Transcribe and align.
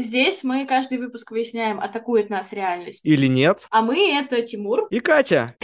Здесь 0.00 0.44
мы 0.44 0.64
каждый 0.64 0.98
выпуск 0.98 1.32
выясняем, 1.32 1.80
атакует 1.80 2.30
нас 2.30 2.52
реальность. 2.52 3.04
Или 3.04 3.26
нет. 3.26 3.66
А 3.70 3.82
мы— 3.82 4.12
это 4.20 4.40
Тимур. 4.42 4.86
И 4.90 5.00
Катя. 5.00 5.56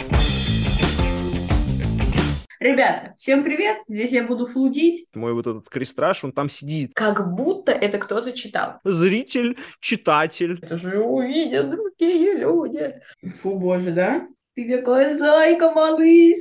Ребята, 2.59 3.13
всем 3.17 3.45
привет! 3.45 3.77
Здесь 3.87 4.11
я 4.11 4.27
буду 4.27 4.45
флудить. 4.45 5.07
Мой 5.13 5.33
вот 5.33 5.47
этот 5.47 5.69
крестраж, 5.69 6.25
он 6.25 6.33
там 6.33 6.49
сидит. 6.49 6.91
Как 6.95 7.33
будто 7.33 7.71
это 7.71 7.97
кто-то 7.97 8.33
читал. 8.33 8.79
Зритель, 8.83 9.57
читатель. 9.79 10.59
Это 10.61 10.77
же 10.77 10.99
увидят 10.99 11.69
другие 11.69 12.33
люди. 12.33 12.93
Фу, 13.41 13.57
боже, 13.57 13.91
да? 13.91 14.27
Ты 14.55 14.69
какой 14.69 15.17
зайка, 15.17 15.71
малыш! 15.71 16.35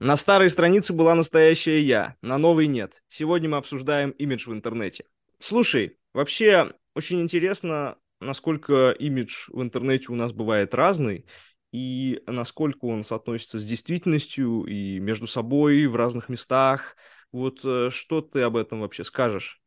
На 0.00 0.16
старой 0.16 0.48
странице 0.48 0.94
была 0.94 1.14
настоящая 1.14 1.82
я, 1.82 2.16
на 2.22 2.38
новой 2.38 2.68
нет. 2.68 3.02
Сегодня 3.10 3.50
мы 3.50 3.58
обсуждаем 3.58 4.12
имидж 4.12 4.48
в 4.48 4.52
интернете. 4.54 5.04
Слушай, 5.38 5.98
вообще 6.14 6.72
очень 6.94 7.20
интересно, 7.20 7.98
насколько 8.18 8.92
имидж 8.92 9.50
в 9.50 9.60
интернете 9.60 10.06
у 10.08 10.14
нас 10.14 10.32
бывает 10.32 10.74
разный, 10.74 11.26
и 11.70 12.22
насколько 12.26 12.86
он 12.86 13.04
соотносится 13.04 13.58
с 13.58 13.64
действительностью 13.66 14.64
и 14.64 14.98
между 15.00 15.26
собой 15.26 15.84
в 15.86 15.94
разных 15.96 16.30
местах. 16.30 16.96
Вот 17.30 17.60
э, 17.62 17.90
что 17.90 18.22
ты 18.22 18.40
об 18.40 18.56
этом 18.56 18.80
вообще 18.80 19.04
скажешь? 19.04 19.60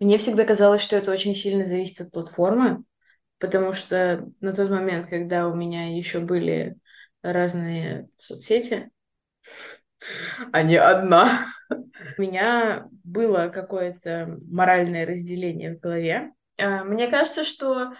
Мне 0.00 0.18
всегда 0.18 0.44
казалось, 0.44 0.82
что 0.82 0.96
это 0.96 1.10
очень 1.10 1.34
сильно 1.34 1.64
зависит 1.64 2.02
от 2.02 2.10
платформы, 2.10 2.84
потому 3.38 3.72
что 3.72 4.30
на 4.40 4.52
тот 4.52 4.68
момент, 4.68 5.06
когда 5.06 5.48
у 5.48 5.56
меня 5.56 5.96
еще 5.96 6.20
были 6.20 6.76
разные 7.22 8.10
соцсети, 8.18 8.90
а 10.52 10.62
не 10.62 10.76
одна. 10.76 11.46
У 12.16 12.22
меня 12.22 12.88
было 13.04 13.48
какое-то 13.48 14.38
моральное 14.50 15.06
разделение 15.06 15.76
в 15.76 15.80
голове. 15.80 16.32
А, 16.58 16.84
мне 16.84 17.08
кажется, 17.08 17.44
что 17.44 17.94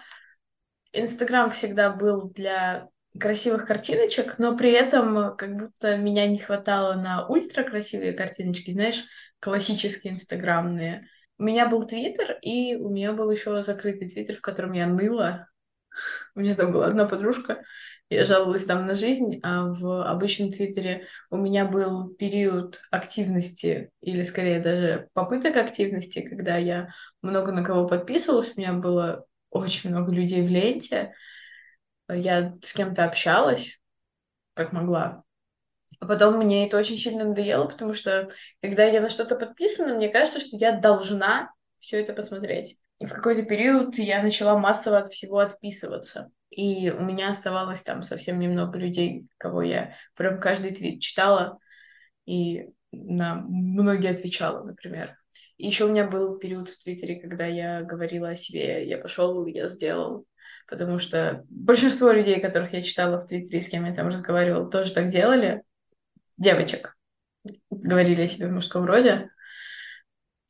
Инстаграм 0.91 1.51
всегда 1.51 1.91
был 1.91 2.29
для 2.31 2.87
красивых 3.19 3.65
картиночек, 3.65 4.37
но 4.37 4.55
при 4.55 4.71
этом 4.71 5.35
как 5.35 5.55
будто 5.55 5.97
меня 5.97 6.27
не 6.27 6.37
хватало 6.37 6.93
на 6.93 7.27
ультра 7.27 7.63
красивые 7.63 8.13
картиночки, 8.13 8.71
знаешь, 8.71 9.05
классические 9.39 10.13
инстаграмные. 10.13 11.07
У 11.37 11.43
меня 11.43 11.67
был 11.67 11.85
Твиттер, 11.85 12.37
и 12.41 12.75
у 12.75 12.89
меня 12.89 13.13
был 13.13 13.31
еще 13.31 13.61
закрытый 13.63 14.09
Твиттер, 14.09 14.35
в 14.35 14.41
котором 14.41 14.73
я 14.73 14.87
ныла. 14.87 15.47
У 16.35 16.39
меня 16.41 16.55
там 16.55 16.71
была 16.71 16.87
одна 16.87 17.05
подружка, 17.05 17.63
я 18.09 18.25
жаловалась 18.25 18.65
там 18.65 18.87
на 18.87 18.95
жизнь, 18.95 19.39
а 19.43 19.67
в 19.67 20.09
обычном 20.09 20.51
Твиттере 20.51 21.05
у 21.29 21.37
меня 21.37 21.65
был 21.65 22.09
период 22.15 22.81
активности, 22.89 23.91
или 24.01 24.23
скорее 24.23 24.59
даже 24.59 25.09
попыток 25.13 25.57
активности, 25.57 26.21
когда 26.21 26.57
я 26.57 26.89
много 27.21 27.51
на 27.51 27.63
кого 27.63 27.87
подписывалась, 27.87 28.53
у 28.55 28.59
меня 28.59 28.73
было 28.73 29.25
очень 29.51 29.91
много 29.91 30.11
людей 30.11 30.41
в 30.41 30.49
ленте, 30.49 31.13
я 32.09 32.57
с 32.63 32.73
кем-то 32.73 33.05
общалась, 33.05 33.79
как 34.55 34.73
могла. 34.73 35.23
А 35.99 36.05
потом 36.05 36.37
мне 36.37 36.65
это 36.65 36.77
очень 36.77 36.97
сильно 36.97 37.25
надоело, 37.25 37.65
потому 37.65 37.93
что 37.93 38.29
когда 38.61 38.85
я 38.85 39.01
на 39.01 39.09
что-то 39.09 39.35
подписана, 39.35 39.95
мне 39.95 40.09
кажется, 40.09 40.39
что 40.39 40.57
я 40.57 40.71
должна 40.71 41.53
все 41.77 42.01
это 42.01 42.13
посмотреть. 42.13 42.79
И 42.99 43.05
в 43.05 43.13
какой-то 43.13 43.43
период 43.43 43.97
я 43.97 44.23
начала 44.23 44.57
массово 44.57 44.99
от 44.99 45.07
всего 45.07 45.39
отписываться. 45.39 46.31
И 46.59 46.91
у 46.91 47.01
меня 47.01 47.31
оставалось 47.31 47.83
там 47.83 48.03
совсем 48.03 48.37
немного 48.37 48.77
людей, 48.77 49.29
кого 49.37 49.61
я 49.61 49.95
прям 50.13 50.41
каждый 50.41 50.75
твит 50.75 51.01
читала 51.01 51.57
и 52.25 52.65
на 52.91 53.35
многие 53.35 54.11
отвечала, 54.11 54.65
например. 54.65 55.15
И 55.55 55.67
еще 55.67 55.85
у 55.85 55.89
меня 55.89 56.05
был 56.05 56.37
период 56.37 56.67
в 56.67 56.83
Твиттере, 56.83 57.21
когда 57.21 57.45
я 57.45 57.81
говорила 57.83 58.31
о 58.31 58.35
себе, 58.35 58.85
я 58.85 58.97
пошел, 58.97 59.45
я 59.45 59.67
сделал, 59.67 60.25
потому 60.67 60.99
что 60.99 61.45
большинство 61.49 62.11
людей, 62.11 62.41
которых 62.41 62.73
я 62.73 62.81
читала 62.81 63.19
в 63.19 63.25
Твиттере, 63.25 63.61
с 63.61 63.69
кем 63.69 63.85
я 63.85 63.95
там 63.95 64.07
разговаривала, 64.07 64.69
тоже 64.69 64.93
так 64.93 65.07
делали. 65.07 65.63
Девочек 66.35 66.97
говорили 67.69 68.23
о 68.23 68.27
себе 68.27 68.47
в 68.47 68.51
мужском 68.51 68.83
роде. 68.83 69.29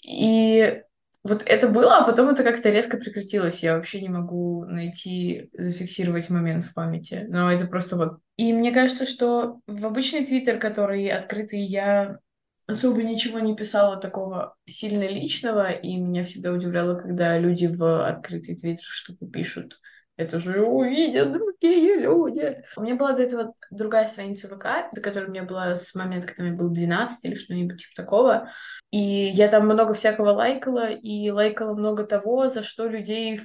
И 0.03 0.81
вот 1.23 1.43
это 1.45 1.67
было, 1.67 1.97
а 1.97 2.05
потом 2.05 2.29
это 2.29 2.43
как-то 2.43 2.69
резко 2.69 2.97
прекратилось. 2.97 3.61
Я 3.61 3.75
вообще 3.75 4.01
не 4.01 4.09
могу 4.09 4.65
найти, 4.65 5.49
зафиксировать 5.53 6.29
момент 6.29 6.65
в 6.65 6.73
памяти. 6.73 7.25
Но 7.27 7.51
это 7.51 7.67
просто 7.67 7.97
вот... 7.97 8.19
И 8.37 8.53
мне 8.53 8.71
кажется, 8.71 9.05
что 9.05 9.59
в 9.67 9.85
обычный 9.85 10.25
твиттер, 10.25 10.59
который 10.59 11.09
открытый, 11.09 11.59
я 11.59 12.19
особо 12.67 13.03
ничего 13.03 13.39
не 13.39 13.55
писала 13.55 13.97
такого 13.97 14.55
сильно 14.67 15.07
личного, 15.07 15.71
и 15.71 15.97
меня 15.97 16.23
всегда 16.23 16.53
удивляло, 16.53 16.99
когда 16.99 17.37
люди 17.37 17.65
в 17.65 18.07
открытый 18.07 18.55
твиттер 18.55 18.85
что-то 18.85 19.25
пишут 19.25 19.79
это 20.19 20.41
же 20.41 20.61
увидят 20.63 21.31
другие 21.31 21.95
люди. 21.95 22.61
У 22.75 22.81
меня 22.81 22.95
была 22.95 23.13
до 23.13 23.21
этого 23.21 23.53
другая 23.71 24.05
страница 24.09 24.49
ВК, 24.49 24.93
за 24.93 25.01
которой 25.01 25.27
у 25.27 25.29
меня 25.29 25.43
была 25.43 25.77
с 25.77 25.95
момента, 25.95 26.27
когда 26.27 26.43
мне 26.43 26.51
было 26.51 26.69
12 26.69 27.23
или 27.23 27.35
что-нибудь 27.35 27.81
типа 27.81 27.95
такого. 27.95 28.51
И 28.91 28.99
я 28.99 29.47
там 29.47 29.63
много 29.63 29.93
всякого 29.93 30.31
лайкала, 30.31 30.89
и 30.89 31.29
лайкала 31.29 31.73
много 31.73 32.03
того, 32.03 32.49
за 32.49 32.63
что 32.63 32.87
людей 32.87 33.39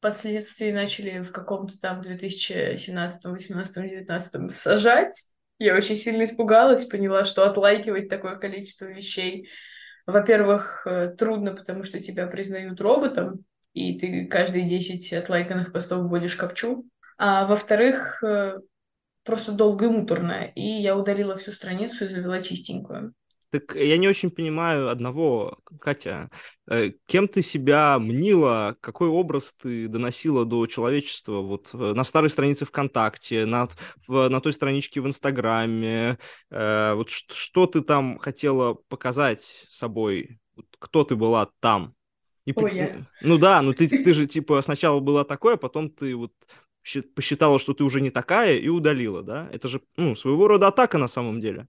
впоследствии 0.00 0.70
начали 0.70 1.20
в 1.22 1.32
каком-то 1.32 1.80
там 1.80 2.02
2017, 2.02 3.24
18, 3.24 3.90
19 3.90 4.54
сажать. 4.54 5.14
Я 5.58 5.74
очень 5.74 5.96
сильно 5.96 6.24
испугалась, 6.24 6.84
поняла, 6.84 7.24
что 7.24 7.48
отлайкивать 7.48 8.10
такое 8.10 8.36
количество 8.36 8.84
вещей, 8.84 9.48
во-первых, 10.06 10.86
э, 10.86 11.08
трудно, 11.16 11.54
потому 11.54 11.84
что 11.84 12.00
тебя 12.00 12.26
признают 12.26 12.82
роботом, 12.82 13.46
и 13.74 13.98
ты 13.98 14.26
каждые 14.26 14.68
10 14.68 15.12
отлайканных 15.12 15.72
постов 15.72 16.08
вводишь 16.08 16.36
капчу. 16.36 16.84
А 17.16 17.46
во-вторых, 17.46 18.22
э, 18.22 18.58
просто 19.24 19.52
долго 19.52 19.86
и 19.86 19.88
муторно. 19.88 20.50
И 20.54 20.62
я 20.62 20.96
удалила 20.96 21.36
всю 21.36 21.52
страницу 21.52 22.04
и 22.04 22.08
завела 22.08 22.40
чистенькую. 22.40 23.12
Так 23.50 23.74
я 23.76 23.96
не 23.96 24.06
очень 24.06 24.30
понимаю 24.30 24.90
одного, 24.90 25.58
Катя. 25.80 26.30
Э, 26.70 26.90
кем 27.06 27.28
ты 27.28 27.42
себя 27.42 27.98
мнила, 27.98 28.76
какой 28.80 29.08
образ 29.08 29.54
ты 29.60 29.88
доносила 29.88 30.44
до 30.44 30.66
человечества 30.66 31.40
вот 31.40 31.70
э, 31.72 31.76
на 31.76 32.04
старой 32.04 32.30
странице 32.30 32.66
ВКонтакте, 32.66 33.46
на, 33.46 33.68
в, 34.06 34.28
на 34.28 34.40
той 34.40 34.52
страничке 34.52 35.00
в 35.00 35.06
Инстаграме? 35.06 36.18
Вот 36.50 37.10
что 37.10 37.66
ты 37.66 37.80
там 37.82 38.18
хотела 38.18 38.74
показать 38.88 39.66
собой? 39.70 40.38
Кто 40.78 41.04
ты 41.04 41.16
была 41.16 41.48
там? 41.60 41.94
И 42.48 42.52
Ой, 42.56 42.74
я... 42.74 42.96
Ну 43.20 43.36
да, 43.36 43.60
ну 43.60 43.74
ты, 43.74 43.86
ты 43.88 44.14
же 44.14 44.26
типа 44.26 44.62
сначала 44.62 45.00
была 45.00 45.24
такой, 45.24 45.54
а 45.54 45.56
потом 45.58 45.90
ты 45.90 46.16
вот 46.16 46.32
посчитала, 47.14 47.58
что 47.58 47.74
ты 47.74 47.84
уже 47.84 48.00
не 48.00 48.10
такая 48.10 48.56
и 48.56 48.68
удалила, 48.68 49.22
да? 49.22 49.50
Это 49.52 49.68
же, 49.68 49.82
ну, 49.98 50.16
своего 50.16 50.48
рода 50.48 50.68
атака 50.68 50.96
на 50.96 51.08
самом 51.08 51.40
деле. 51.40 51.66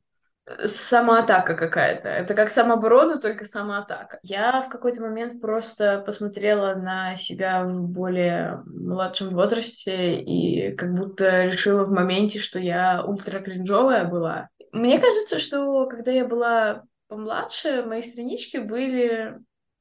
Самоатака 0.65 1.53
какая-то. 1.55 2.07
Это 2.07 2.33
как 2.33 2.53
самооборона, 2.53 3.19
только 3.19 3.43
самоатака. 3.43 4.19
Я 4.23 4.61
в 4.61 4.69
какой-то 4.69 5.01
момент 5.01 5.41
просто 5.41 6.01
посмотрела 6.05 6.75
на 6.75 7.17
себя 7.17 7.65
в 7.65 7.89
более 7.89 8.63
младшем 8.65 9.31
возрасте 9.31 10.21
и 10.21 10.73
как 10.77 10.93
будто 10.93 11.43
решила 11.43 11.83
в 11.83 11.91
моменте, 11.91 12.39
что 12.39 12.57
я 12.57 13.03
ультра 13.05 13.41
кринжовая 13.41 14.05
была. 14.05 14.47
Мне 14.71 14.97
кажется, 14.97 15.39
что 15.39 15.87
когда 15.87 16.11
я 16.11 16.25
была 16.25 16.83
помладше, 17.09 17.83
мои 17.85 18.01
странички 18.01 18.57
были 18.57 19.37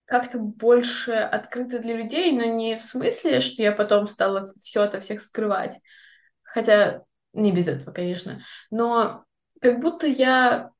как-то 0.08 0.38
больше 0.38 1.12
открыто 1.12 1.80
для 1.80 1.94
людей, 1.94 2.32
но 2.32 2.44
не 2.44 2.78
в 2.78 2.82
смысле, 2.82 3.40
что 3.40 3.62
я 3.62 3.72
потом 3.72 4.08
стала 4.08 4.54
все 4.62 4.84
это 4.84 5.00
всех 5.00 5.20
скрывать. 5.20 5.78
Хотя 6.42 7.02
не 7.34 7.52
без 7.52 7.68
этого, 7.68 7.92
конечно. 7.92 8.40
Но 8.70 9.26
как 9.60 9.80
будто 9.80 10.06
я 10.06 10.70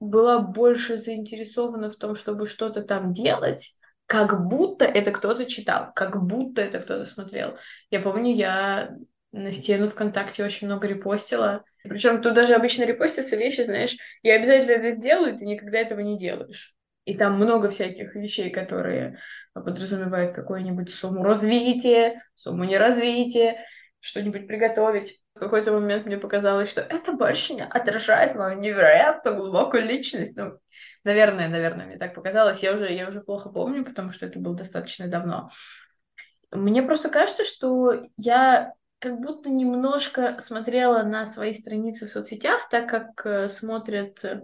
была 0.00 0.38
больше 0.38 0.96
заинтересована 0.96 1.90
в 1.90 1.96
том, 1.96 2.16
чтобы 2.16 2.46
что-то 2.46 2.82
там 2.82 3.12
делать, 3.12 3.76
как 4.06 4.48
будто 4.48 4.86
это 4.86 5.10
кто-то 5.10 5.44
читал, 5.44 5.92
как 5.94 6.24
будто 6.24 6.62
это 6.62 6.80
кто-то 6.80 7.04
смотрел. 7.04 7.58
Я 7.90 8.00
помню, 8.00 8.34
я 8.34 8.96
на 9.32 9.52
стену 9.52 9.88
ВКонтакте 9.90 10.42
очень 10.42 10.68
много 10.68 10.86
репостила. 10.86 11.64
Причем 11.84 12.22
тут 12.22 12.32
даже 12.32 12.54
обычно 12.54 12.84
репостятся 12.84 13.36
вещи, 13.36 13.60
знаешь, 13.60 13.96
я 14.22 14.36
обязательно 14.36 14.72
это 14.72 14.92
сделаю, 14.92 15.36
ты 15.36 15.44
никогда 15.44 15.80
этого 15.80 16.00
не 16.00 16.18
делаешь. 16.18 16.74
И 17.04 17.16
там 17.16 17.34
много 17.34 17.68
всяких 17.68 18.14
вещей, 18.14 18.50
которые 18.50 19.18
подразумевают 19.54 20.34
какую-нибудь 20.34 20.92
сумму 20.94 21.24
развития, 21.24 22.22
сумму 22.36 22.64
неразвития, 22.64 23.64
что-нибудь 23.98 24.46
приготовить. 24.46 25.20
В 25.34 25.40
какой-то 25.40 25.72
момент 25.72 26.06
мне 26.06 26.16
показалось, 26.16 26.70
что 26.70 26.80
это 26.80 27.12
больше 27.12 27.54
не 27.54 27.64
отражает 27.64 28.36
мою 28.36 28.60
невероятно 28.60 29.32
глубокую 29.32 29.84
личность. 29.84 30.36
Ну, 30.36 30.58
наверное, 31.02 31.48
наверное, 31.48 31.86
мне 31.86 31.98
так 31.98 32.14
показалось. 32.14 32.62
Я 32.62 32.74
уже, 32.74 32.92
я 32.92 33.08
уже 33.08 33.20
плохо 33.20 33.48
помню, 33.48 33.84
потому 33.84 34.12
что 34.12 34.26
это 34.26 34.38
было 34.38 34.54
достаточно 34.54 35.08
давно. 35.08 35.50
Мне 36.52 36.82
просто 36.82 37.08
кажется, 37.08 37.44
что 37.44 38.04
я 38.16 38.74
как 39.00 39.18
будто 39.20 39.50
немножко 39.50 40.36
смотрела 40.38 41.02
на 41.02 41.26
свои 41.26 41.54
страницы 41.54 42.06
в 42.06 42.10
соцсетях, 42.10 42.68
так 42.68 42.88
как 42.88 43.26
э, 43.26 43.48
смотрят 43.48 44.22
Э, 44.22 44.42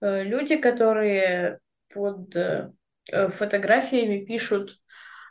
люди, 0.00 0.56
которые 0.56 1.58
под 1.92 2.34
э, 2.36 2.70
э, 3.10 3.28
фотографиями 3.28 4.24
пишут 4.24 4.78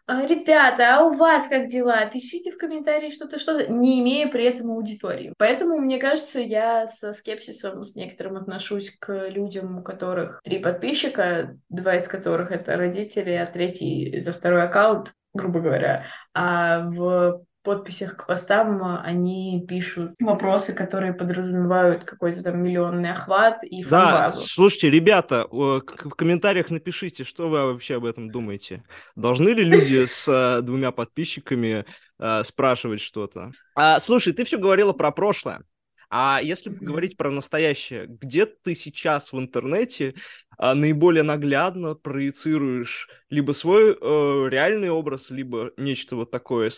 «А, 0.09 0.25
Ребята, 0.25 0.95
а 0.95 1.03
у 1.03 1.13
вас 1.13 1.49
как 1.49 1.67
дела? 1.67 2.05
Пишите 2.05 2.53
в 2.53 2.57
комментарии 2.57 3.11
что-то, 3.11 3.37
что-то, 3.37 3.69
не 3.69 3.99
имея 3.99 4.29
при 4.29 4.45
этом 4.45 4.71
аудитории. 4.71 5.33
Поэтому, 5.37 5.79
мне 5.79 5.99
кажется, 5.99 6.39
я 6.39 6.87
со 6.87 7.13
скепсисом 7.13 7.83
с 7.83 7.95
некоторым 7.95 8.37
отношусь 8.37 8.95
к 8.97 9.27
людям, 9.27 9.79
у 9.79 9.83
которых 9.83 10.41
три 10.45 10.59
подписчика, 10.59 11.57
два 11.67 11.97
из 11.97 12.07
которых 12.07 12.51
это 12.51 12.77
родители, 12.77 13.31
а 13.31 13.45
третий 13.47 14.21
за 14.21 14.31
второй 14.31 14.63
аккаунт, 14.63 15.13
грубо 15.33 15.59
говоря. 15.59 16.05
А 16.33 16.89
в 16.89 17.45
подписях 17.67 18.15
к 18.15 18.25
постам 18.25 18.81
они 19.03 19.65
пишут 19.67 20.13
вопросы, 20.19 20.73
которые 20.73 21.13
подразумевают 21.13 22.05
какой-то 22.05 22.41
там 22.41 22.63
миллионный 22.63 23.11
охват 23.11 23.63
и 23.63 23.83
фанбазу. 23.83 24.39
Да, 24.39 24.45
слушайте, 24.45 24.89
ребята, 24.89 25.45
в 25.51 25.81
комментариях 26.15 26.69
напишите, 26.69 27.23
что 27.25 27.49
вы 27.49 27.65
вообще 27.65 27.95
об 27.95 28.05
этом 28.05 28.31
думаете. 28.31 28.83
Должны 29.15 29.49
ли 29.49 29.63
люди 29.63 30.05
с 30.07 30.27
э, 30.27 30.61
двумя 30.61 30.91
подписчиками 30.91 31.85
э, 32.19 32.43
спрашивать 32.43 33.01
что-то? 33.01 33.51
А, 33.75 33.99
слушай, 33.99 34.31
ты 34.31 34.45
все 34.45 34.57
говорила 34.57 34.93
про 34.93 35.11
прошлое. 35.11 35.61
А 36.09 36.39
если 36.41 36.71
mm-hmm. 36.71 36.83
говорить 36.83 37.17
про 37.17 37.31
настоящее, 37.31 38.07
где 38.07 38.45
ты 38.45 38.75
сейчас 38.75 39.33
в 39.33 39.39
интернете 39.39 40.15
а, 40.57 40.73
наиболее 40.73 41.23
наглядно 41.23 41.95
проецируешь 41.95 43.09
либо 43.29 43.51
свой 43.51 43.91
э, 43.91 44.49
реальный 44.49 44.89
образ, 44.89 45.29
либо 45.31 45.71
нечто 45.75 46.15
вот 46.15 46.31
такое 46.31 46.71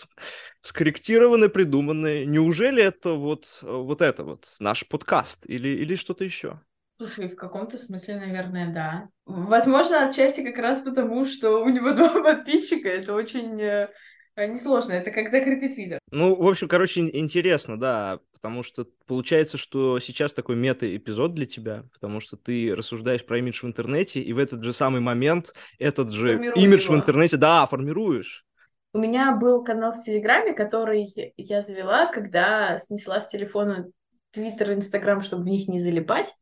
скорректированное, 0.62 1.48
придуманное? 1.48 2.24
Неужели 2.24 2.82
это 2.82 3.12
вот, 3.12 3.46
э, 3.62 3.66
вот 3.66 4.02
это 4.02 4.24
вот 4.24 4.46
наш 4.58 4.86
подкаст 4.88 5.46
или, 5.46 5.68
или 5.68 5.94
что-то 5.94 6.24
еще? 6.24 6.60
Слушай, 6.98 7.28
в 7.28 7.36
каком-то 7.36 7.78
смысле, 7.78 8.16
наверное, 8.16 8.74
да. 8.74 9.08
Возможно, 9.26 10.08
отчасти 10.08 10.42
как 10.42 10.58
раз 10.58 10.80
потому, 10.80 11.24
что 11.24 11.62
у 11.64 11.68
него 11.68 11.92
два 11.94 12.20
подписчика. 12.20 12.88
Это 12.88 13.14
очень 13.14 13.60
э, 13.60 13.88
несложно. 14.36 14.92
Это 14.92 15.12
как 15.12 15.30
закрытый 15.30 15.72
твиттер. 15.72 16.00
Ну, 16.10 16.34
в 16.34 16.46
общем, 16.46 16.66
короче, 16.66 17.08
интересно, 17.16 17.78
да 17.78 18.18
потому 18.40 18.62
что 18.62 18.86
получается, 19.06 19.58
что 19.58 19.98
сейчас 20.00 20.32
такой 20.32 20.56
мета-эпизод 20.56 21.34
для 21.34 21.44
тебя, 21.44 21.84
потому 21.92 22.20
что 22.20 22.38
ты 22.38 22.74
рассуждаешь 22.74 23.24
про 23.24 23.38
имидж 23.38 23.60
в 23.60 23.66
интернете, 23.66 24.22
и 24.22 24.32
в 24.32 24.38
этот 24.38 24.62
же 24.62 24.72
самый 24.72 25.02
момент 25.02 25.52
этот 25.78 26.10
же 26.10 26.38
Формирую 26.38 26.64
имидж 26.64 26.84
его. 26.84 26.94
в 26.94 26.96
интернете, 26.96 27.36
да, 27.36 27.66
формируешь. 27.66 28.46
У 28.94 28.98
меня 28.98 29.36
был 29.36 29.62
канал 29.62 29.92
в 29.92 30.02
Телеграме, 30.02 30.54
который 30.54 31.34
я 31.36 31.60
завела, 31.60 32.06
когда 32.06 32.78
снесла 32.78 33.20
с 33.20 33.28
телефона 33.28 33.90
Твиттер, 34.30 34.72
Инстаграм, 34.72 35.20
чтобы 35.20 35.44
в 35.44 35.48
них 35.48 35.68
не 35.68 35.78
залипать, 35.78 36.34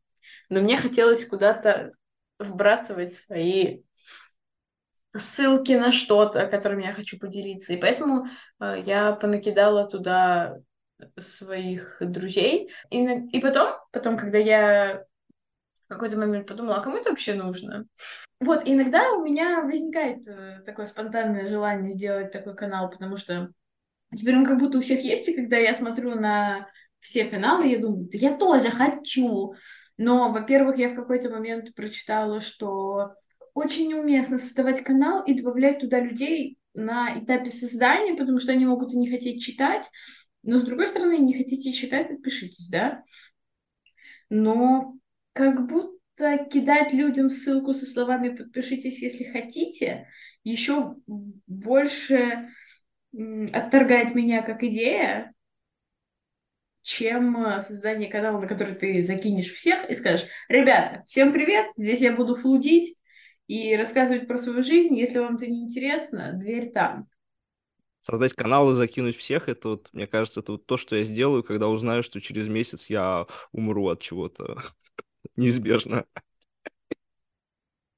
но 0.49 0.61
мне 0.61 0.77
хотелось 0.77 1.25
куда-то 1.25 1.91
вбрасывать 2.39 3.13
свои 3.13 3.81
ссылки 5.15 5.73
на 5.73 5.91
что-то, 5.91 6.47
которыми 6.47 6.85
я 6.85 6.93
хочу 6.93 7.19
поделиться. 7.19 7.73
И 7.73 7.77
поэтому 7.77 8.27
э, 8.61 8.83
я 8.85 9.11
понакидала 9.13 9.85
туда 9.87 10.59
своих 11.19 11.97
друзей. 12.01 12.71
И, 12.89 13.03
и 13.03 13.39
потом, 13.39 13.73
потом, 13.91 14.17
когда 14.17 14.37
я 14.37 15.05
в 15.85 15.93
какой-то 15.93 16.17
момент 16.17 16.47
подумала, 16.47 16.77
а 16.77 16.81
кому 16.81 16.97
это 16.97 17.09
вообще 17.09 17.33
нужно? 17.33 17.85
Вот, 18.39 18.61
иногда 18.65 19.11
у 19.13 19.23
меня 19.23 19.61
возникает 19.61 20.27
э, 20.27 20.61
такое 20.65 20.85
спонтанное 20.85 21.47
желание 21.47 21.91
сделать 21.91 22.31
такой 22.31 22.55
канал, 22.55 22.89
потому 22.89 23.17
что 23.17 23.51
теперь 24.15 24.35
он 24.35 24.45
как 24.45 24.59
будто 24.59 24.77
у 24.77 24.81
всех 24.81 25.03
есть, 25.03 25.27
и 25.27 25.35
когда 25.35 25.57
я 25.57 25.73
смотрю 25.73 26.15
на 26.15 26.67
все 26.99 27.25
каналы, 27.25 27.67
я 27.67 27.79
думаю, 27.79 28.07
да 28.11 28.17
я 28.17 28.37
тоже 28.37 28.69
хочу. 28.69 29.55
Но, 29.97 30.31
во-первых, 30.31 30.77
я 30.77 30.89
в 30.89 30.95
какой-то 30.95 31.29
момент 31.29 31.73
прочитала, 31.75 32.39
что 32.39 33.13
очень 33.53 33.89
неуместно 33.89 34.37
создавать 34.37 34.83
канал 34.83 35.23
и 35.23 35.33
добавлять 35.33 35.79
туда 35.79 35.99
людей 35.99 36.57
на 36.73 37.19
этапе 37.19 37.49
создания, 37.49 38.15
потому 38.15 38.39
что 38.39 38.51
они 38.51 38.65
могут 38.65 38.93
и 38.93 38.97
не 38.97 39.09
хотеть 39.09 39.43
читать, 39.43 39.89
но, 40.43 40.59
с 40.59 40.63
другой 40.63 40.87
стороны, 40.87 41.17
не 41.17 41.33
хотите 41.33 41.73
читать, 41.73 42.07
подпишитесь, 42.07 42.69
да? 42.69 43.03
Но 44.29 44.95
как 45.33 45.67
будто 45.67 46.37
кидать 46.51 46.93
людям 46.93 47.29
ссылку 47.29 47.73
со 47.73 47.85
словами 47.85 48.35
«подпишитесь, 48.35 49.01
если 49.01 49.23
хотите» 49.25 50.07
еще 50.43 50.95
больше 51.47 52.49
отторгает 53.53 54.15
меня 54.15 54.41
как 54.41 54.63
идея, 54.63 55.33
чем 56.81 57.45
э, 57.45 57.63
создание 57.63 58.09
канала, 58.09 58.39
на 58.39 58.47
который 58.47 58.75
ты 58.75 59.03
закинешь 59.03 59.51
всех 59.51 59.89
и 59.89 59.95
скажешь, 59.95 60.27
ребята, 60.47 61.03
всем 61.05 61.33
привет, 61.33 61.67
здесь 61.75 61.99
я 61.99 62.15
буду 62.15 62.35
флудить 62.35 62.97
и 63.47 63.75
рассказывать 63.75 64.27
про 64.27 64.37
свою 64.37 64.63
жизнь, 64.63 64.95
если 64.95 65.19
вам 65.19 65.35
это 65.35 65.47
не 65.47 65.63
интересно, 65.63 66.33
дверь 66.33 66.71
там 66.71 67.07
создать 68.01 68.33
канал 68.33 68.69
и 68.71 68.73
закинуть 68.73 69.17
всех, 69.17 69.49
это 69.49 69.69
вот, 69.69 69.89
мне 69.93 70.07
кажется, 70.07 70.39
это 70.41 70.53
вот 70.53 70.65
то, 70.65 70.77
что 70.77 70.95
я 70.95 71.03
сделаю, 71.03 71.43
когда 71.43 71.67
узнаю, 71.67 72.03
что 72.03 72.21
через 72.21 72.47
месяц 72.47 72.87
я 72.89 73.27
умру 73.51 73.87
от 73.89 74.01
чего-то 74.01 74.61
неизбежно. 75.37 76.05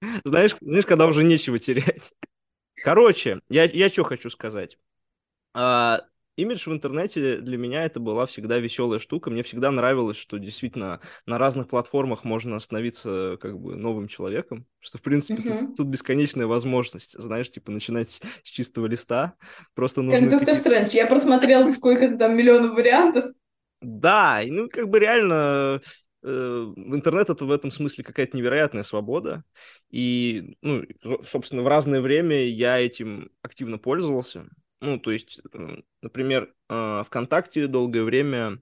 Знаешь, 0.25 0.55
знаешь, 0.61 0.85
когда 0.85 1.07
уже 1.07 1.23
нечего 1.23 1.59
терять. 1.59 2.13
Короче, 2.75 3.41
я, 3.49 3.65
я 3.65 3.89
что 3.91 4.03
хочу 4.05 4.29
сказать. 4.29 4.79
А, 5.53 6.01
имидж 6.41 6.69
в 6.69 6.73
интернете 6.73 7.37
для 7.37 7.57
меня 7.57 7.85
это 7.85 7.99
была 7.99 8.25
всегда 8.25 8.57
веселая 8.57 8.99
штука. 8.99 9.29
Мне 9.29 9.43
всегда 9.43 9.71
нравилось, 9.71 10.17
что 10.17 10.37
действительно 10.37 10.99
на 11.25 11.37
разных 11.37 11.67
платформах 11.67 12.23
можно 12.23 12.59
становиться 12.59 13.37
как 13.39 13.59
бы 13.59 13.75
новым 13.75 14.07
человеком, 14.07 14.65
что 14.79 14.97
в 14.97 15.01
принципе 15.01 15.41
uh-huh. 15.41 15.67
тут, 15.67 15.77
тут 15.77 15.87
бесконечная 15.87 16.47
возможность, 16.47 17.13
знаешь, 17.19 17.49
типа 17.51 17.71
начинать 17.71 18.21
с 18.43 18.49
чистого 18.49 18.87
листа. 18.87 19.35
Просто 19.75 20.01
нужно. 20.01 20.19
Как 20.19 20.29
Доктор 20.29 20.55
Стрэндж, 20.55 20.89
я 20.95 21.07
просмотрел 21.07 21.69
сколько-то 21.71 22.17
там 22.17 22.35
миллионов 22.35 22.75
вариантов. 22.75 23.25
Да, 23.81 24.41
ну 24.45 24.69
как 24.69 24.89
бы 24.89 24.99
реально 24.99 25.81
э, 26.23 26.73
интернет 26.75 27.29
это 27.29 27.45
в 27.45 27.51
этом 27.51 27.71
смысле 27.71 28.03
какая-то 28.03 28.37
невероятная 28.37 28.83
свобода. 28.83 29.43
И, 29.89 30.55
ну, 30.61 30.83
собственно, 31.25 31.63
в 31.63 31.67
разное 31.67 32.01
время 32.01 32.45
я 32.47 32.79
этим 32.79 33.31
активно 33.41 33.77
пользовался. 33.77 34.47
Ну, 34.81 34.99
то 34.99 35.11
есть, 35.11 35.39
например, 36.01 36.53
а, 36.67 37.03
ВКонтакте 37.03 37.67
долгое 37.67 38.03
время 38.03 38.61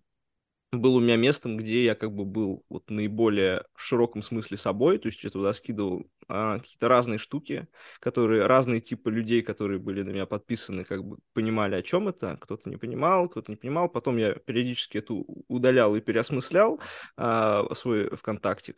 был 0.71 0.95
у 0.95 0.99
меня 0.99 1.15
местом, 1.15 1.57
где 1.57 1.83
я 1.83 1.95
как 1.95 2.13
бы 2.13 2.25
был 2.25 2.63
вот 2.69 2.89
наиболее 2.89 3.63
в 3.73 3.81
широком 3.81 4.21
смысле 4.21 4.57
собой, 4.57 4.99
то 4.99 5.07
есть 5.07 5.23
я 5.23 5.29
туда 5.29 5.53
скидывал 5.53 6.11
а, 6.27 6.59
какие-то 6.59 6.89
разные 6.89 7.17
штуки, 7.17 7.67
которые 7.99 8.45
разные 8.45 8.81
типы 8.81 9.09
людей, 9.09 9.41
которые 9.41 9.79
были 9.79 10.03
на 10.03 10.09
меня 10.09 10.25
подписаны, 10.25 10.83
как 10.83 11.03
бы 11.03 11.17
понимали, 11.33 11.75
о 11.75 11.81
чем 11.81 12.07
это, 12.09 12.37
кто-то 12.41 12.69
не 12.69 12.77
понимал, 12.77 13.29
кто-то 13.29 13.51
не 13.51 13.55
понимал, 13.55 13.89
потом 13.89 14.17
я 14.17 14.33
периодически 14.33 14.99
это 14.99 15.13
удалял 15.13 15.95
и 15.95 16.01
переосмыслял 16.01 16.79
а, 17.17 17.73
свой 17.73 18.09
ВКонтакте. 18.15 18.75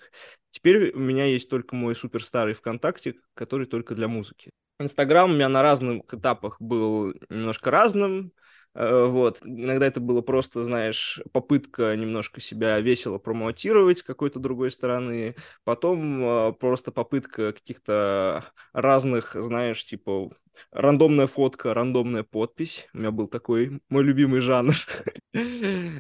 Теперь 0.52 0.94
у 0.94 1.00
меня 1.00 1.26
есть 1.26 1.50
только 1.50 1.76
мой 1.76 1.96
суперстарый 1.96 2.54
ВКонтакте, 2.54 3.16
который 3.34 3.66
только 3.66 3.96
для 3.96 4.08
музыки. 4.08 4.52
Инстаграм 4.82 5.32
у 5.32 5.34
меня 5.34 5.50
на 5.50 5.62
разных 5.62 6.14
этапах 6.14 6.60
был 6.60 7.14
немножко 7.30 7.72
разным. 7.72 8.34
Э, 8.74 9.06
вот. 9.06 9.40
Иногда 9.44 9.86
это 9.88 10.00
было 10.00 10.22
просто, 10.22 10.64
знаешь, 10.64 11.22
попытка 11.32 11.96
немножко 11.96 12.40
себя 12.42 12.80
весело 12.80 13.18
промотировать 13.18 14.00
с 14.00 14.04
какой-то 14.04 14.40
другой 14.40 14.72
стороны. 14.72 15.36
Потом 15.64 16.24
э, 16.24 16.54
просто 16.54 16.92
попытка 16.92 17.54
каких-то 17.54 18.46
разных, 18.74 19.36
знаешь, 19.36 19.86
типа 19.86 20.32
рандомная 20.72 21.28
фотка, 21.28 21.74
рандомная 21.74 22.24
подпись. 22.24 22.88
У 22.94 23.00
меня 23.00 23.12
был 23.12 23.28
такой 23.28 23.82
мой 23.90 24.04
любимый 24.04 24.42
жанр. 24.42 24.76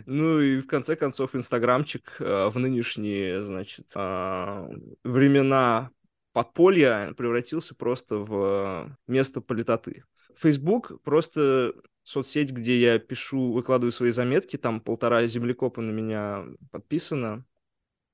Ну 0.05 0.41
и 0.41 0.59
в 0.59 0.67
конце 0.67 0.97
концов 0.97 1.35
инстаграмчик 1.35 2.17
э, 2.19 2.50
в 2.50 2.59
нынешние, 2.59 3.43
значит, 3.43 3.88
времена 3.95 5.91
подполья 6.33 7.13
превратился 7.13 7.75
просто 7.75 8.17
в 8.17 8.97
место 9.07 9.41
политоты. 9.41 10.03
Facebook 10.35 11.01
просто 11.03 11.73
соцсеть, 12.03 12.51
где 12.51 12.79
я 12.79 13.00
пишу, 13.00 13.51
выкладываю 13.51 13.91
свои 13.91 14.11
заметки, 14.11 14.57
там 14.57 14.81
полтора 14.81 15.25
землекопа 15.27 15.81
на 15.81 15.91
меня 15.91 16.45
подписано, 16.71 17.45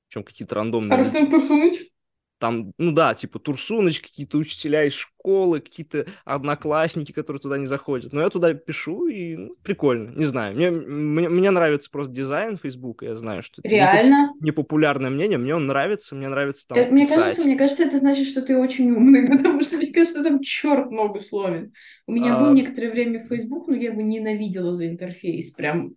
причем 0.07 0.23
какие-то 0.23 0.55
рандомные. 0.55 0.95
А 0.95 1.03
Рустем 1.03 1.29
Турсуныч? 1.29 1.91
Там, 2.39 2.71
ну 2.77 2.91
да, 2.91 3.13
типа 3.13 3.39
Турсуныч, 3.39 3.99
какие-то 4.01 4.37
учителя 4.37 4.83
из 4.85 4.93
школы, 4.93 5.59
какие-то 5.59 6.05
одноклассники, 6.25 7.11
которые 7.11 7.41
туда 7.41 7.57
не 7.57 7.65
заходят. 7.65 8.13
Но 8.13 8.21
я 8.21 8.29
туда 8.29 8.53
пишу, 8.53 9.07
и 9.07 9.35
ну, 9.35 9.55
прикольно, 9.63 10.11
не 10.15 10.25
знаю. 10.25 10.55
Мне, 10.55 10.71
мне, 10.71 11.29
мне 11.29 11.51
нравится 11.51 11.89
просто 11.91 12.13
дизайн 12.13 12.57
Фейсбука, 12.57 13.05
я 13.05 13.15
знаю, 13.15 13.41
что 13.41 13.61
это 13.61 13.69
Реально? 13.69 14.33
непопулярное 14.39 15.09
мнение, 15.09 15.37
мне 15.37 15.55
он 15.55 15.67
нравится, 15.67 16.15
мне 16.15 16.29
нравится 16.29 16.67
там 16.67 16.77
э, 16.77 16.89
Мне 16.91 17.03
писать. 17.03 17.17
кажется, 17.17 17.45
мне 17.45 17.55
кажется, 17.57 17.83
это 17.83 17.99
значит, 17.99 18.27
что 18.27 18.41
ты 18.41 18.57
очень 18.57 18.91
умный, 18.91 19.27
потому 19.37 19.61
что, 19.61 19.77
мне 19.77 19.91
кажется, 19.91 20.23
там 20.23 20.41
черт 20.41 20.91
ногу 20.91 21.19
сломит. 21.19 21.71
У 22.05 22.11
меня 22.11 22.35
а... 22.35 22.39
был 22.39 22.53
некоторое 22.53 22.91
время 22.91 23.19
Facebook, 23.19 23.67
но 23.67 23.75
я 23.75 23.91
его 23.91 24.01
ненавидела 24.01 24.73
за 24.73 24.87
интерфейс, 24.87 25.51
прям 25.51 25.95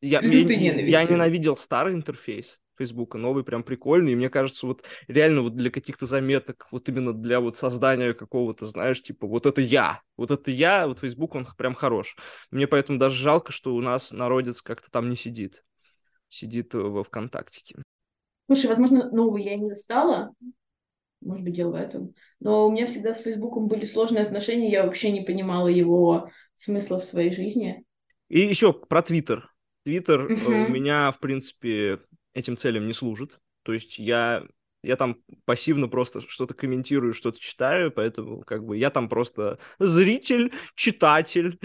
Я, 0.00 0.20
я, 0.20 0.30
я 0.30 1.04
ненавидел 1.04 1.56
старый 1.56 1.94
интерфейс 1.94 2.60
Фейсбука, 2.78 3.18
новый 3.18 3.44
прям 3.44 3.62
прикольный, 3.62 4.12
и 4.12 4.16
мне 4.16 4.30
кажется, 4.30 4.66
вот 4.66 4.84
реально 5.08 5.42
вот 5.42 5.56
для 5.56 5.70
каких-то 5.70 6.06
заметок, 6.06 6.66
вот 6.70 6.88
именно 6.88 7.12
для 7.12 7.40
вот 7.40 7.56
создания 7.56 8.14
какого-то, 8.14 8.66
знаешь, 8.66 9.02
типа 9.02 9.26
вот 9.26 9.46
это 9.46 9.60
я, 9.60 10.00
вот 10.16 10.30
это 10.30 10.50
я, 10.50 10.86
вот 10.86 11.00
Фейсбук, 11.00 11.34
он 11.34 11.46
прям 11.56 11.74
хорош. 11.74 12.16
Мне 12.50 12.66
поэтому 12.66 12.98
даже 12.98 13.16
жалко, 13.16 13.52
что 13.52 13.74
у 13.74 13.80
нас 13.80 14.12
народец 14.12 14.62
как-то 14.62 14.90
там 14.90 15.10
не 15.10 15.16
сидит, 15.16 15.64
сидит 16.28 16.74
во 16.74 17.04
ВКонтактике. 17.04 17.76
Слушай, 18.46 18.66
возможно, 18.68 19.10
новый 19.10 19.42
я 19.44 19.56
не 19.56 19.68
застала, 19.68 20.32
может 21.20 21.44
быть, 21.44 21.54
дело 21.54 21.72
в 21.72 21.74
этом. 21.74 22.14
Но 22.40 22.66
у 22.66 22.72
меня 22.72 22.86
всегда 22.86 23.14
с 23.14 23.22
Фейсбуком 23.22 23.68
были 23.68 23.86
сложные 23.86 24.24
отношения, 24.24 24.70
я 24.70 24.84
вообще 24.84 25.10
не 25.12 25.20
понимала 25.20 25.68
его 25.68 26.30
смысла 26.56 27.00
в 27.00 27.04
своей 27.04 27.32
жизни. 27.32 27.84
И 28.28 28.40
еще 28.40 28.72
про 28.72 29.02
Твиттер. 29.02 29.51
Твиттер 29.84 30.26
uh-huh. 30.26 30.66
у 30.66 30.70
меня, 30.70 31.10
в 31.10 31.18
принципе, 31.18 32.00
этим 32.34 32.56
целям 32.56 32.86
не 32.86 32.92
служит. 32.92 33.38
То 33.62 33.72
есть 33.72 33.98
я, 33.98 34.44
я 34.82 34.96
там 34.96 35.18
пассивно 35.44 35.88
просто 35.88 36.20
что-то 36.20 36.54
комментирую, 36.54 37.14
что-то 37.14 37.40
читаю, 37.40 37.90
поэтому 37.90 38.42
как 38.42 38.64
бы 38.64 38.76
я 38.76 38.90
там 38.90 39.08
просто 39.08 39.58
зритель, 39.78 40.52
читатель. 40.74 41.58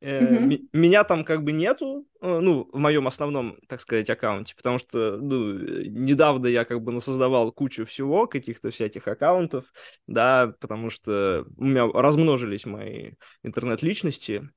Mm-hmm. 0.00 0.68
Меня 0.72 1.02
там 1.02 1.24
как 1.24 1.42
бы 1.42 1.50
нету, 1.50 2.06
э, 2.20 2.38
ну, 2.38 2.68
в 2.72 2.78
моем 2.78 3.08
основном, 3.08 3.58
так 3.66 3.80
сказать, 3.80 4.08
аккаунте, 4.08 4.54
потому 4.54 4.78
что, 4.78 5.18
ну, 5.20 5.54
недавно 5.54 6.46
я 6.46 6.64
как 6.64 6.82
бы 6.82 6.92
насоздавал 6.92 7.50
кучу 7.50 7.84
всего, 7.84 8.28
каких-то 8.28 8.70
всяких 8.70 9.08
аккаунтов, 9.08 9.64
да, 10.06 10.54
потому 10.60 10.90
что 10.90 11.46
у 11.56 11.64
меня 11.64 11.88
размножились 11.92 12.64
мои 12.64 13.14
интернет-личности, 13.42 14.48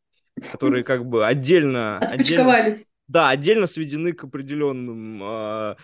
которые 0.51 0.83
как 0.83 1.07
бы 1.07 1.25
отдельно... 1.25 1.97
Отпочковались. 1.97 2.71
Отдельно, 2.71 2.85
да, 3.11 3.29
отдельно 3.29 3.67
сведены 3.67 4.13
к 4.13 4.23
определенным 4.23 5.21
э, 5.21 5.75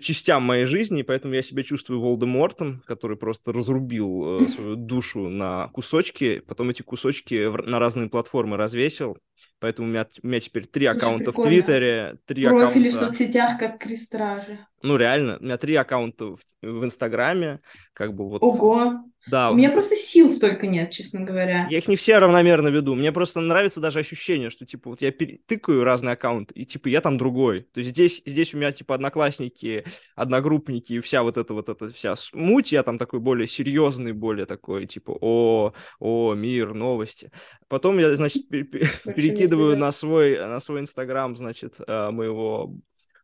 частям 0.00 0.42
моей 0.42 0.66
жизни, 0.66 1.02
поэтому 1.02 1.34
я 1.34 1.42
себя 1.42 1.62
чувствую 1.62 2.00
Волдемортом, 2.00 2.82
который 2.86 3.16
просто 3.16 3.52
разрубил 3.52 4.42
э, 4.42 4.46
свою 4.48 4.74
душу 4.74 5.28
на 5.28 5.68
кусочки, 5.68 6.40
потом 6.40 6.70
эти 6.70 6.82
кусочки 6.82 7.46
в, 7.46 7.56
на 7.68 7.78
разные 7.78 8.08
платформы 8.08 8.56
развесил, 8.56 9.16
поэтому 9.60 9.88
у 9.88 9.90
меня, 9.90 10.06
у 10.22 10.26
меня 10.26 10.40
теперь 10.40 10.66
три 10.66 10.86
Слушай, 10.86 10.96
аккаунта 10.96 11.24
прикольно. 11.26 11.42
в 11.42 11.52
Твиттере, 11.52 12.16
три 12.26 12.46
Профили 12.46 12.88
аккаунта... 12.88 13.12
в 13.12 13.16
соцсетях, 13.16 13.58
как 13.58 13.78
крестражи. 13.78 14.58
Ну, 14.82 14.96
реально, 14.96 15.36
у 15.38 15.44
меня 15.44 15.58
три 15.58 15.74
аккаунта 15.74 16.36
в, 16.36 16.40
в 16.62 16.84
Инстаграме, 16.84 17.60
как 17.92 18.14
бы 18.14 18.28
вот... 18.28 18.42
Ого! 18.42 19.04
Да. 19.26 19.50
У 19.50 19.54
меня 19.54 19.70
просто 19.70 19.96
сил 19.96 20.32
столько 20.32 20.66
нет, 20.66 20.90
честно 20.90 21.20
говоря. 21.20 21.66
Я 21.70 21.78
их 21.78 21.88
не 21.88 21.96
все 21.96 22.18
равномерно 22.18 22.68
веду. 22.68 22.94
Мне 22.94 23.12
просто 23.12 23.40
нравится 23.40 23.78
даже 23.78 23.98
ощущение, 23.98 24.48
что, 24.48 24.64
типа, 24.64 24.90
вот 24.90 25.02
я 25.02 25.12
тыкаю 25.12 25.84
разные 25.84 26.14
аккаунты, 26.14 26.54
и, 26.54 26.64
типа, 26.64 26.88
я 26.88 27.02
там 27.02 27.18
другой. 27.18 27.66
То 27.74 27.80
есть 27.80 27.90
здесь, 27.90 28.22
здесь 28.24 28.54
у 28.54 28.56
меня, 28.56 28.72
типа, 28.72 28.94
одноклассники, 28.94 29.84
одногруппники, 30.16 30.94
и 30.94 31.00
вся 31.00 31.22
вот 31.22 31.36
эта 31.36 31.52
вот 31.52 31.68
эта 31.68 31.92
вся 31.92 32.16
смуть, 32.16 32.72
я 32.72 32.82
там 32.82 32.96
такой 32.96 33.20
более 33.20 33.46
серьезный, 33.46 34.12
более 34.12 34.46
такой, 34.46 34.86
типа, 34.86 35.16
о, 35.20 35.74
о, 35.98 36.34
мир, 36.34 36.72
новости. 36.72 37.30
Потом 37.68 37.98
я, 37.98 38.14
значит, 38.16 38.48
перекидываю 38.48 39.49
на 39.56 39.92
свой, 39.92 40.38
на 40.38 40.60
свой 40.60 40.80
Инстаграм, 40.80 41.36
значит, 41.36 41.76
э, 41.86 42.10
моего 42.10 42.74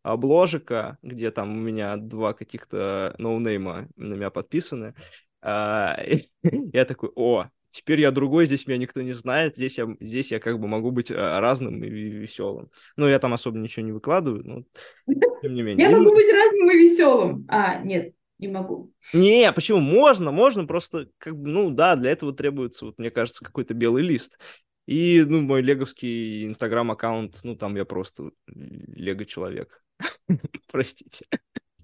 обложика, 0.03 0.99
где 1.03 1.31
там 1.31 1.57
у 1.57 1.61
меня 1.61 1.97
два 1.97 2.33
каких-то 2.33 3.15
ноунейма 3.19 3.89
на 3.97 4.15
меня 4.15 4.31
подписаны. 4.31 4.95
А, 5.43 5.99
я 6.73 6.85
такой, 6.85 7.11
о, 7.17 7.47
теперь 7.71 8.01
я 8.01 8.11
другой, 8.11 8.47
здесь 8.47 8.67
меня 8.67 8.79
никто 8.79 9.03
не 9.03 9.13
знает, 9.13 9.57
здесь 9.57 9.79
я, 9.79 9.89
здесь 10.01 10.31
я 10.31 10.39
как 10.39 10.61
бы 10.61 10.69
могу 10.69 10.93
быть 10.93 11.11
а, 11.11 11.41
разным 11.41 11.83
и 11.83 11.89
веселым. 11.89 12.71
Ну, 12.97 13.09
я 13.09 13.19
там 13.19 13.35
особо 13.35 13.59
ничего 13.59 13.85
не 13.85 13.93
выкладываю, 13.93 14.45
но 14.45 14.63
тем 15.43 15.55
не 15.55 15.63
менее. 15.63 15.89
Я 15.89 15.97
могу 15.97 16.15
быть 16.15 16.33
разным 16.33 16.71
и 16.71 16.77
веселым. 16.77 17.47
А, 17.49 17.81
нет, 17.83 18.13
не 18.39 18.49
могу. 18.49 18.93
Не, 19.13 19.53
почему? 19.53 19.81
Можно, 19.81 20.31
можно, 20.31 20.67
просто, 20.67 21.09
как 21.19 21.37
бы, 21.37 21.49
ну 21.49 21.71
да, 21.71 21.97
для 21.97 22.11
этого 22.11 22.33
требуется, 22.33 22.87
вот, 22.87 22.99
мне 22.99 23.11
кажется, 23.11 23.45
какой-то 23.45 23.75
белый 23.75 24.03
лист. 24.03 24.39
И, 24.87 25.25
ну, 25.27 25.43
мой 25.43 25.63
леговский 25.63 26.47
инстаграм-аккаунт, 26.47 27.41
ну, 27.43 27.57
там 27.57 27.77
я 27.77 27.85
просто 27.85 28.31
лего-человек. 28.47 29.83
Простите. 30.71 31.27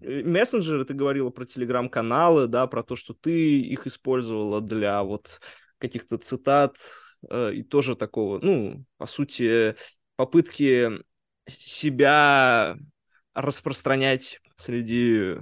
Э, 0.00 0.22
мессенджеры, 0.22 0.84
ты 0.84 0.94
говорила 0.94 1.30
про 1.30 1.44
телеграм-каналы, 1.44 2.46
да, 2.46 2.66
про 2.66 2.82
то, 2.82 2.96
что 2.96 3.14
ты 3.14 3.60
их 3.60 3.86
использовала 3.86 4.60
для 4.60 5.02
вот 5.02 5.40
каких-то 5.78 6.16
цитат 6.18 6.76
э, 7.28 7.54
и 7.54 7.62
тоже 7.64 7.96
такого, 7.96 8.38
ну, 8.40 8.84
по 8.98 9.06
сути, 9.06 9.74
попытки 10.16 10.90
себя 11.48 12.76
распространять 13.34 14.40
среди 14.56 15.38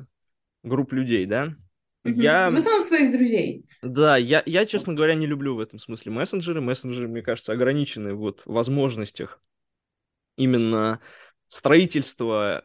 групп 0.62 0.92
людей, 0.92 1.26
да? 1.26 1.54
Угу. 2.04 2.14
Я... 2.14 2.50
В 2.50 2.56
основном 2.56 2.86
своих 2.86 3.12
друзей. 3.12 3.66
Да, 3.82 4.16
я, 4.16 4.42
я, 4.46 4.66
честно 4.66 4.94
говоря, 4.94 5.14
не 5.14 5.26
люблю 5.26 5.54
в 5.54 5.60
этом 5.60 5.78
смысле 5.78 6.12
мессенджеры. 6.12 6.60
Мессенджеры, 6.60 7.08
мне 7.08 7.22
кажется, 7.22 7.52
ограничены 7.52 8.14
вот 8.14 8.42
в 8.46 8.52
возможностях 8.52 9.40
именно 10.36 11.00
строительства 11.48 12.64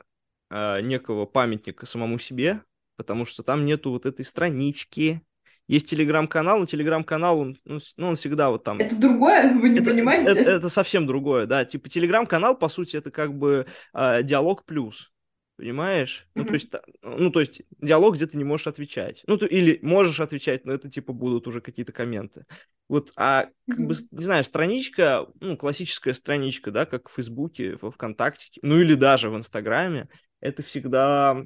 э, 0.49 0.81
некого 0.81 1.25
памятника 1.25 1.85
самому 1.85 2.17
себе, 2.19 2.61
потому 2.95 3.25
что 3.25 3.43
там 3.43 3.65
нету 3.65 3.91
вот 3.91 4.05
этой 4.05 4.23
странички. 4.23 5.21
Есть 5.67 5.89
телеграм-канал, 5.89 6.59
но 6.59 6.67
телеграм-канал, 6.67 7.39
он, 7.39 7.57
ну, 7.65 7.79
ну, 7.97 8.07
он 8.09 8.15
всегда 8.17 8.51
вот 8.51 8.63
там... 8.63 8.77
Это 8.77 8.95
другое? 8.95 9.51
Вы 9.55 9.69
не 9.69 9.79
это, 9.79 9.89
понимаете? 9.89 10.29
Это, 10.29 10.51
это 10.51 10.69
совсем 10.69 11.07
другое, 11.07 11.47
да. 11.47 11.65
Типа 11.65 11.89
телеграм-канал, 11.89 12.55
по 12.55 12.69
сути, 12.69 12.97
это 12.97 13.09
как 13.09 13.33
бы 13.33 13.65
э, 13.93 14.23
диалог 14.23 14.63
плюс. 14.63 15.11
Понимаешь? 15.57 16.27
Mm-hmm. 16.35 16.41
Ну, 16.41 16.45
то 16.45 16.53
есть, 16.53 16.73
ну, 17.01 17.31
то 17.31 17.39
есть, 17.39 17.61
диалог, 17.79 18.15
где 18.15 18.27
ты 18.27 18.37
не 18.37 18.43
можешь 18.43 18.67
отвечать. 18.67 19.23
Ну, 19.25 19.37
то, 19.37 19.45
или 19.45 19.79
можешь 19.81 20.19
отвечать, 20.19 20.65
но 20.65 20.73
это, 20.73 20.89
типа, 20.89 21.13
будут 21.13 21.47
уже 21.47 21.61
какие-то 21.61 21.93
комменты. 21.93 22.45
Вот, 22.89 23.11
а, 23.15 23.45
как 23.67 23.79
mm-hmm. 23.79 23.85
бы, 23.85 23.95
не 24.11 24.23
знаю, 24.23 24.43
страничка, 24.43 25.27
ну, 25.39 25.55
классическая 25.55 26.13
страничка, 26.13 26.71
да, 26.71 26.85
как 26.85 27.09
в 27.09 27.13
Фейсбуке, 27.13 27.77
во 27.81 27.89
ВКонтакте, 27.91 28.49
ну, 28.61 28.79
или 28.79 28.95
даже 28.95 29.29
в 29.29 29.37
Инстаграме, 29.37 30.09
это 30.41 30.61
всегда 30.61 31.45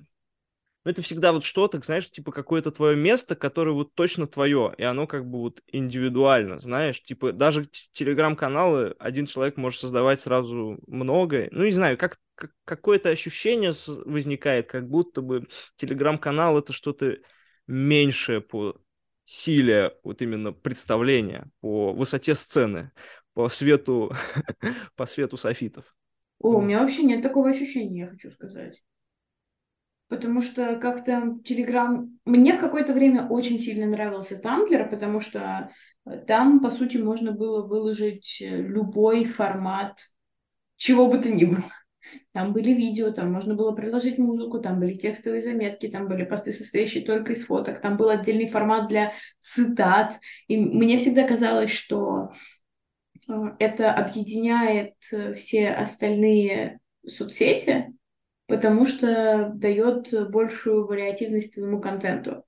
ну, 0.85 0.91
это 0.91 1.01
всегда 1.01 1.33
вот 1.33 1.43
что-то, 1.43 1.79
знаешь, 1.81 2.09
типа 2.09 2.31
какое-то 2.31 2.71
твое 2.71 2.95
место, 2.95 3.35
которое 3.35 3.73
вот 3.73 3.93
точно 3.95 4.27
твое, 4.27 4.73
и 4.77 4.83
оно 4.83 5.07
как 5.07 5.29
бы 5.29 5.39
вот 5.39 5.61
индивидуально, 5.67 6.59
знаешь, 6.59 7.03
типа 7.03 7.33
даже 7.33 7.67
телеграм-каналы 7.91 8.95
один 8.97 9.25
человек 9.25 9.57
может 9.57 9.81
создавать 9.81 10.21
сразу 10.21 10.79
много, 10.87 11.49
ну, 11.51 11.65
не 11.65 11.71
знаю, 11.71 11.97
как, 11.97 12.11
как 12.11 12.19
какое-то 12.65 13.09
ощущение 13.09 13.73
возникает, 14.05 14.69
как 14.69 14.89
будто 14.89 15.21
бы 15.21 15.47
телеграм-канал 15.77 16.57
это 16.57 16.73
что-то 16.73 17.17
меньшее 17.67 18.41
по 18.41 18.75
силе 19.25 19.95
вот 20.03 20.21
именно 20.21 20.51
представления, 20.51 21.49
по 21.61 21.93
высоте 21.93 22.35
сцены, 22.35 22.91
по 23.33 23.49
свету, 23.49 24.13
по 24.95 25.05
свету 25.05 25.37
софитов. 25.37 25.95
О, 26.39 26.57
у 26.57 26.61
меня 26.61 26.79
вообще 26.79 27.03
нет 27.03 27.21
такого 27.21 27.49
ощущения, 27.49 28.01
я 28.01 28.07
хочу 28.07 28.31
сказать 28.31 28.81
потому 30.09 30.41
что 30.41 30.75
как-то 30.77 31.37
Телеграм... 31.45 32.19
Мне 32.25 32.53
в 32.53 32.59
какое-то 32.59 32.93
время 32.93 33.27
очень 33.27 33.59
сильно 33.59 33.85
нравился 33.85 34.41
Тамблер, 34.41 34.89
потому 34.89 35.21
что 35.21 35.71
э, 36.05 36.17
там, 36.27 36.59
по 36.59 36.71
сути, 36.71 36.97
можно 36.97 37.31
было 37.31 37.65
выложить 37.65 38.41
э, 38.41 38.61
любой 38.61 39.23
формат 39.23 39.99
чего 40.75 41.07
бы 41.07 41.19
то 41.19 41.29
ни 41.29 41.45
было. 41.45 41.63
Там 42.31 42.53
были 42.53 42.71
видео, 42.71 43.11
там 43.11 43.31
можно 43.31 43.55
было 43.55 43.71
приложить 43.71 44.17
музыку, 44.17 44.59
там 44.59 44.79
были 44.79 44.93
текстовые 44.93 45.41
заметки, 45.41 45.87
там 45.87 46.07
были 46.07 46.23
посты, 46.23 46.53
состоящие 46.53 47.03
только 47.03 47.33
из 47.33 47.45
фоток, 47.45 47.81
там 47.81 47.97
был 47.97 48.09
отдельный 48.09 48.47
формат 48.47 48.87
для 48.87 49.13
цитат. 49.41 50.19
И 50.47 50.57
мне 50.57 50.97
всегда 50.97 51.27
казалось, 51.27 51.71
что 51.71 52.31
э, 53.27 53.33
это 53.59 53.93
объединяет 53.93 54.95
все 55.35 55.69
остальные 55.69 56.79
соцсети, 57.05 57.93
потому 58.47 58.85
что 58.85 59.51
дает 59.55 60.29
большую 60.31 60.87
вариативность 60.87 61.53
своему 61.53 61.79
контенту. 61.79 62.43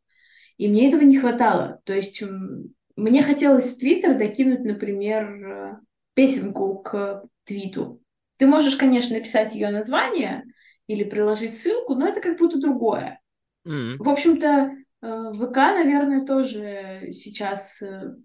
И 0.58 0.68
мне 0.68 0.90
этого 0.90 1.02
не 1.02 1.18
хватало. 1.18 1.82
То 1.86 1.94
есть 1.94 2.24
мне 2.96 3.24
хотелось 3.24 3.74
в 3.74 3.80
Твиттер 3.80 4.18
докинуть, 4.18 4.64
например, 4.64 5.80
песенку 6.14 6.80
к 6.80 7.24
твиту. 7.46 8.01
Ты 8.42 8.48
можешь, 8.48 8.76
конечно, 8.76 9.16
написать 9.16 9.54
ее 9.54 9.70
название 9.70 10.46
или 10.88 11.04
приложить 11.04 11.60
ссылку, 11.60 11.94
но 11.94 12.08
это 12.08 12.22
как 12.22 12.40
будто 12.40 12.60
другое. 12.60 13.22
Mm-hmm. 13.68 13.98
В 14.00 14.10
общем-то, 14.10 14.72
э, 15.04 15.34
ВК, 15.36 15.56
наверное, 15.56 16.26
тоже 16.26 17.10
сейчас 17.12 17.84
э, 17.84 18.16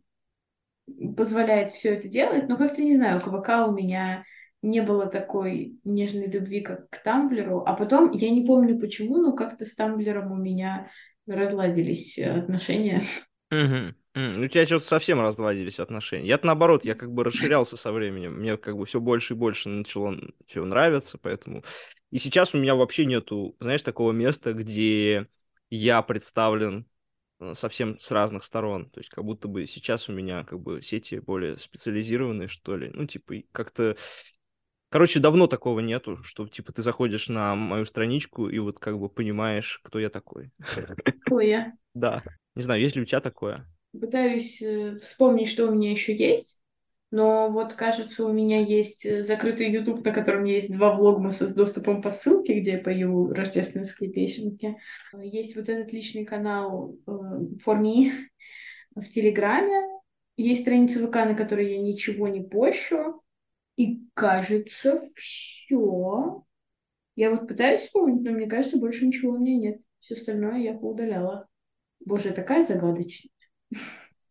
позволяет 1.15 1.71
все 1.71 1.91
это 1.91 2.09
делать, 2.09 2.49
но 2.49 2.57
как-то 2.57 2.81
не 2.81 2.97
знаю, 2.97 3.21
к 3.21 3.25
ВК 3.25 3.69
у 3.69 3.73
меня 3.73 4.25
не 4.63 4.81
было 4.81 5.05
такой 5.05 5.79
нежной 5.85 6.29
любви, 6.29 6.63
как 6.63 6.89
к 6.89 7.03
Тамблеру. 7.03 7.65
А 7.67 7.75
потом, 7.75 8.13
я 8.13 8.31
не 8.31 8.47
помню 8.47 8.81
почему, 8.81 9.19
но 9.19 9.35
как-то 9.35 9.67
с 9.67 9.75
Тамблером 9.75 10.33
у 10.33 10.37
меня 10.37 10.89
разладились 11.27 12.19
отношения. 12.19 13.03
Угу, 13.51 13.95
Mm, 14.17 14.47
у 14.47 14.49
тебя 14.49 14.65
что-то 14.65 14.87
совсем 14.87 15.21
разладились 15.21 15.79
отношения. 15.79 16.27
Я-то 16.27 16.47
наоборот, 16.47 16.87
я 16.87 16.95
как 16.95 17.13
бы 17.13 17.23
расширялся 17.23 17.77
со 17.77 17.93
временем. 17.93 18.39
Мне 18.39 18.57
как 18.57 18.75
бы 18.77 18.87
все 18.87 18.99
больше 18.99 19.35
и 19.35 19.37
больше 19.37 19.69
начало 19.69 20.17
все 20.47 20.65
нравиться, 20.65 21.19
поэтому... 21.19 21.63
И 22.11 22.19
сейчас 22.19 22.55
у 22.55 22.59
меня 22.59 22.75
вообще 22.75 23.05
нету, 23.05 23.57
знаешь, 23.61 23.83
такого 23.83 24.13
места, 24.13 24.55
где 24.55 25.27
я 25.69 26.01
представлен 26.01 26.87
э, 27.41 27.53
совсем 27.53 28.01
с 28.01 28.11
разных 28.11 28.45
сторон. 28.45 28.89
То 28.89 29.01
есть 29.01 29.11
как 29.11 29.23
будто 29.23 29.49
бы 29.49 29.67
сейчас 29.67 30.09
у 30.09 30.13
меня 30.13 30.45
как 30.45 30.61
бы 30.61 30.81
сети 30.81 31.19
более 31.19 31.59
специализированные, 31.59 32.49
что 32.49 32.75
ли. 32.75 32.91
Ну, 32.95 33.07
типа, 33.07 33.35
как-то... 33.53 33.97
Короче, 34.89 35.21
давно 35.21 35.47
такого 35.47 35.81
нету, 35.81 36.23
что, 36.23 36.49
типа, 36.49 36.73
ты 36.73 36.81
заходишь 36.81 37.29
на 37.29 37.55
мою 37.55 37.85
страничку 37.85 38.49
и 38.49 38.59
вот 38.61 38.79
как 38.79 38.99
бы 38.99 39.11
понимаешь, 39.11 39.79
кто 39.83 39.99
я 39.99 40.09
такой. 40.09 40.53
Кто 41.27 41.41
я? 41.41 41.75
Да. 41.93 42.23
Не 42.55 42.63
знаю, 42.63 42.81
есть 42.81 42.95
ли 42.95 43.03
у 43.03 43.05
тебя 43.05 43.21
такое? 43.21 43.67
Пытаюсь 44.01 44.61
э, 44.63 44.99
вспомнить, 45.03 45.49
что 45.49 45.67
у 45.67 45.75
меня 45.75 45.91
еще 45.91 46.15
есть. 46.15 46.61
Но 47.11 47.51
вот, 47.51 47.75
кажется, 47.75 48.25
у 48.25 48.33
меня 48.33 48.61
есть 48.61 49.07
э, 49.07 49.23
закрытый 49.23 49.71
YouTube, 49.71 50.05
на 50.05 50.13
котором 50.13 50.45
есть 50.45 50.73
два 50.73 50.95
влогмаса 50.95 51.47
с 51.47 51.55
доступом 51.55 52.03
по 52.03 52.11
ссылке, 52.11 52.61
где 52.61 52.73
я 52.73 52.79
пою 52.79 53.33
рождественские 53.33 54.11
песенки. 54.11 54.77
Есть 55.23 55.57
вот 55.57 55.69
этот 55.69 55.93
личный 55.93 56.25
канал 56.25 56.97
э, 57.07 57.11
Me 57.11 58.11
в 58.95 59.05
Телеграме. 59.05 59.81
Есть 60.37 60.63
страница 60.63 61.07
ВК, 61.07 61.15
на 61.15 61.35
которой 61.35 61.73
я 61.73 61.79
ничего 61.79 62.29
не 62.29 62.43
пощу. 62.43 63.23
И 63.77 64.03
кажется, 64.15 65.01
все. 65.15 66.45
Я 67.15 67.31
вот 67.31 67.49
пытаюсь 67.49 67.83
вспомнить, 67.83 68.23
но 68.23 68.33
мне 68.33 68.47
кажется, 68.47 68.79
больше 68.79 69.07
ничего 69.07 69.33
у 69.33 69.39
меня 69.39 69.57
нет. 69.57 69.81
Все 70.01 70.15
остальное 70.15 70.59
я 70.59 70.75
поудаляла. 70.75 71.49
Боже, 72.05 72.33
такая 72.33 72.65
загадочная. 72.65 73.31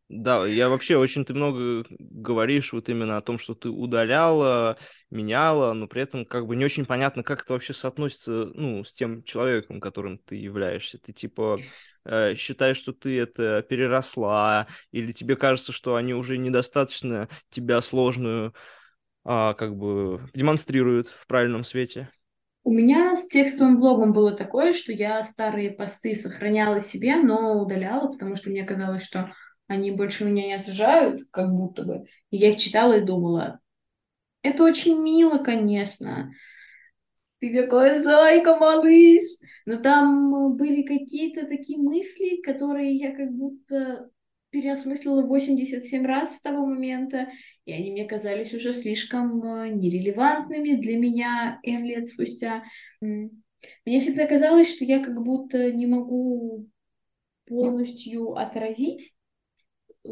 Да, 0.08 0.46
я 0.46 0.70
вообще 0.70 0.98
очень 0.98 1.25
ты 1.25 1.34
много 1.34 1.84
говоришь 1.89 2.74
вот 2.74 2.89
именно 2.89 3.18
о 3.18 3.22
том, 3.22 3.39
что 3.39 3.56
ты 3.56 3.70
удаляла, 3.70 4.77
меняла, 5.10 5.74
но 5.74 5.88
при 5.88 6.04
этом 6.04 6.25
как 6.25 6.46
бы 6.46 6.56
не 6.56 6.63
очень 6.63 6.86
понятно, 6.86 7.24
как 7.24 7.42
это 7.42 7.54
вообще 7.54 7.74
соотносится, 7.74 8.51
ну, 8.54 8.84
с 8.84 8.94
тем 8.94 9.24
человеком, 9.24 9.82
которым 9.82 10.20
ты 10.20 10.36
являешься. 10.36 11.00
Ты 11.00 11.12
типа 11.12 11.60
э, 12.06 12.36
считаешь, 12.36 12.77
что 12.77 12.94
ты 12.94 13.20
это 13.20 13.63
переросла, 13.63 14.68
или 14.92 15.12
тебе 15.12 15.36
кажется, 15.36 15.72
что 15.72 15.96
они 15.96 16.13
уже 16.13 16.38
недостаточно 16.38 17.27
тебя 17.50 17.82
сложную 17.82 18.54
а, 19.24 19.56
как 19.56 19.75
бы 19.75 20.30
демонстрируют 20.36 21.08
в 21.08 21.25
правильном 21.25 21.63
свете? 21.63 22.12
У 22.65 22.72
меня 22.72 23.15
с 23.15 23.27
текстовым 23.27 23.79
блогом 23.79 24.12
было 24.12 24.31
такое, 24.31 24.74
что 24.74 24.91
я 24.91 25.22
старые 25.22 25.69
посты 25.69 26.15
сохраняла 26.15 26.81
себе, 26.81 27.15
но 27.17 27.62
удаляла, 27.62 28.12
потому 28.12 28.36
что 28.36 28.50
мне 28.50 28.63
казалось, 28.63 29.03
что 29.03 29.31
они 29.67 29.91
больше 29.91 30.25
меня 30.25 30.48
не 30.48 30.53
отражают, 30.55 31.27
как 31.29 31.53
будто 31.53 31.84
бы. 31.84 32.05
И 32.31 32.38
я 32.38 32.50
их 32.50 32.57
читала 32.57 32.98
и 32.98 33.05
думала, 33.05 33.60
это 34.41 34.63
очень 34.63 35.00
мило, 35.00 35.38
конечно. 35.38 36.31
Ты 37.39 37.53
какой 37.53 38.01
зайка, 38.01 38.55
малыш. 38.57 39.22
Но 39.67 39.79
там 39.79 40.55
были 40.55 40.81
какие-то 40.81 41.45
такие 41.45 41.77
мысли, 41.77 42.41
которые 42.41 42.95
я 42.98 43.15
как 43.15 43.31
будто 43.31 44.10
переосмыслила 44.55 45.21
87 45.21 46.05
раз 46.05 46.38
с 46.38 46.41
того 46.41 46.65
момента, 46.65 47.27
и 47.65 47.74
они 47.74 47.91
мне 47.91 48.05
казались 48.05 48.53
уже 48.53 48.74
слишком 48.74 49.43
э, 49.43 49.69
нерелевантными 49.69 50.75
для 50.75 50.97
меня 50.97 51.59
N 51.63 51.83
лет 51.83 52.07
спустя. 52.07 52.63
Мне 53.01 54.00
всегда 54.00 54.25
казалось, 54.27 54.74
что 54.74 54.85
я 54.85 55.03
как 55.03 55.21
будто 55.21 55.74
не 55.74 55.88
могу 55.88 56.69
полностью 57.45 58.35
отразить 58.35 59.12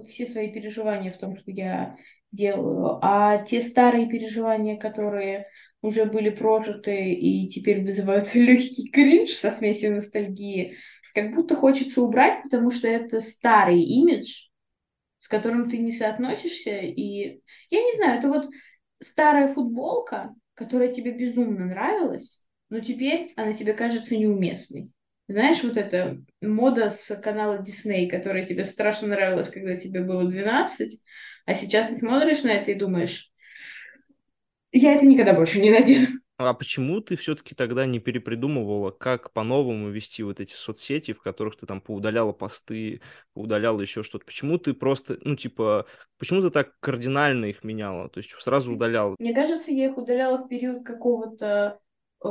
все 0.10 0.28
свои 0.28 0.52
переживания 0.52 1.12
в 1.12 1.18
том, 1.18 1.38
что 1.38 1.50
я 1.52 1.96
делаю, 2.34 3.00
а 3.02 3.46
те 3.46 3.62
старые 3.62 4.10
переживания, 4.10 4.76
которые 4.76 5.48
уже 5.82 6.04
были 6.04 6.32
прожиты 6.32 7.14
и 7.14 7.48
теперь 7.48 7.82
вызывают 7.82 8.28
легкий 8.36 8.90
кринж 8.90 9.30
со 9.30 9.52
смесью 9.52 9.96
ностальгии, 9.96 10.76
как 11.14 11.34
будто 11.34 11.56
хочется 11.56 12.02
убрать, 12.02 12.44
потому 12.44 12.72
что 12.72 12.88
это 12.88 13.22
старый 13.22 13.82
имидж, 13.82 14.50
с 15.20 15.28
которым 15.28 15.70
ты 15.70 15.78
не 15.78 15.92
соотносишься. 15.92 16.78
И 16.78 17.42
я 17.70 17.82
не 17.82 17.96
знаю, 17.96 18.20
это 18.20 18.28
вот 18.28 18.50
старая 19.00 19.54
футболка, 19.54 20.34
которая 20.54 20.92
тебе 20.92 21.12
безумно 21.12 21.66
нравилась, 21.66 22.46
но 22.70 22.80
теперь 22.80 23.34
она 23.36 23.54
тебе 23.54 23.74
кажется 23.74 24.16
неуместной. 24.16 24.90
Знаешь, 25.28 25.64
вот 25.64 25.78
эта 25.78 26.18
мода 26.42 26.90
с 26.90 27.16
канала 27.16 27.64
Disney, 27.64 28.08
которая 28.08 28.46
тебе 28.46 28.66
страшно 28.66 29.10
нравилась, 29.10 29.50
когда 29.50 29.78
тебе 29.78 30.02
было 30.02 30.30
12, 30.30 31.02
а 31.46 31.56
сейчас 31.56 31.88
ты 31.88 31.96
смотришь 31.96 32.44
на 32.44 32.50
это 32.50 32.72
и 32.72 32.76
думаешь, 32.76 33.32
я 34.72 34.94
это 34.94 35.06
никогда 35.06 35.34
больше 35.34 35.62
не 35.62 35.72
надену. 35.72 36.08
А 36.48 36.54
почему 36.54 37.02
ты 37.02 37.16
все-таки 37.16 37.56
тогда 37.56 37.86
не 37.86 38.00
перепридумывала, 38.00 38.92
как 38.92 39.32
по-новому 39.32 39.90
вести 39.90 40.24
вот 40.24 40.40
эти 40.40 40.54
соцсети, 40.54 41.14
в 41.14 41.22
которых 41.22 41.56
ты 41.58 41.66
там 41.66 41.82
поудаляла 41.82 42.32
посты, 42.32 43.02
поудаляла 43.34 43.82
еще 43.82 44.04
что-то? 44.04 44.26
Почему 44.26 44.58
ты 44.58 44.74
просто, 44.74 45.18
ну, 45.22 45.36
типа, 45.36 45.86
почему 46.18 46.42
ты 46.42 46.50
так 46.50 46.80
кардинально 46.80 47.46
их 47.46 47.64
меняла? 47.64 48.10
То 48.10 48.20
есть 48.20 48.32
сразу 48.40 48.74
удаляла? 48.74 49.16
Мне 49.20 49.34
кажется, 49.34 49.72
я 49.72 49.88
их 49.88 49.98
удаляла 49.98 50.38
в 50.38 50.48
период 50.48 50.86
какого-то 50.86 51.80
э, 52.24 52.30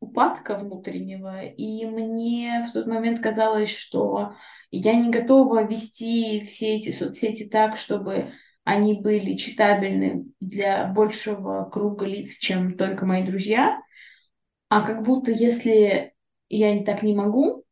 упадка 0.00 0.56
внутреннего, 0.58 1.44
и 1.44 1.86
мне 1.86 2.66
в 2.68 2.72
тот 2.72 2.86
момент 2.86 3.20
казалось, 3.20 3.74
что 3.74 4.34
я 4.70 4.94
не 4.94 5.10
готова 5.10 5.64
вести 5.64 6.44
все 6.44 6.76
эти 6.76 6.92
соцсети 6.92 7.48
так, 7.48 7.76
чтобы 7.76 8.32
они 8.64 9.00
были 9.00 9.36
читабельны 9.36 10.26
для 10.40 10.86
большего 10.86 11.68
круга 11.70 12.06
лиц, 12.06 12.38
чем 12.38 12.76
только 12.76 13.06
мои 13.06 13.22
друзья, 13.22 13.80
а 14.68 14.80
как 14.80 15.04
будто 15.04 15.30
если 15.30 16.12
я 16.48 16.82
так 16.84 17.02
не 17.02 17.14
могу, 17.14 17.64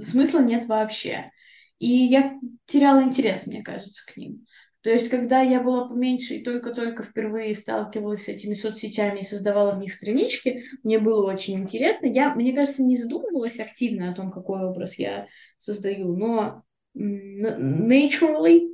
смысла 0.00 0.40
нет 0.40 0.66
вообще. 0.66 1.30
И 1.78 1.88
я 1.88 2.34
теряла 2.66 3.02
интерес, 3.02 3.46
мне 3.46 3.62
кажется, 3.62 4.02
к 4.06 4.16
ним. 4.16 4.46
То 4.82 4.90
есть, 4.90 5.08
когда 5.10 5.40
я 5.40 5.60
была 5.60 5.88
поменьше 5.88 6.34
и 6.34 6.42
только-только 6.42 7.04
впервые 7.04 7.54
сталкивалась 7.54 8.24
с 8.24 8.28
этими 8.28 8.54
соцсетями 8.54 9.20
и 9.20 9.24
создавала 9.24 9.76
в 9.76 9.78
них 9.78 9.94
странички, 9.94 10.64
мне 10.82 10.98
было 10.98 11.24
очень 11.32 11.60
интересно. 11.60 12.06
Я, 12.06 12.34
мне 12.34 12.52
кажется, 12.52 12.82
не 12.82 12.96
задумывалась 12.96 13.60
активно 13.60 14.10
о 14.10 14.14
том, 14.14 14.32
какой 14.32 14.64
образ 14.64 14.98
я 14.98 15.28
создаю, 15.58 16.16
но 16.16 16.64
naturally, 16.96 18.71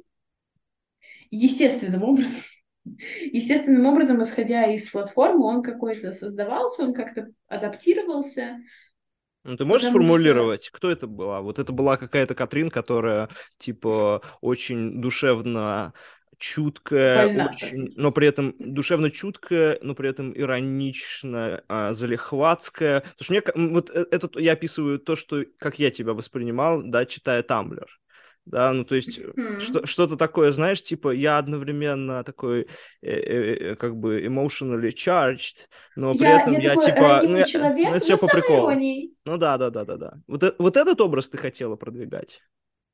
естественным 1.31 2.03
образом, 2.03 2.41
естественным 2.85 3.87
образом, 3.87 4.23
исходя 4.23 4.67
из 4.67 4.89
платформы, 4.91 5.45
он 5.45 5.63
какой-то 5.63 6.13
создавался, 6.13 6.83
он 6.83 6.95
как-то 6.95 7.29
адаптировался, 7.49 8.59
ну, 9.45 9.57
ты 9.57 9.65
можешь 9.65 9.87
Потому 9.87 10.05
сформулировать, 10.05 10.65
что... 10.65 10.77
кто 10.77 10.91
это 10.91 11.07
была? 11.07 11.41
Вот 11.41 11.59
это 11.59 11.73
была 11.73 11.97
какая-то 11.97 12.35
Катрин, 12.35 12.71
которая, 12.71 13.31
типа, 13.57 14.21
очень 14.43 15.01
душевно 15.01 15.95
чуткая, 16.39 17.27
Больна, 17.27 17.51
очень, 17.53 17.89
но 17.97 18.13
при 18.13 18.29
этом 18.29 18.55
душевно 18.59 19.11
чуткая, 19.11 19.79
но 19.83 19.95
при 19.95 20.09
этом 20.09 20.37
иронично 20.37 21.63
а, 21.69 21.93
залихватская. 21.93 23.01
Потому 23.01 23.17
что 23.21 23.33
мне 23.33 23.71
вот 23.71 23.91
э, 23.91 24.07
это 24.11 24.31
я 24.39 24.53
описываю 24.53 24.99
то, 24.99 25.17
что 25.17 25.45
как 25.59 25.79
я 25.79 25.91
тебя 25.91 26.15
воспринимал, 26.15 26.83
да, 26.83 27.07
читая 27.07 27.43
Тамблер 27.43 27.89
да, 28.51 28.73
ну 28.73 28.85
то 28.85 28.95
есть 28.95 29.19
mm-hmm. 29.19 29.61
что, 29.61 29.87
что-то 29.87 30.17
такое, 30.17 30.53
знаешь, 30.53 30.83
типа 30.83 31.11
я 31.11 31.39
одновременно 31.39 32.25
такой 32.25 32.63
э, 33.03 33.11
э, 33.11 33.55
э 33.73 33.77
как 33.77 33.97
бы 33.97 34.25
emotionally 34.25 34.91
charged, 34.91 35.67
но 35.97 36.15
при 36.15 36.25
я, 36.25 36.41
этом 36.41 36.55
я, 36.55 36.73
я 36.73 36.77
типа, 36.77 37.23
ну, 37.25 37.45
человек, 37.45 37.89
ну 37.89 37.95
это 37.95 38.05
все 38.05 38.17
по 38.19 38.27
приколу. 38.27 38.71
Ну 39.25 39.37
да, 39.37 39.59
да, 39.59 39.71
да, 39.71 39.85
да, 39.85 39.97
да. 39.97 40.15
Вот, 40.27 40.43
э, 40.43 40.55
вот 40.59 40.77
этот 40.77 41.01
образ 41.01 41.29
ты 41.29 41.37
хотела 41.37 41.77
продвигать? 41.77 42.41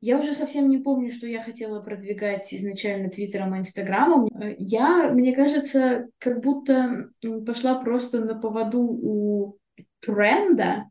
Я 0.01 0.19
уже 0.19 0.35
совсем 0.35 0.69
не 0.69 0.79
помню, 0.79 1.11
что 1.11 1.27
я 1.27 1.43
хотела 1.43 1.81
продвигать 1.81 2.53
изначально 2.53 3.09
Твиттером 3.09 3.55
и 3.55 3.61
Инстаграмом. 3.61 4.29
Я, 4.59 5.11
мне 5.11 5.35
кажется, 5.35 6.09
как 6.19 6.43
будто 6.43 7.09
пошла 7.47 7.77
просто 7.77 8.23
на 8.23 8.35
поводу 8.39 8.81
у 8.83 9.57
тренда, 10.01 10.91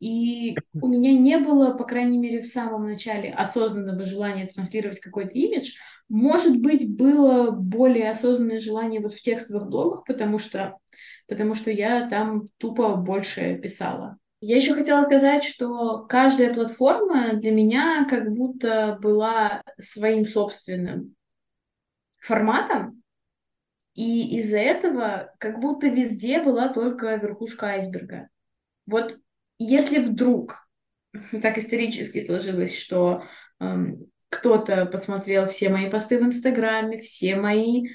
и 0.00 0.56
у 0.72 0.88
меня 0.88 1.12
не 1.12 1.36
было, 1.36 1.74
по 1.74 1.84
крайней 1.84 2.16
мере, 2.16 2.40
в 2.40 2.46
самом 2.46 2.86
начале 2.86 3.30
осознанного 3.30 4.04
желания 4.06 4.46
транслировать 4.46 4.98
какой-то 4.98 5.32
имидж. 5.32 5.76
Может 6.08 6.60
быть, 6.60 6.96
было 6.96 7.50
более 7.50 8.10
осознанное 8.10 8.60
желание 8.60 9.00
вот 9.00 9.12
в 9.12 9.20
текстовых 9.20 9.68
блогах, 9.68 10.04
потому 10.06 10.38
что, 10.38 10.78
потому 11.28 11.54
что 11.54 11.70
я 11.70 12.08
там 12.08 12.48
тупо 12.56 12.96
больше 12.96 13.58
писала. 13.58 14.16
Я 14.40 14.56
еще 14.56 14.74
хотела 14.74 15.02
сказать, 15.02 15.44
что 15.44 16.06
каждая 16.06 16.54
платформа 16.54 17.34
для 17.34 17.52
меня 17.52 18.06
как 18.08 18.32
будто 18.32 18.98
была 19.02 19.62
своим 19.78 20.24
собственным 20.24 21.14
форматом, 22.18 23.02
и 23.94 24.38
из-за 24.38 24.60
этого 24.60 25.34
как 25.38 25.60
будто 25.60 25.88
везде 25.88 26.42
была 26.42 26.68
только 26.68 27.16
верхушка 27.16 27.66
айсберга. 27.66 28.30
Вот 28.86 29.18
если 29.60 29.98
вдруг 29.98 30.66
так 31.42 31.58
исторически 31.58 32.24
сложилось, 32.24 32.76
что 32.76 33.24
эм, 33.60 34.06
кто-то 34.30 34.86
посмотрел 34.86 35.48
все 35.48 35.68
мои 35.68 35.90
посты 35.90 36.18
в 36.18 36.22
Инстаграме, 36.22 36.98
все 36.98 37.36
мои 37.36 37.88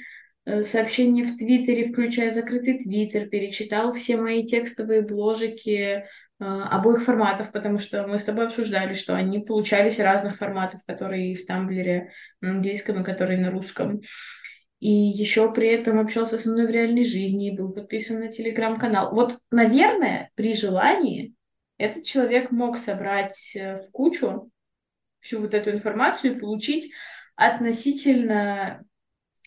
э, 0.46 0.64
сообщения 0.64 1.24
в 1.24 1.38
Твиттере, 1.38 1.86
включая 1.86 2.32
закрытый 2.32 2.78
Твиттер, 2.78 3.28
перечитал 3.30 3.94
все 3.94 4.18
мои 4.18 4.46
текстовые 4.46 5.02
бложики 5.02 5.68
э, 5.68 6.04
обоих 6.40 7.04
форматов, 7.04 7.52
потому 7.52 7.80
что 7.80 8.06
мы 8.06 8.20
с 8.20 8.24
тобой 8.24 8.48
обсуждали, 8.48 8.94
что 8.94 9.16
они 9.16 9.40
получались 9.40 10.00
разных 10.00 10.38
форматов, 10.38 10.82
которые 10.86 11.36
в 11.36 11.46
Тамблере 11.46 12.12
на 12.42 12.52
английском, 12.52 13.02
и 13.02 13.06
которые 13.06 13.40
на 13.40 13.50
русском. 13.50 14.02
И 14.82 14.92
еще 14.92 15.52
при 15.52 15.70
этом 15.70 16.00
общался 16.00 16.38
со 16.38 16.50
мной 16.52 16.68
в 16.68 16.70
реальной 16.70 17.06
жизни 17.06 17.52
и 17.52 17.58
был 17.58 17.72
подписан 17.72 18.20
на 18.20 18.28
телеграм-канал. 18.28 19.16
Вот, 19.16 19.40
наверное, 19.50 20.30
при 20.36 20.54
желании 20.54 21.35
этот 21.78 22.04
человек 22.04 22.52
мог 22.52 22.78
собрать 22.78 23.56
э, 23.56 23.78
в 23.78 23.92
кучу 23.92 24.52
всю 25.20 25.40
вот 25.40 25.54
эту 25.54 25.72
информацию 25.72 26.36
и 26.36 26.40
получить 26.40 26.92
относительно 27.36 28.84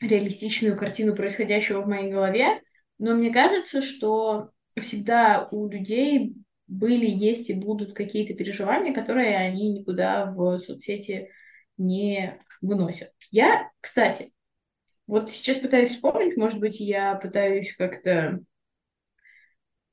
реалистичную 0.00 0.76
картину 0.76 1.14
происходящего 1.14 1.82
в 1.82 1.88
моей 1.88 2.10
голове. 2.10 2.60
Но 2.98 3.14
мне 3.14 3.32
кажется, 3.32 3.82
что 3.82 4.50
всегда 4.80 5.48
у 5.50 5.68
людей 5.68 6.34
были, 6.66 7.06
есть 7.06 7.50
и 7.50 7.54
будут 7.54 7.94
какие-то 7.94 8.34
переживания, 8.34 8.92
которые 8.92 9.36
они 9.36 9.72
никуда 9.72 10.26
в 10.26 10.58
соцсети 10.58 11.30
не 11.76 12.38
выносят. 12.60 13.12
Я, 13.30 13.70
кстати, 13.80 14.32
вот 15.06 15.30
сейчас 15.30 15.56
пытаюсь 15.56 15.90
вспомнить, 15.90 16.36
может 16.36 16.60
быть, 16.60 16.80
я 16.80 17.14
пытаюсь 17.14 17.74
как-то 17.74 18.40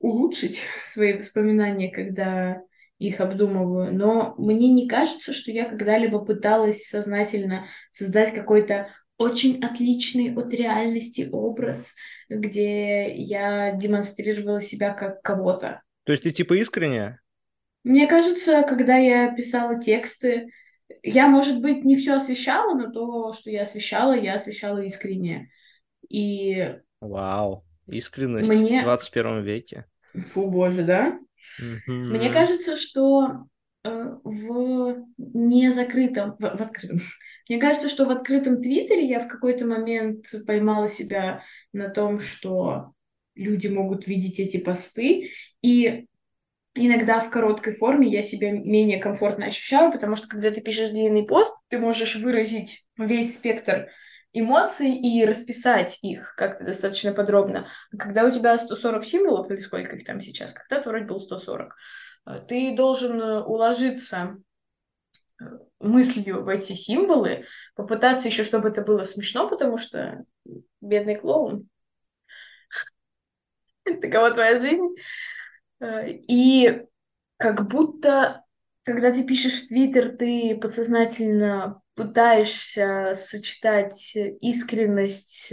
улучшить 0.06 0.62
свои 0.84 1.14
воспоминания, 1.14 1.90
когда 1.90 2.62
их 2.98 3.20
обдумываю, 3.20 3.94
но 3.94 4.34
мне 4.38 4.72
не 4.72 4.88
кажется, 4.88 5.34
что 5.34 5.50
я 5.50 5.66
когда-либо 5.66 6.24
пыталась 6.24 6.88
сознательно 6.88 7.66
создать 7.90 8.32
какой-то 8.32 8.88
очень 9.18 9.62
отличный 9.62 10.34
от 10.34 10.52
реальности 10.54 11.28
образ, 11.30 11.94
где 12.30 13.12
я 13.12 13.72
демонстрировала 13.72 14.62
себя 14.62 14.94
как 14.94 15.20
кого-то. 15.20 15.82
То 16.04 16.12
есть 16.12 16.22
ты 16.22 16.30
типа 16.30 16.54
искренняя? 16.54 17.20
Мне 17.84 18.06
кажется, 18.06 18.62
когда 18.62 18.96
я 18.96 19.34
писала 19.34 19.80
тексты, 19.80 20.48
я, 21.02 21.28
может 21.28 21.60
быть, 21.60 21.84
не 21.84 21.96
все 21.96 22.14
освещала, 22.14 22.74
но 22.74 22.90
то, 22.90 23.32
что 23.32 23.50
я 23.50 23.62
освещала, 23.62 24.16
я 24.16 24.34
освещала 24.34 24.78
искренне. 24.78 25.50
И... 26.08 26.76
Вау, 27.00 27.64
искренность 27.86 28.48
мне... 28.48 28.80
в 28.80 28.84
21 28.84 29.42
веке. 29.42 29.84
Фу, 30.32 30.50
боже, 30.50 30.82
да? 30.82 31.18
Мне 31.86 32.30
кажется, 32.30 32.76
что 32.76 33.46
э, 33.84 34.16
в 34.24 35.04
незакрытом, 35.18 36.36
в, 36.38 36.42
в 36.42 36.60
открытом, 36.60 36.98
мне 37.48 37.58
кажется, 37.58 37.88
что 37.88 38.04
в 38.04 38.10
открытом 38.10 38.62
Твиттере 38.62 39.06
я 39.06 39.20
в 39.20 39.28
какой-то 39.28 39.66
момент 39.66 40.26
поймала 40.46 40.88
себя 40.88 41.42
на 41.72 41.88
том, 41.88 42.20
что 42.20 42.92
люди 43.34 43.68
могут 43.68 44.06
видеть 44.06 44.40
эти 44.40 44.58
посты, 44.58 45.30
и 45.62 46.06
иногда 46.74 47.20
в 47.20 47.30
короткой 47.30 47.74
форме 47.74 48.08
я 48.08 48.22
себя 48.22 48.50
менее 48.50 48.98
комфортно 48.98 49.46
ощущаю, 49.46 49.92
потому 49.92 50.16
что 50.16 50.28
когда 50.28 50.50
ты 50.50 50.60
пишешь 50.60 50.90
длинный 50.90 51.24
пост, 51.24 51.54
ты 51.68 51.78
можешь 51.78 52.16
выразить 52.16 52.84
весь 52.98 53.34
спектр 53.34 53.88
эмоций 54.38 54.90
и 54.90 55.24
расписать 55.24 55.98
их 56.02 56.34
как-то 56.36 56.64
достаточно 56.64 57.12
подробно. 57.12 57.68
Когда 57.98 58.24
у 58.24 58.30
тебя 58.30 58.58
140 58.58 59.04
символов, 59.04 59.50
или 59.50 59.60
сколько 59.60 59.96
их 59.96 60.04
там 60.04 60.20
сейчас, 60.20 60.52
когда-то 60.52 60.90
вроде 60.90 61.06
был 61.06 61.20
140, 61.20 61.74
э, 62.26 62.40
ты 62.46 62.76
должен 62.76 63.20
э, 63.20 63.42
уложиться 63.42 64.36
э, 65.40 65.44
мыслью 65.80 66.42
в 66.42 66.48
эти 66.48 66.74
символы, 66.74 67.46
попытаться 67.74 68.28
еще, 68.28 68.44
чтобы 68.44 68.68
это 68.68 68.82
было 68.82 69.04
смешно, 69.04 69.48
потому 69.48 69.78
что 69.78 70.24
бедный 70.82 71.16
клоун. 71.16 71.68
Такова 73.84 74.32
твоя 74.32 74.58
жизнь. 74.58 74.96
И 75.82 76.82
как 77.38 77.68
будто, 77.68 78.44
когда 78.82 79.12
ты 79.12 79.24
пишешь 79.24 79.62
в 79.62 79.68
Твиттер, 79.68 80.16
ты 80.16 80.58
подсознательно 80.60 81.82
пытаешься 81.96 83.14
сочетать 83.16 84.16
искренность 84.40 85.52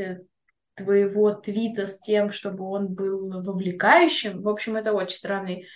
твоего 0.76 1.32
твита 1.32 1.88
с 1.88 2.00
тем, 2.00 2.32
чтобы 2.32 2.66
он 2.66 2.94
был 2.94 3.44
вовлекающим. 3.44 4.42
В 4.42 4.50
общем, 4.50 4.76
это 4.76 4.94
очень 4.94 5.16
странный 5.16 5.68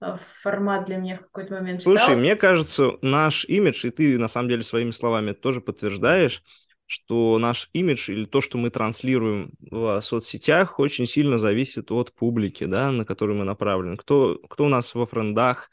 э, 0.00 0.16
формат 0.42 0.86
для 0.86 0.96
меня 0.96 1.18
в 1.18 1.22
какой-то 1.22 1.54
момент 1.54 1.82
Слушай, 1.82 2.02
стал. 2.02 2.16
мне 2.16 2.34
кажется, 2.36 2.92
наш 3.02 3.44
имидж, 3.44 3.86
и 3.86 3.90
ты 3.90 4.18
на 4.18 4.28
самом 4.28 4.48
деле 4.48 4.62
своими 4.62 4.90
словами 4.90 5.32
тоже 5.32 5.60
подтверждаешь, 5.60 6.42
что 6.86 7.38
наш 7.38 7.68
имидж 7.74 8.10
или 8.10 8.24
то, 8.24 8.40
что 8.40 8.56
мы 8.56 8.70
транслируем 8.70 9.52
в 9.60 10.00
соцсетях, 10.00 10.78
очень 10.80 11.06
сильно 11.06 11.38
зависит 11.38 11.92
от 11.92 12.12
публики, 12.14 12.64
да, 12.64 12.90
на 12.90 13.04
которую 13.04 13.38
мы 13.38 13.44
направлены. 13.44 13.96
Кто, 13.98 14.38
кто 14.48 14.64
у 14.64 14.68
нас 14.68 14.94
во 14.94 15.06
френдах, 15.06 15.70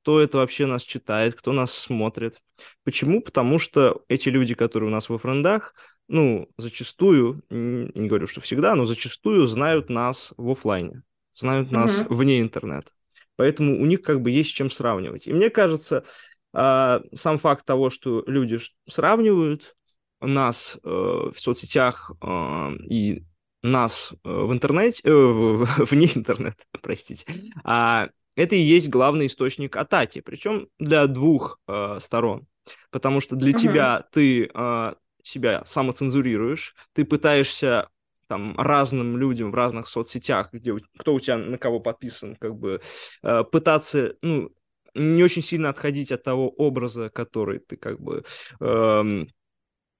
кто 0.00 0.20
это 0.20 0.38
вообще 0.38 0.66
нас 0.66 0.82
читает, 0.82 1.34
кто 1.34 1.52
нас 1.52 1.72
смотрит. 1.72 2.40
Почему? 2.84 3.20
Потому 3.20 3.58
что 3.58 4.02
эти 4.08 4.28
люди, 4.28 4.54
которые 4.54 4.88
у 4.88 4.92
нас 4.92 5.08
во 5.08 5.18
френдах, 5.18 5.74
ну, 6.08 6.48
зачастую, 6.56 7.42
не 7.50 8.08
говорю, 8.08 8.26
что 8.26 8.40
всегда, 8.40 8.74
но 8.74 8.86
зачастую 8.86 9.46
знают 9.46 9.90
нас 9.90 10.32
в 10.36 10.50
офлайне, 10.50 11.02
знают 11.34 11.70
нас 11.70 12.00
uh-huh. 12.00 12.14
вне 12.14 12.40
интернета. 12.40 12.90
Поэтому 13.36 13.80
у 13.80 13.84
них 13.84 14.02
как 14.02 14.22
бы 14.22 14.30
есть 14.30 14.50
с 14.50 14.52
чем 14.52 14.70
сравнивать. 14.70 15.26
И 15.26 15.32
мне 15.32 15.50
кажется, 15.50 16.04
а, 16.52 17.02
сам 17.12 17.38
факт 17.38 17.64
того, 17.64 17.90
что 17.90 18.24
люди 18.26 18.58
сравнивают 18.88 19.76
нас 20.20 20.78
э, 20.82 20.88
в 20.88 21.34
соцсетях 21.36 22.10
а, 22.20 22.72
и 22.88 23.22
нас 23.62 24.12
э, 24.24 24.28
в 24.28 24.52
интернете, 24.52 25.02
э, 25.04 25.12
вне 25.84 26.06
интернета, 26.06 26.64
простите, 26.82 27.24
а 27.64 28.08
это 28.38 28.54
и 28.54 28.60
есть 28.60 28.88
главный 28.88 29.26
источник 29.26 29.76
атаки, 29.76 30.20
причем 30.20 30.68
для 30.78 31.06
двух 31.06 31.58
э, 31.66 31.98
сторон. 32.00 32.46
Потому 32.90 33.20
что 33.20 33.34
для 33.34 33.52
uh-huh. 33.52 33.58
тебя 33.58 34.04
ты 34.12 34.50
э, 34.52 34.94
себя 35.22 35.62
самоцензурируешь, 35.64 36.74
ты 36.92 37.04
пытаешься 37.04 37.88
там 38.28 38.56
разным 38.56 39.16
людям 39.16 39.50
в 39.50 39.54
разных 39.54 39.88
соцсетях, 39.88 40.50
где 40.52 40.76
кто 40.98 41.14
у 41.14 41.20
тебя 41.20 41.38
на 41.38 41.58
кого 41.58 41.80
подписан, 41.80 42.36
как 42.36 42.54
бы 42.54 42.80
э, 43.22 43.44
пытаться, 43.44 44.14
ну, 44.22 44.52
не 44.94 45.22
очень 45.24 45.42
сильно 45.42 45.70
отходить 45.70 46.12
от 46.12 46.22
того 46.22 46.48
образа, 46.48 47.08
который 47.08 47.58
ты 47.58 47.76
как 47.76 48.00
бы 48.00 48.24
э, 48.60 49.24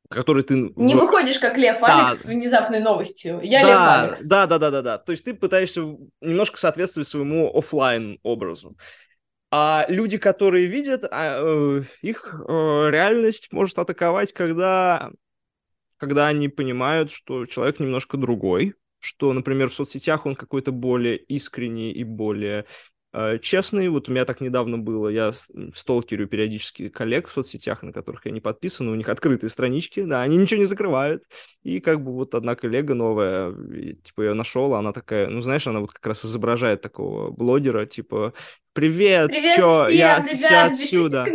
который 0.08 0.42
ты... 0.42 0.72
Не 0.76 0.94
в... 0.94 0.98
выходишь 0.98 1.38
как 1.38 1.56
Лев 1.56 1.80
да. 1.80 2.06
Алекс 2.06 2.22
с 2.22 2.26
внезапной 2.26 2.80
новостью. 2.80 3.40
Я 3.42 3.62
да, 3.62 3.68
Лев 3.68 4.10
Алекс. 4.10 4.28
Да, 4.28 4.46
да, 4.46 4.58
да, 4.58 4.70
да, 4.70 4.82
да. 4.82 4.98
То 4.98 5.12
есть 5.12 5.24
ты 5.24 5.34
пытаешься 5.34 5.82
немножко 6.20 6.58
соответствовать 6.58 7.08
своему 7.08 7.56
офлайн 7.56 8.18
образу. 8.22 8.76
А 9.50 9.86
люди, 9.88 10.18
которые 10.18 10.66
видят, 10.66 11.04
а, 11.04 11.40
э, 11.40 11.82
их 12.02 12.34
э, 12.34 12.90
реальность 12.90 13.48
может 13.50 13.78
атаковать, 13.78 14.32
когда, 14.34 15.10
когда 15.96 16.26
они 16.26 16.48
понимают, 16.48 17.10
что 17.10 17.46
человек 17.46 17.80
немножко 17.80 18.18
другой, 18.18 18.74
что, 19.00 19.32
например, 19.32 19.70
в 19.70 19.74
соцсетях 19.74 20.26
он 20.26 20.36
какой-то 20.36 20.72
более 20.72 21.16
искренний 21.16 21.92
и 21.92 22.04
более 22.04 22.66
честный. 23.40 23.88
Вот 23.88 24.08
у 24.08 24.12
меня 24.12 24.24
так 24.24 24.40
недавно 24.40 24.78
было, 24.78 25.08
я 25.08 25.32
сталкерю 25.74 26.26
периодически 26.26 26.88
коллег 26.88 27.28
в 27.28 27.32
соцсетях, 27.32 27.82
на 27.82 27.92
которых 27.92 28.26
я 28.26 28.32
не 28.32 28.40
подписан, 28.40 28.88
у 28.88 28.94
них 28.94 29.08
открытые 29.08 29.50
странички, 29.50 30.04
да, 30.04 30.22
они 30.22 30.36
ничего 30.36 30.58
не 30.58 30.66
закрывают. 30.66 31.24
И 31.62 31.80
как 31.80 32.02
бы 32.02 32.12
вот 32.12 32.34
одна 32.34 32.54
коллега 32.54 32.94
новая, 32.94 33.52
типа 34.02 34.22
я 34.22 34.34
нашел, 34.34 34.74
она 34.74 34.92
такая, 34.92 35.28
ну 35.28 35.40
знаешь, 35.40 35.66
она 35.66 35.80
вот 35.80 35.92
как 35.92 36.06
раз 36.06 36.24
изображает 36.24 36.82
такого 36.82 37.30
блогера, 37.30 37.86
типа 37.86 38.34
Привет, 38.78 39.32
Привет 39.32 39.56
чё, 39.56 39.86
всем, 39.88 39.98
я 39.98 40.18
ребят, 40.18 40.38
все 40.38 40.56
отсюда. 40.84 41.26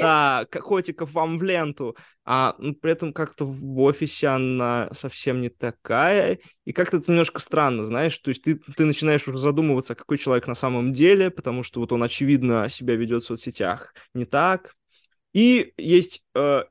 Да, 0.00 0.46
котиков 0.50 1.12
вам 1.12 1.36
в 1.36 1.42
ленту. 1.42 1.94
А 2.24 2.54
ну, 2.56 2.74
при 2.74 2.92
этом 2.92 3.12
как-то 3.12 3.44
в 3.44 3.80
офисе 3.80 4.28
она 4.28 4.88
совсем 4.92 5.42
не 5.42 5.50
такая. 5.50 6.38
И 6.64 6.72
как-то 6.72 6.96
это 6.96 7.10
немножко 7.10 7.38
странно, 7.38 7.84
знаешь. 7.84 8.16
То 8.16 8.30
есть 8.30 8.44
ты, 8.44 8.54
ты 8.54 8.86
начинаешь 8.86 9.28
уже 9.28 9.36
задумываться, 9.36 9.94
какой 9.94 10.16
человек 10.16 10.46
на 10.46 10.54
самом 10.54 10.94
деле, 10.94 11.28
потому 11.28 11.64
что 11.64 11.80
вот 11.80 11.92
он, 11.92 12.02
очевидно, 12.02 12.66
себя 12.70 12.96
ведет 12.96 13.24
в 13.24 13.26
соцсетях 13.26 13.92
не 14.14 14.24
так. 14.24 14.74
И 15.34 15.74
есть 15.76 16.24
э, 16.34 16.62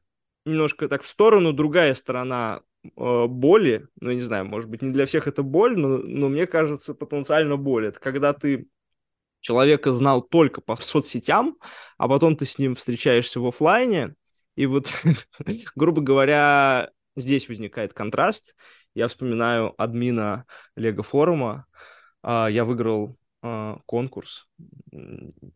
немножко 0.43 0.88
так 0.88 1.04
в 1.04 1.08
сторону 1.08 1.54
другая 1.54 1.93
сторона 1.93 2.62
э, 2.84 3.26
боли. 3.28 3.86
Ну, 4.02 4.10
я 4.10 4.15
не 4.15 4.22
знаю, 4.22 4.45
может 4.45 4.72
быть, 4.72 4.82
не 4.82 4.91
для 4.91 5.06
всех 5.06 5.28
это 5.28 5.43
боль, 5.43 5.78
но, 5.78 6.00
но 6.00 6.30
мне 6.30 6.48
кажется, 6.48 6.95
потенциально 6.95 7.58
боль. 7.58 7.89
Это 7.89 8.00
когда 8.00 8.34
ты 8.34 8.65
человека 9.41 9.91
знал 9.91 10.21
только 10.21 10.62
по 10.62 10.75
соцсетям, 10.82 11.58
а 11.97 12.08
потом 12.08 12.36
ты 12.36 12.45
с 12.45 12.58
ним 12.58 12.75
встречаешься 12.75 13.39
в 13.39 13.47
офлайне, 13.47 14.15
и 14.56 14.65
вот, 14.65 14.89
грубо 15.75 16.02
говоря, 16.02 16.91
здесь 17.15 17.47
возникает 17.47 17.93
контраст. 17.93 18.56
Я 18.93 19.08
вспоминаю 19.08 19.73
админа 19.82 20.45
Лего 20.75 21.04
форума. 21.04 21.65
А, 22.21 22.47
я 22.47 22.65
выиграл 22.65 23.18
э, 23.41 23.75
конкурс. 23.86 24.47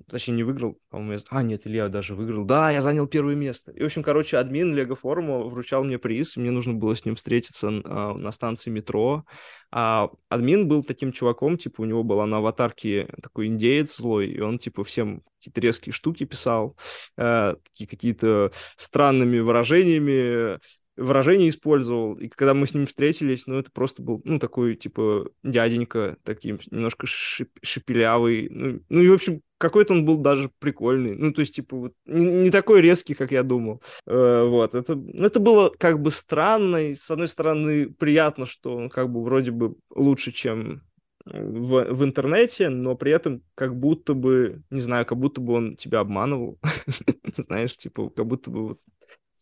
Точнее, 0.07 0.35
не 0.35 0.43
выиграл, 0.43 0.77
по-моему, 0.89 1.13
я... 1.13 1.19
А, 1.29 1.43
нет, 1.43 1.65
Илья 1.65 1.89
даже 1.89 2.15
выиграл. 2.15 2.45
Да, 2.45 2.71
я 2.71 2.81
занял 2.81 3.07
первое 3.07 3.35
место. 3.35 3.71
И, 3.71 3.81
в 3.81 3.85
общем, 3.85 4.03
короче, 4.03 4.37
админ 4.37 4.73
Лего 4.73 4.95
форума 4.95 5.39
вручал 5.39 5.83
мне 5.83 5.97
приз. 5.97 6.37
Мне 6.37 6.51
нужно 6.51 6.73
было 6.73 6.95
с 6.95 7.05
ним 7.05 7.15
встретиться 7.15 7.67
э, 7.67 7.71
на 7.71 8.31
станции 8.31 8.69
метро. 8.69 9.25
А 9.71 10.09
админ 10.29 10.67
был 10.67 10.83
таким 10.83 11.11
чуваком, 11.11 11.57
типа, 11.57 11.81
у 11.81 11.85
него 11.85 12.03
была 12.03 12.25
на 12.25 12.37
аватарке 12.37 13.07
такой 13.21 13.47
индеец 13.47 13.97
злой, 13.97 14.27
и 14.27 14.39
он, 14.39 14.59
типа, 14.59 14.83
всем 14.83 15.23
какие-то 15.39 15.61
резкие 15.61 15.91
штуки 15.93 16.25
писал, 16.25 16.77
э, 17.17 17.55
такие 17.63 17.87
какие-то 17.87 18.51
странными 18.77 19.39
выражениями, 19.39 20.59
выражение 20.95 21.49
использовал, 21.49 22.15
и 22.15 22.27
когда 22.27 22.53
мы 22.53 22.67
с 22.67 22.73
ним 22.73 22.85
встретились, 22.85 23.47
ну, 23.47 23.57
это 23.57 23.71
просто 23.71 24.01
был, 24.01 24.21
ну, 24.23 24.39
такой, 24.39 24.75
типа, 24.75 25.29
дяденька, 25.43 26.17
таким 26.23 26.59
немножко 26.71 27.07
шип 27.07 27.49
шепелявый, 27.61 28.47
ну, 28.49 28.79
ну, 28.89 29.01
и, 29.01 29.09
в 29.09 29.13
общем, 29.13 29.41
какой-то 29.57 29.93
он 29.93 30.05
был 30.05 30.17
даже 30.17 30.51
прикольный, 30.59 31.15
ну, 31.15 31.33
то 31.33 31.41
есть, 31.41 31.55
типа, 31.55 31.75
вот, 31.77 31.93
не, 32.05 32.25
не 32.25 32.51
такой 32.51 32.81
резкий, 32.81 33.15
как 33.15 33.31
я 33.31 33.43
думал, 33.43 33.81
э, 34.05 34.43
вот, 34.43 34.75
это, 34.75 34.95
ну, 34.95 35.25
это 35.25 35.39
было, 35.39 35.69
как 35.69 36.01
бы, 36.01 36.11
странно, 36.11 36.89
и, 36.89 36.95
с 36.95 37.09
одной 37.09 37.27
стороны, 37.27 37.89
приятно, 37.89 38.45
что 38.45 38.75
он, 38.75 38.89
как 38.89 39.09
бы, 39.11 39.23
вроде 39.23 39.51
бы 39.51 39.75
лучше, 39.89 40.31
чем 40.31 40.83
в, 41.25 41.93
в 41.93 42.03
интернете, 42.03 42.69
но 42.69 42.95
при 42.95 43.11
этом 43.11 43.43
как 43.55 43.75
будто 43.75 44.13
бы, 44.13 44.61
не 44.69 44.81
знаю, 44.81 45.05
как 45.05 45.17
будто 45.17 45.41
бы 45.41 45.53
он 45.53 45.75
тебя 45.75 45.99
обманывал, 46.01 46.59
знаешь, 47.37 47.77
типа, 47.77 48.09
как 48.09 48.25
будто 48.25 48.51
бы 48.51 48.77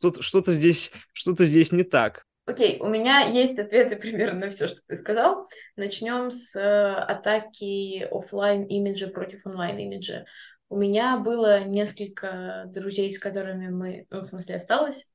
что-то, 0.01 0.23
что-то 0.23 0.53
здесь, 0.53 0.91
что-то 1.13 1.45
здесь 1.45 1.71
не 1.71 1.83
так. 1.83 2.25
Окей, 2.45 2.77
okay, 2.77 2.83
у 2.83 2.89
меня 2.89 3.19
есть 3.19 3.59
ответы 3.59 3.95
примерно 4.01 4.45
на 4.45 4.49
все, 4.49 4.67
что 4.67 4.79
ты 4.87 4.97
сказал. 4.97 5.47
Начнем 5.75 6.31
с 6.31 6.55
э, 6.55 6.93
атаки 6.95 8.07
офлайн 8.09 8.63
имиджа 8.63 9.07
против 9.07 9.45
онлайн 9.45 9.77
имиджа. 9.77 10.25
У 10.69 10.75
меня 10.75 11.17
было 11.17 11.63
несколько 11.65 12.63
друзей, 12.65 13.11
с 13.11 13.19
которыми 13.19 13.69
мы, 13.69 14.07
ну, 14.09 14.21
в 14.21 14.25
смысле, 14.25 14.55
осталось. 14.55 15.05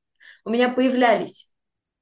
У 0.45 0.51
меня 0.51 0.69
появлялись 0.69 1.51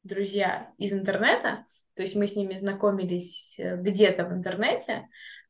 друзья 0.04 0.72
из 0.78 0.94
интернета, 0.94 1.66
то 1.96 2.04
есть 2.04 2.16
мы 2.16 2.28
с 2.28 2.36
ними 2.36 2.54
знакомились 2.54 3.56
э, 3.58 3.78
где-то 3.78 4.26
в 4.26 4.32
интернете, 4.32 5.08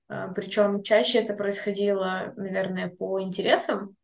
э, 0.07 0.29
причем 0.33 0.83
чаще 0.83 1.19
это 1.19 1.33
происходило, 1.33 2.33
наверное, 2.37 2.87
по 2.87 3.19
интересам, 3.19 3.97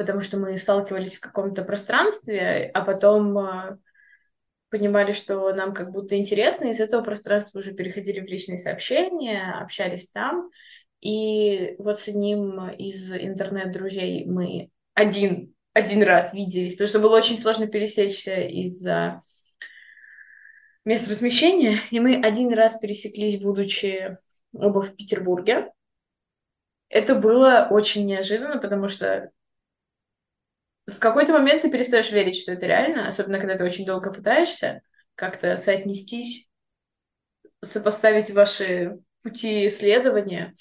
потому 0.00 0.20
что 0.20 0.38
мы 0.38 0.56
сталкивались 0.56 1.16
в 1.16 1.20
каком-то 1.20 1.62
пространстве, 1.62 2.70
а 2.72 2.82
потом 2.86 3.36
э, 3.36 3.76
понимали, 4.70 5.12
что 5.12 5.52
нам 5.52 5.74
как 5.74 5.92
будто 5.92 6.16
интересно, 6.16 6.68
из 6.68 6.80
этого 6.80 7.02
пространства 7.02 7.58
уже 7.58 7.74
переходили 7.74 8.20
в 8.20 8.24
личные 8.24 8.58
сообщения, 8.58 9.60
общались 9.60 10.08
там. 10.08 10.48
И 11.02 11.74
вот 11.78 12.00
с 12.00 12.08
одним 12.08 12.70
из 12.70 13.12
интернет-друзей 13.12 14.24
мы 14.24 14.70
один, 14.94 15.54
один 15.74 16.02
раз 16.02 16.32
виделись, 16.32 16.72
потому 16.72 16.88
что 16.88 17.00
было 17.00 17.18
очень 17.18 17.36
сложно 17.36 17.66
пересечься 17.66 18.40
из-за 18.40 19.20
мест 20.86 21.06
размещения. 21.08 21.80
И 21.90 22.00
мы 22.00 22.16
один 22.16 22.54
раз 22.54 22.78
пересеклись, 22.78 23.38
будучи 23.38 24.16
оба 24.54 24.80
в 24.80 24.96
Петербурге. 24.96 25.70
Это 26.88 27.14
было 27.14 27.68
очень 27.70 28.06
неожиданно, 28.06 28.56
потому 28.56 28.88
что 28.88 29.30
в 30.90 30.98
какой-то 30.98 31.32
момент 31.32 31.62
ты 31.62 31.70
перестаешь 31.70 32.10
верить, 32.10 32.40
что 32.40 32.52
это 32.52 32.66
реально, 32.66 33.08
особенно 33.08 33.38
когда 33.38 33.56
ты 33.56 33.64
очень 33.64 33.86
долго 33.86 34.12
пытаешься 34.12 34.82
как-то 35.14 35.56
соотнестись, 35.56 36.48
сопоставить 37.62 38.30
ваши 38.30 38.98
пути 39.22 39.68
исследования. 39.68 40.54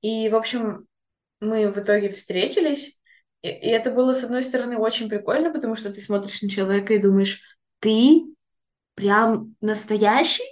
И, 0.00 0.28
в 0.28 0.36
общем, 0.36 0.86
мы 1.40 1.70
в 1.70 1.78
итоге 1.78 2.08
встретились, 2.08 2.98
и, 3.42 3.48
и 3.48 3.68
это 3.68 3.90
было, 3.90 4.12
с 4.12 4.24
одной 4.24 4.42
стороны, 4.42 4.78
очень 4.78 5.08
прикольно, 5.08 5.52
потому 5.52 5.74
что 5.74 5.92
ты 5.92 6.00
смотришь 6.00 6.42
на 6.42 6.48
человека 6.48 6.94
и 6.94 6.98
думаешь, 6.98 7.58
ты 7.80 8.22
прям 8.94 9.54
настоящий 9.60 10.44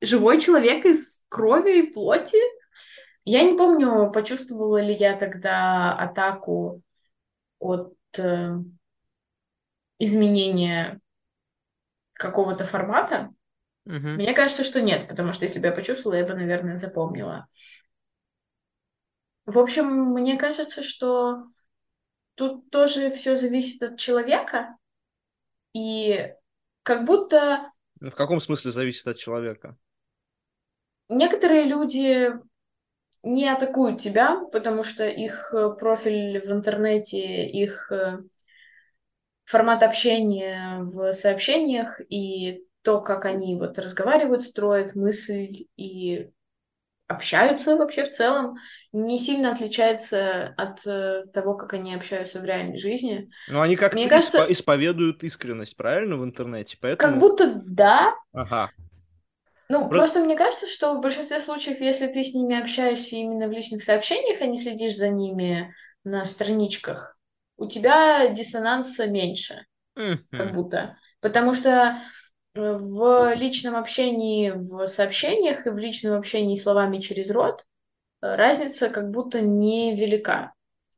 живой 0.00 0.40
человек 0.40 0.84
из 0.84 1.24
крови 1.28 1.80
и 1.80 1.92
плоти. 1.92 2.38
Я 3.24 3.42
не 3.42 3.56
помню, 3.56 4.10
почувствовала 4.12 4.80
ли 4.80 4.94
я 4.94 5.16
тогда 5.16 5.94
атаку 5.94 6.82
от 7.58 7.94
э, 8.16 8.56
изменения 9.98 11.00
какого-то 12.14 12.64
формата? 12.64 13.32
Угу. 13.86 13.94
Мне 13.94 14.34
кажется, 14.34 14.64
что 14.64 14.82
нет, 14.82 15.08
потому 15.08 15.32
что 15.32 15.44
если 15.44 15.58
бы 15.58 15.66
я 15.66 15.72
почувствовала, 15.72 16.18
я 16.18 16.26
бы, 16.26 16.34
наверное, 16.34 16.76
запомнила. 16.76 17.48
В 19.46 19.58
общем, 19.58 19.86
мне 20.12 20.36
кажется, 20.36 20.82
что 20.82 21.46
тут 22.34 22.70
тоже 22.70 23.10
все 23.10 23.34
зависит 23.34 23.82
от 23.82 23.98
человека, 23.98 24.76
и 25.72 26.34
как 26.82 27.04
будто... 27.04 27.72
В 28.00 28.10
каком 28.10 28.40
смысле 28.40 28.72
зависит 28.72 29.06
от 29.06 29.18
человека? 29.18 29.76
Некоторые 31.08 31.64
люди 31.64 32.32
не 33.22 33.48
атакуют 33.48 34.00
тебя, 34.00 34.40
потому 34.52 34.82
что 34.82 35.06
их 35.06 35.52
э, 35.52 35.70
профиль 35.78 36.40
в 36.40 36.52
интернете, 36.52 37.46
их 37.46 37.90
э, 37.90 38.18
формат 39.44 39.82
общения 39.82 40.78
в 40.80 41.12
сообщениях 41.12 42.00
и 42.08 42.64
то, 42.82 43.00
как 43.00 43.24
они 43.24 43.56
вот 43.56 43.78
разговаривают, 43.78 44.44
строят 44.44 44.94
мысль 44.94 45.66
и 45.76 46.30
общаются 47.08 47.76
вообще 47.76 48.04
в 48.04 48.10
целом, 48.10 48.56
не 48.92 49.18
сильно 49.18 49.52
отличается 49.52 50.54
от 50.56 50.86
э, 50.86 51.24
того, 51.32 51.54
как 51.54 51.72
они 51.72 51.94
общаются 51.94 52.38
в 52.38 52.44
реальной 52.44 52.78
жизни. 52.78 53.30
Ну, 53.48 53.60
они 53.60 53.76
как-то 53.76 53.96
Мне 53.96 54.08
кажется, 54.08 54.44
исповедуют 54.48 55.24
искренность, 55.24 55.74
правильно, 55.76 56.16
в 56.16 56.24
интернете? 56.24 56.76
Поэтому... 56.80 57.12
Как 57.12 57.20
будто 57.20 57.62
да. 57.64 58.14
Ага. 58.32 58.70
Ну, 59.68 59.80
Про... 59.88 59.98
просто 59.98 60.20
мне 60.20 60.36
кажется, 60.36 60.66
что 60.66 60.94
в 60.94 61.00
большинстве 61.00 61.40
случаев, 61.40 61.80
если 61.80 62.06
ты 62.06 62.24
с 62.24 62.34
ними 62.34 62.58
общаешься 62.58 63.16
именно 63.16 63.48
в 63.48 63.52
личных 63.52 63.82
сообщениях, 63.82 64.40
а 64.40 64.46
не 64.46 64.58
следишь 64.58 64.96
за 64.96 65.08
ними 65.08 65.74
на 66.04 66.24
страничках, 66.24 67.18
у 67.58 67.66
тебя 67.66 68.28
диссонанса 68.28 69.06
меньше, 69.06 69.66
mm-hmm. 69.98 70.18
как 70.30 70.52
будто. 70.52 70.96
Потому 71.20 71.52
что 71.52 72.00
э, 72.54 72.78
в 72.78 73.34
личном 73.34 73.76
общении 73.76 74.52
в 74.54 74.86
сообщениях 74.86 75.66
и 75.66 75.70
в 75.70 75.76
личном 75.76 76.14
общении 76.14 76.56
словами 76.56 76.98
через 76.98 77.28
рот 77.30 77.64
э, 78.22 78.34
разница 78.36 78.88
как 78.88 79.10
будто 79.10 79.40
невелика. 79.42 80.54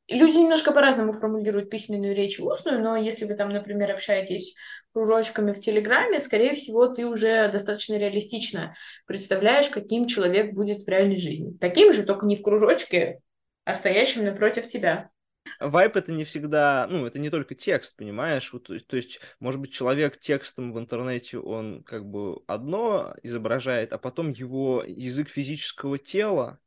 Люди 0.06 0.36
немножко 0.38 0.72
по-разному 0.72 1.12
формулируют 1.12 1.70
письменную 1.70 2.14
речь 2.14 2.38
и 2.38 2.42
устную, 2.42 2.82
но 2.82 2.96
если 2.96 3.24
вы 3.24 3.34
там, 3.34 3.50
например, 3.50 3.92
общаетесь 3.92 4.56
кружочками 4.92 5.52
в 5.52 5.60
Телеграме, 5.60 6.20
скорее 6.20 6.54
всего, 6.54 6.88
ты 6.88 7.06
уже 7.06 7.50
достаточно 7.50 7.98
реалистично 7.98 8.74
представляешь, 9.06 9.68
каким 9.68 10.06
человек 10.06 10.52
будет 10.52 10.84
в 10.84 10.88
реальной 10.88 11.18
жизни. 11.18 11.56
Таким 11.58 11.92
же, 11.92 12.02
только 12.02 12.26
не 12.26 12.36
в 12.36 12.42
кружочке, 12.42 13.20
а 13.64 13.74
стоящим 13.74 14.24
напротив 14.24 14.68
тебя. 14.68 15.10
Вайп 15.58 15.96
это 15.96 16.12
не 16.12 16.24
всегда, 16.24 16.86
ну, 16.88 17.06
это 17.06 17.18
не 17.18 17.30
только 17.30 17.54
текст, 17.54 17.96
понимаешь? 17.96 18.52
Вот, 18.52 18.64
то, 18.64 18.74
есть, 18.74 18.86
то 18.86 18.96
есть, 18.96 19.20
может 19.40 19.60
быть, 19.60 19.72
человек 19.72 20.18
текстом 20.18 20.72
в 20.72 20.78
интернете, 20.78 21.38
он 21.38 21.82
как 21.82 22.04
бы 22.06 22.42
одно 22.46 23.14
изображает, 23.22 23.92
а 23.92 23.98
потом 23.98 24.30
его 24.30 24.84
язык 24.86 25.28
физического 25.28 25.98
тела, 25.98 26.58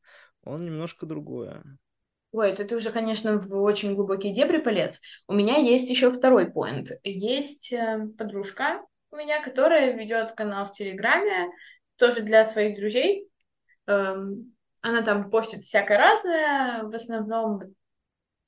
он 0.44 0.66
немножко 0.66 1.06
другое. 1.06 1.64
Ой, 2.34 2.50
это 2.50 2.65
ты 2.65 2.76
уже, 2.76 2.89
конечно, 2.89 3.38
в 3.38 3.62
очень 3.62 3.93
глубокие 3.93 4.34
дебри 4.34 4.58
полез. 4.58 5.00
У 5.28 5.34
меня 5.34 5.58
есть 5.58 5.88
еще 5.89 6.12
второй 6.12 6.52
поинт. 6.52 6.89
Есть 7.04 7.72
э, 7.72 8.08
подружка 8.17 8.82
у 9.12 9.15
меня, 9.15 9.41
которая 9.41 9.93
ведет 9.93 10.32
канал 10.32 10.65
в 10.65 10.72
Телеграме, 10.72 11.52
тоже 11.98 12.22
для 12.22 12.43
своих 12.46 12.80
друзей. 12.80 13.30
Эм, 13.86 14.56
она 14.82 15.04
там 15.04 15.30
постит 15.30 15.62
всякое 15.62 16.00
разное, 16.00 16.84
в 16.84 16.96
основном 16.96 17.62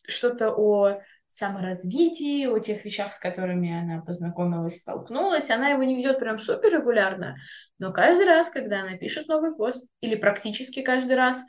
что-то 0.08 0.50
о 0.50 1.02
саморазвитии, 1.28 2.48
о 2.48 2.58
тех 2.58 2.86
вещах, 2.86 3.13
с 3.13 3.19
которыми 3.19 3.71
она 3.71 4.02
познакомилась, 4.02 4.80
столкнулась. 4.80 5.52
Она 5.52 5.69
его 5.69 5.84
не 5.84 5.95
ведет 5.95 6.17
прям 6.17 6.39
супер 6.39 6.74
регулярно, 6.74 7.36
но 7.78 7.93
каждый 7.93 8.26
раз, 8.26 8.50
когда 8.50 8.82
она 8.82 8.98
пишет 8.98 9.28
новый 9.28 9.56
пост, 9.56 9.84
или 10.02 10.15
практически 10.15 10.82
каждый 10.82 11.15
раз, 11.15 11.43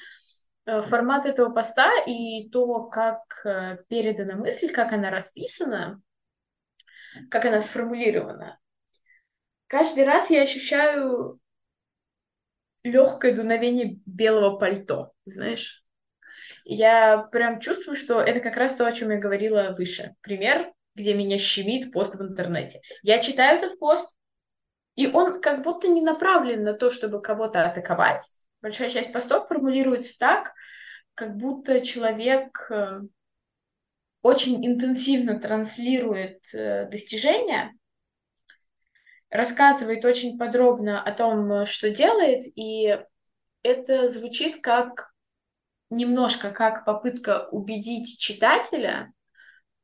формат 0.66 1.26
этого 1.26 1.50
поста 1.50 1.92
и 2.06 2.48
то, 2.50 2.84
как 2.84 3.20
э, 3.44 3.78
передана 3.88 4.34
мысль, 4.34 4.70
как 4.70 4.92
она 4.92 5.10
расписана, 5.10 6.02
как 7.30 7.44
она 7.44 7.62
сформулирована. 7.62 8.58
Каждый 9.68 10.04
раз 10.04 10.30
я 10.30 10.42
ощущаю 10.42 11.40
легкое 12.82 13.34
дуновение 13.34 14.00
белого 14.06 14.58
пальто, 14.58 15.12
знаешь. 15.24 15.84
Я 16.64 17.18
прям 17.18 17.60
чувствую, 17.60 17.96
что 17.96 18.20
это 18.20 18.40
как 18.40 18.56
раз 18.56 18.74
то, 18.74 18.86
о 18.86 18.92
чем 18.92 19.10
я 19.10 19.18
говорила 19.18 19.74
выше. 19.76 20.14
Пример, 20.20 20.72
где 20.94 21.14
меня 21.14 21.38
щемит 21.38 21.92
пост 21.92 22.14
в 22.14 22.22
интернете. 22.22 22.80
Я 23.02 23.20
читаю 23.20 23.58
этот 23.58 23.78
пост, 23.78 24.12
и 24.96 25.06
он 25.06 25.40
как 25.40 25.62
будто 25.62 25.88
не 25.88 26.00
направлен 26.00 26.64
на 26.64 26.74
то, 26.74 26.90
чтобы 26.90 27.20
кого-то 27.20 27.64
атаковать, 27.64 28.45
большая 28.62 28.90
часть 28.90 29.12
постов 29.12 29.46
формулируется 29.46 30.18
так, 30.18 30.52
как 31.14 31.36
будто 31.36 31.80
человек 31.80 32.70
э, 32.70 33.00
очень 34.22 34.66
интенсивно 34.66 35.38
транслирует 35.38 36.42
э, 36.52 36.88
достижения, 36.90 37.74
рассказывает 39.30 40.04
очень 40.04 40.38
подробно 40.38 41.02
о 41.02 41.12
том, 41.12 41.66
что 41.66 41.90
делает, 41.90 42.44
и 42.56 42.98
это 43.62 44.08
звучит 44.08 44.62
как 44.62 45.12
немножко 45.90 46.50
как 46.50 46.84
попытка 46.84 47.48
убедить 47.50 48.18
читателя 48.18 49.12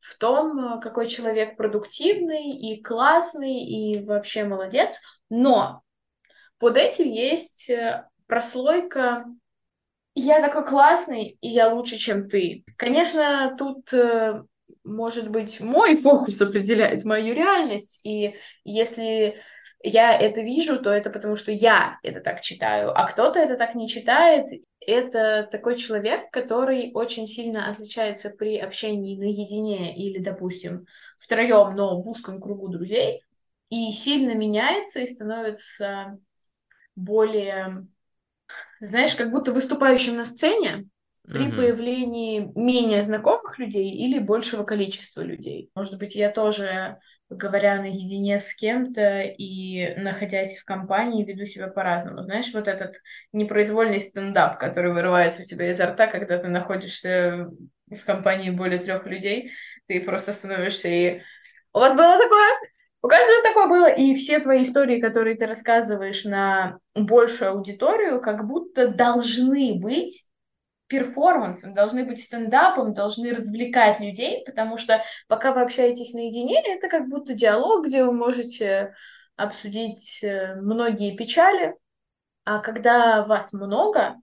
в 0.00 0.18
том, 0.18 0.80
какой 0.80 1.06
человек 1.06 1.56
продуктивный 1.56 2.50
и 2.50 2.82
классный 2.82 3.60
и 3.62 4.04
вообще 4.04 4.44
молодец, 4.44 5.00
но 5.30 5.82
под 6.58 6.76
этим 6.76 7.08
есть 7.08 7.70
э, 7.70 8.08
прослойка 8.26 9.24
«я 10.14 10.40
такой 10.40 10.66
классный, 10.66 11.38
и 11.40 11.48
я 11.48 11.72
лучше, 11.72 11.96
чем 11.96 12.28
ты». 12.28 12.64
Конечно, 12.76 13.54
тут 13.58 13.92
э, 13.92 14.42
может 14.84 15.30
быть, 15.30 15.60
мой 15.60 15.96
фокус 15.96 16.40
определяет 16.40 17.04
мою 17.04 17.34
реальность, 17.34 18.00
и 18.04 18.36
если 18.64 19.40
я 19.82 20.16
это 20.16 20.40
вижу, 20.40 20.80
то 20.80 20.90
это 20.90 21.10
потому, 21.10 21.36
что 21.36 21.52
я 21.52 21.98
это 22.02 22.20
так 22.20 22.40
читаю, 22.40 22.90
а 22.96 23.06
кто-то 23.06 23.38
это 23.38 23.56
так 23.56 23.74
не 23.74 23.88
читает. 23.88 24.46
Это 24.84 25.48
такой 25.50 25.76
человек, 25.76 26.30
который 26.32 26.90
очень 26.92 27.28
сильно 27.28 27.70
отличается 27.70 28.30
при 28.30 28.58
общении 28.58 29.16
наедине 29.16 29.96
или, 29.96 30.18
допустим, 30.18 30.86
втроем, 31.18 31.76
но 31.76 32.00
в 32.00 32.08
узком 32.08 32.40
кругу 32.40 32.68
друзей, 32.68 33.22
и 33.70 33.92
сильно 33.92 34.34
меняется 34.34 35.00
и 35.00 35.06
становится 35.06 36.18
более, 36.96 37.86
знаешь, 38.80 39.14
как 39.14 39.30
будто 39.30 39.52
выступающим 39.52 40.16
на 40.16 40.24
сцене, 40.24 40.86
при 41.24 41.48
угу. 41.48 41.56
появлении 41.56 42.50
менее 42.56 43.02
знакомых 43.02 43.58
людей 43.58 43.90
или 43.90 44.18
большего 44.18 44.64
количества 44.64 45.20
людей. 45.20 45.70
Может 45.74 45.98
быть, 45.98 46.16
я 46.16 46.30
тоже, 46.30 46.98
говоря 47.30 47.80
наедине 47.80 48.40
с 48.40 48.52
кем-то 48.54 49.20
и 49.20 49.94
находясь 49.96 50.58
в 50.58 50.64
компании, 50.64 51.24
веду 51.24 51.44
себя 51.44 51.68
по-разному. 51.68 52.22
Знаешь, 52.22 52.52
вот 52.52 52.66
этот 52.66 52.96
непроизвольный 53.32 54.00
стендап, 54.00 54.58
который 54.58 54.92
вырывается 54.92 55.42
у 55.42 55.46
тебя 55.46 55.70
изо 55.70 55.86
рта, 55.86 56.08
когда 56.08 56.38
ты 56.38 56.48
находишься 56.48 57.48
в 57.88 58.04
компании 58.04 58.50
более 58.50 58.80
трех 58.80 59.06
людей, 59.06 59.52
ты 59.86 60.00
просто 60.00 60.32
становишься 60.32 60.88
и... 60.88 61.20
У 61.72 61.78
вас 61.78 61.96
было 61.96 62.18
такое? 62.18 62.48
У 63.02 63.08
каждого 63.08 63.42
такое 63.42 63.66
было, 63.66 63.86
и 63.86 64.14
все 64.14 64.38
твои 64.38 64.62
истории, 64.62 65.00
которые 65.00 65.36
ты 65.36 65.46
рассказываешь 65.46 66.24
на 66.24 66.78
большую 66.94 67.50
аудиторию, 67.50 68.20
как 68.20 68.46
будто 68.46 68.86
должны 68.86 69.74
быть 69.74 70.26
перформансом, 70.86 71.74
должны 71.74 72.04
быть 72.04 72.20
стендапом, 72.20 72.94
должны 72.94 73.34
развлекать 73.34 73.98
людей, 73.98 74.44
потому 74.46 74.78
что 74.78 75.02
пока 75.26 75.52
вы 75.52 75.62
общаетесь 75.62 76.12
наедине, 76.12 76.62
это 76.64 76.88
как 76.88 77.08
будто 77.08 77.34
диалог, 77.34 77.86
где 77.86 78.04
вы 78.04 78.12
можете 78.12 78.94
обсудить 79.34 80.22
э, 80.22 80.54
многие 80.60 81.16
печали, 81.16 81.74
а 82.44 82.58
когда 82.58 83.24
вас 83.24 83.52
много... 83.52 84.16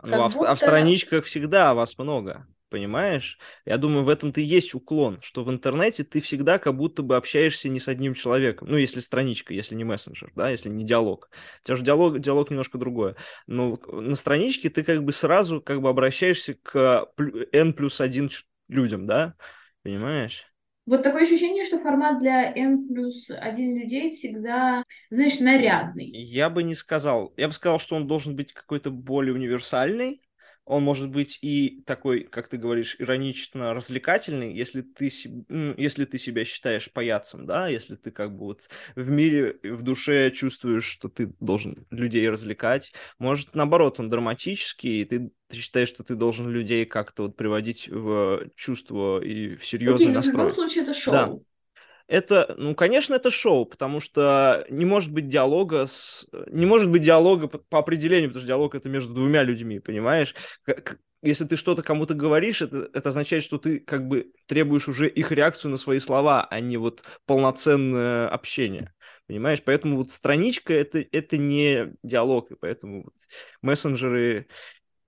Ну, 0.00 0.22
а, 0.22 0.28
будто... 0.28 0.50
а 0.50 0.54
в 0.54 0.58
страничках 0.58 1.24
всегда 1.24 1.74
вас 1.74 1.98
много 1.98 2.46
понимаешь? 2.72 3.38
Я 3.66 3.76
думаю, 3.76 4.02
в 4.02 4.08
этом-то 4.08 4.40
и 4.40 4.44
есть 4.44 4.74
уклон, 4.74 5.20
что 5.20 5.44
в 5.44 5.50
интернете 5.50 6.04
ты 6.04 6.22
всегда 6.22 6.58
как 6.58 6.74
будто 6.74 7.02
бы 7.02 7.16
общаешься 7.16 7.68
не 7.68 7.78
с 7.78 7.86
одним 7.86 8.14
человеком, 8.14 8.68
ну, 8.70 8.78
если 8.78 9.00
страничка, 9.00 9.52
если 9.52 9.74
не 9.74 9.84
мессенджер, 9.84 10.32
да, 10.34 10.48
если 10.48 10.70
не 10.70 10.84
диалог. 10.84 11.28
У 11.62 11.66
тебя 11.66 11.76
же 11.76 11.84
диалог, 11.84 12.18
диалог 12.18 12.50
немножко 12.50 12.78
другое. 12.78 13.14
Но 13.46 13.78
на 13.86 14.14
страничке 14.14 14.70
ты 14.70 14.82
как 14.82 15.04
бы 15.04 15.12
сразу 15.12 15.60
как 15.60 15.82
бы 15.82 15.90
обращаешься 15.90 16.54
к 16.54 17.06
n 17.52 17.74
плюс 17.74 18.00
один 18.00 18.30
людям, 18.68 19.06
да, 19.06 19.34
понимаешь? 19.82 20.46
Вот 20.86 21.04
такое 21.04 21.22
ощущение, 21.22 21.64
что 21.64 21.78
формат 21.78 22.18
для 22.18 22.52
N 22.56 22.88
плюс 22.88 23.30
один 23.30 23.78
людей 23.78 24.12
всегда, 24.14 24.82
знаешь, 25.10 25.38
нарядный. 25.38 26.06
Я 26.06 26.50
бы 26.50 26.64
не 26.64 26.74
сказал. 26.74 27.32
Я 27.36 27.46
бы 27.46 27.52
сказал, 27.52 27.78
что 27.78 27.94
он 27.94 28.08
должен 28.08 28.34
быть 28.34 28.52
какой-то 28.52 28.90
более 28.90 29.32
универсальный, 29.32 30.22
он 30.64 30.84
может 30.84 31.10
быть 31.10 31.38
и 31.42 31.82
такой, 31.86 32.24
как 32.24 32.48
ты 32.48 32.56
говоришь, 32.56 32.96
иронично 32.98 33.74
развлекательный, 33.74 34.54
если 34.54 34.82
ты, 34.82 35.10
если 35.76 36.04
ты 36.04 36.18
себя 36.18 36.44
считаешь 36.44 36.90
паяцем, 36.92 37.46
да, 37.46 37.68
если 37.68 37.96
ты 37.96 38.10
как 38.10 38.36
бы 38.36 38.46
вот 38.46 38.68
в 38.94 39.10
мире, 39.10 39.58
в 39.62 39.82
душе 39.82 40.30
чувствуешь, 40.30 40.84
что 40.84 41.08
ты 41.08 41.32
должен 41.40 41.86
людей 41.90 42.28
развлекать. 42.30 42.92
Может, 43.18 43.54
наоборот, 43.54 43.98
он 43.98 44.08
драматический, 44.08 45.02
и 45.02 45.04
ты, 45.04 45.30
ты 45.48 45.56
считаешь, 45.56 45.88
что 45.88 46.04
ты 46.04 46.14
должен 46.14 46.48
людей 46.48 46.84
как-то 46.84 47.24
вот 47.24 47.36
приводить 47.36 47.88
в 47.88 48.48
чувство 48.54 49.22
и 49.22 49.56
в 49.56 49.66
серьезный 49.66 50.06
Окей, 50.06 50.14
настрой. 50.14 50.34
в 50.34 50.38
любом 50.38 50.52
случае 50.52 50.84
это 50.84 50.94
шоу. 50.94 51.12
Да 51.12 51.38
это, 52.12 52.54
ну, 52.58 52.74
конечно, 52.74 53.14
это 53.14 53.30
шоу, 53.30 53.64
потому 53.64 53.98
что 53.98 54.66
не 54.68 54.84
может 54.84 55.10
быть 55.10 55.28
диалога 55.28 55.86
с... 55.86 56.26
Не 56.48 56.66
может 56.66 56.90
быть 56.90 57.00
диалога 57.00 57.48
по, 57.48 57.56
по 57.56 57.78
определению, 57.78 58.28
потому 58.28 58.42
что 58.42 58.48
диалог— 58.48 58.74
это 58.76 58.90
между 58.90 59.14
двумя 59.14 59.42
людьми, 59.42 59.78
понимаешь? 59.78 60.34
Как, 60.62 60.98
если 61.22 61.46
ты 61.46 61.56
что-то 61.56 61.82
кому-то 61.82 62.12
говоришь, 62.12 62.60
это, 62.60 62.90
это 62.92 63.08
означает, 63.08 63.42
что 63.42 63.56
ты 63.56 63.80
как 63.80 64.08
бы 64.08 64.30
требуешь 64.46 64.88
уже 64.88 65.08
их 65.08 65.32
реакцию 65.32 65.70
на 65.70 65.78
свои 65.78 66.00
слова, 66.00 66.44
а 66.44 66.60
не 66.60 66.76
вот 66.76 67.02
полноценное 67.24 68.28
общение. 68.28 68.92
Понимаешь? 69.26 69.62
Поэтому 69.64 69.96
вот 69.96 70.10
страничка 70.10 70.74
это, 70.74 71.02
это 71.12 71.38
не 71.38 71.94
диалог, 72.02 72.50
и 72.50 72.56
поэтому 72.56 73.04
вот 73.04 73.14
мессенджеры 73.62 74.48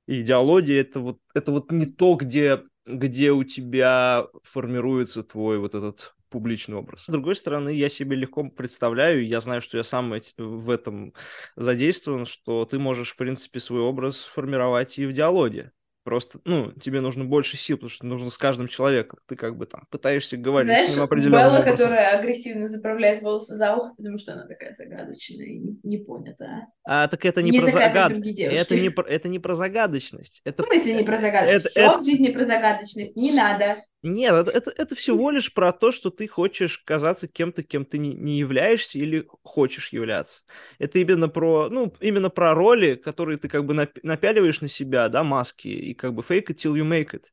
и 0.07 0.23
идеология 0.23 0.81
это 0.81 1.01
вот, 1.01 1.19
это 1.35 1.53
вот 1.53 1.71
не 1.71 1.85
то, 1.85 2.14
где, 2.14 2.62
где 2.87 3.33
у 3.33 3.45
тебя 3.45 4.27
формируется 4.43 5.23
твой 5.23 5.59
вот 5.59 5.75
этот 5.75 6.14
публичный 6.35 6.77
образ. 6.77 7.05
С 7.05 7.12
другой 7.12 7.37
стороны, 7.37 7.68
я 7.68 7.88
себе 7.88 8.16
легко 8.16 8.42
представляю, 8.42 9.25
я 9.25 9.40
знаю, 9.40 9.61
что 9.61 9.77
я 9.77 9.85
сам 9.85 10.12
в 10.37 10.68
этом 10.68 11.14
задействован, 11.55 12.27
что 12.27 12.64
ты 12.64 12.81
можешь, 12.81 13.12
в 13.12 13.16
принципе, 13.16 13.61
свой 13.61 13.83
образ 13.83 14.25
формировать 14.25 14.99
и 14.99 15.07
в 15.07 15.12
диалоге. 15.12 15.70
Просто, 16.03 16.40
ну, 16.44 16.73
тебе 16.73 17.01
нужно 17.01 17.25
больше 17.25 17.57
сил, 17.57 17.77
потому 17.77 17.88
что 17.88 18.05
нужно 18.05 18.31
с 18.31 18.37
каждым 18.37 18.66
человеком. 18.66 19.20
Ты 19.27 19.37
как 19.37 19.57
бы 19.57 19.64
там 19.66 19.85
пытаешься 19.90 20.37
говорить 20.37 20.70
Знаешь, 20.70 20.90
с 20.90 20.94
ним 20.94 21.05
определенным 21.05 21.40
Белла, 21.40 21.61
образом. 21.61 21.77
которая 21.77 22.18
агрессивно 22.18 22.68
заправляет 22.68 23.23
волосы 23.23 23.55
за 23.55 23.77
ухо, 23.77 23.94
потому 23.97 24.18
что 24.18 24.33
она 24.33 24.47
такая 24.47 24.75
загадочная 24.75 25.47
и 25.47 25.59
не, 25.59 25.79
не 25.85 25.99
понята. 25.99 26.66
А 26.83 27.07
так 27.07 27.25
это 27.25 27.42
не, 27.42 27.53
не 27.53 27.61
про 27.61 27.70
загадочность. 27.70 28.40
Это 28.40 28.77
не, 28.79 28.90
про, 28.90 29.09
это 29.09 29.29
не 29.29 29.38
про 29.38 29.55
загадочность. 29.55 30.42
Это... 30.44 30.64
В 30.64 30.66
смысле 30.66 30.94
не 30.94 31.05
про 31.05 31.16
загадочность? 31.16 31.66
Это, 31.66 31.70
Все 31.70 31.81
это... 31.81 31.99
в 32.01 32.05
жизни 32.05 32.33
про 32.33 32.44
загадочность. 32.44 33.16
Не 33.16 33.33
надо. 33.33 33.77
Нет, 34.07 34.35
это, 34.35 34.51
это, 34.51 34.71
это 34.77 34.95
всего 34.95 35.31
лишь 35.31 35.53
про 35.55 35.73
то, 35.73 35.90
что 35.90 36.11
ты 36.11 36.29
хочешь 36.29 36.79
казаться 36.79 37.27
кем-то, 37.27 37.62
кем 37.62 37.87
ты 37.87 37.97
не, 37.97 38.12
не 38.12 38.37
являешься 38.37 38.99
или 38.99 39.27
хочешь 39.43 39.95
являться. 39.95 40.43
Это 40.79 40.99
именно 40.99 41.31
про, 41.31 41.71
ну, 41.71 41.90
именно 42.01 42.29
про 42.29 42.53
роли, 42.53 42.97
которые 42.97 43.38
ты 43.38 43.49
как 43.49 43.64
бы 43.64 43.73
напяливаешь 44.03 44.61
на 44.61 44.69
себя, 44.69 45.09
да, 45.09 45.25
маски, 45.25 45.69
и 45.69 45.95
как 45.95 46.12
бы 46.12 46.21
fake 46.21 46.49
it 46.49 46.57
till 46.57 46.75
you 46.75 46.87
make 46.87 47.14
it. 47.14 47.25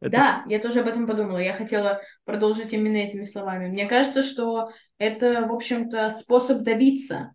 Это... 0.00 0.16
Да, 0.16 0.44
я 0.46 0.58
тоже 0.60 0.80
об 0.80 0.88
этом 0.88 1.06
подумала. 1.06 1.38
Я 1.38 1.52
хотела 1.52 2.00
продолжить 2.24 2.72
именно 2.72 2.96
этими 2.96 3.24
словами. 3.24 3.68
Мне 3.68 3.86
кажется, 3.86 4.22
что 4.22 4.70
это, 4.96 5.46
в 5.46 5.52
общем-то, 5.52 6.08
способ 6.08 6.62
добиться 6.62 7.34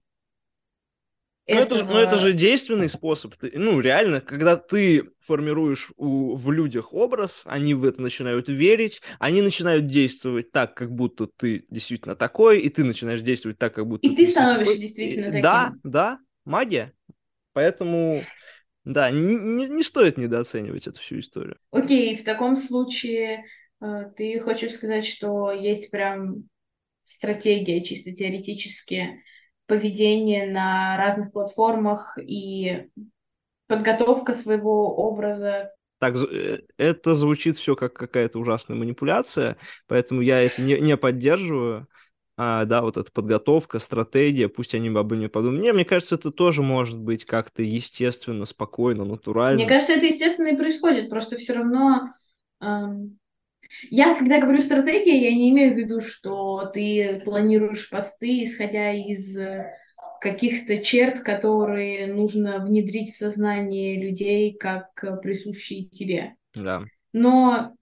ну, 1.56 1.62
это, 1.62 1.76
же, 1.76 1.86
ну, 1.86 1.98
это 1.98 2.18
же 2.18 2.34
действенный 2.34 2.90
способ. 2.90 3.36
Ты, 3.36 3.52
ну, 3.56 3.80
реально, 3.80 4.22
когда 4.22 4.56
ты 4.56 5.10
формируешь 5.22 5.92
у, 5.98 6.36
в 6.36 6.52
людях 6.52 6.94
образ, 6.94 7.44
они 7.46 7.74
в 7.74 7.86
это 7.86 8.02
начинают 8.02 8.48
верить, 8.48 9.02
они 9.20 9.42
начинают 9.42 9.88
действовать 9.88 10.52
так, 10.52 10.76
как 10.76 10.92
будто 10.92 11.28
ты 11.28 11.66
действительно 11.70 12.16
такой, 12.16 12.60
и 12.62 12.70
ты 12.70 12.84
начинаешь 12.84 13.22
действовать 13.22 13.58
так, 13.58 13.74
как 13.74 13.88
будто 13.88 14.08
и 14.08 14.16
ты, 14.16 14.26
ты 14.26 14.32
становишься 14.32 14.74
такой. 14.74 14.82
действительно 14.82 15.26
таким. 15.28 15.42
Да, 15.42 15.74
да, 15.84 16.20
магия. 16.46 16.94
Поэтому, 17.54 18.20
да, 18.86 19.10
не, 19.12 19.36
не, 19.36 19.68
не 19.68 19.84
стоит 19.84 20.18
недооценивать 20.18 20.88
эту 20.88 21.00
всю 21.00 21.20
историю. 21.20 21.58
Окей, 21.72 22.16
в 22.16 22.24
таком 22.24 22.58
случае 22.58 23.46
э, 23.82 24.12
ты 24.16 24.40
хочешь 24.40 24.74
сказать, 24.74 25.06
что 25.06 25.52
есть 25.52 25.90
прям 25.90 26.44
стратегия 27.04 27.84
чисто 27.84 28.14
теоретически 28.14 29.24
поведение 29.70 30.52
на 30.52 30.98
разных 30.98 31.32
платформах 31.32 32.18
и 32.22 32.90
подготовка 33.68 34.34
своего 34.34 34.94
образа. 34.96 35.72
Так, 36.00 36.16
э, 36.16 36.60
это 36.78 37.14
звучит 37.14 37.56
все 37.56 37.76
как 37.76 37.94
какая-то 37.94 38.40
ужасная 38.40 38.76
манипуляция, 38.76 39.58
поэтому 39.88 40.22
я 40.22 40.42
это 40.42 40.62
не, 40.62 40.80
не 40.80 40.98
поддерживаю. 40.98 41.88
А, 42.42 42.64
да, 42.64 42.82
вот 42.82 42.96
эта 42.96 43.12
подготовка, 43.12 43.80
стратегия, 43.80 44.48
пусть 44.48 44.74
они 44.74 44.88
обо 44.90 45.16
мне 45.16 45.28
подумают. 45.28 45.60
Мне, 45.60 45.74
мне 45.74 45.84
кажется, 45.84 46.16
это 46.16 46.32
тоже 46.32 46.64
может 46.64 46.98
быть 46.98 47.26
как-то 47.26 47.64
естественно, 47.64 48.46
спокойно, 48.46 49.04
натурально. 49.04 49.60
Мне 49.60 49.68
кажется, 49.68 49.94
это 49.94 50.06
естественно 50.06 50.48
и 50.48 50.58
происходит, 50.58 51.10
просто 51.10 51.36
все 51.38 51.54
равно 51.54 52.14
эм, 52.62 53.19
я, 53.90 54.16
когда 54.16 54.40
говорю 54.40 54.62
стратегия, 54.62 55.18
я 55.30 55.34
не 55.34 55.52
имею 55.52 55.74
в 55.74 55.78
виду, 55.78 56.02
что 56.02 56.70
ты 56.74 57.22
планируешь 57.24 57.90
посты, 57.90 58.44
исходя 58.44 58.92
из 58.92 59.38
каких-то 60.22 60.80
черт, 60.80 61.22
которые 61.22 62.08
нужно 62.08 62.60
внедрить 62.60 63.14
в 63.14 63.18
сознание 63.18 64.02
людей, 64.02 64.54
как 64.54 65.22
присущие 65.22 65.86
тебе. 65.86 66.36
Да. 66.54 66.84
Но 67.14 67.74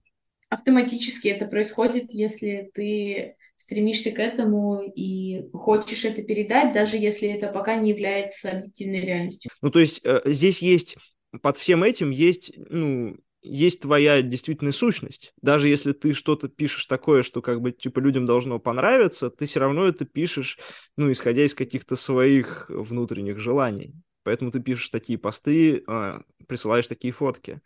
автоматически 0.48 1.28
это 1.28 1.46
происходит, 1.46 2.06
если 2.10 2.70
ты 2.72 3.36
стремишься 3.56 4.12
к 4.12 4.20
этому 4.20 4.82
и 4.82 5.48
хочешь 5.52 6.04
это 6.04 6.22
передать, 6.22 6.72
даже 6.72 6.96
если 6.96 7.28
это 7.28 7.48
пока 7.48 7.74
не 7.74 7.90
является 7.90 8.52
объективной 8.52 9.00
реальностью. 9.00 9.50
Ну, 9.60 9.70
то 9.70 9.80
есть 9.80 10.00
э, 10.04 10.20
здесь 10.26 10.62
есть, 10.62 10.96
под 11.42 11.58
всем 11.58 11.82
этим 11.82 12.10
есть, 12.10 12.52
ну, 12.56 13.16
есть 13.42 13.80
твоя 13.80 14.22
действительная 14.22 14.72
сущность. 14.72 15.32
Даже 15.40 15.68
если 15.68 15.92
ты 15.92 16.12
что-то 16.12 16.48
пишешь 16.48 16.86
такое, 16.86 17.22
что 17.22 17.42
как 17.42 17.60
бы 17.60 17.72
типа 17.72 18.00
людям 18.00 18.26
должно 18.26 18.58
понравиться, 18.58 19.30
ты 19.30 19.46
все 19.46 19.60
равно 19.60 19.86
это 19.86 20.04
пишешь, 20.04 20.58
ну, 20.96 21.10
исходя 21.10 21.44
из 21.44 21.54
каких-то 21.54 21.96
своих 21.96 22.66
внутренних 22.68 23.38
желаний. 23.38 23.94
Поэтому 24.24 24.50
ты 24.50 24.60
пишешь 24.60 24.90
такие 24.90 25.18
посты, 25.18 25.84
э, 25.86 26.18
присылаешь 26.46 26.86
такие 26.86 27.12
фотки. 27.12 27.60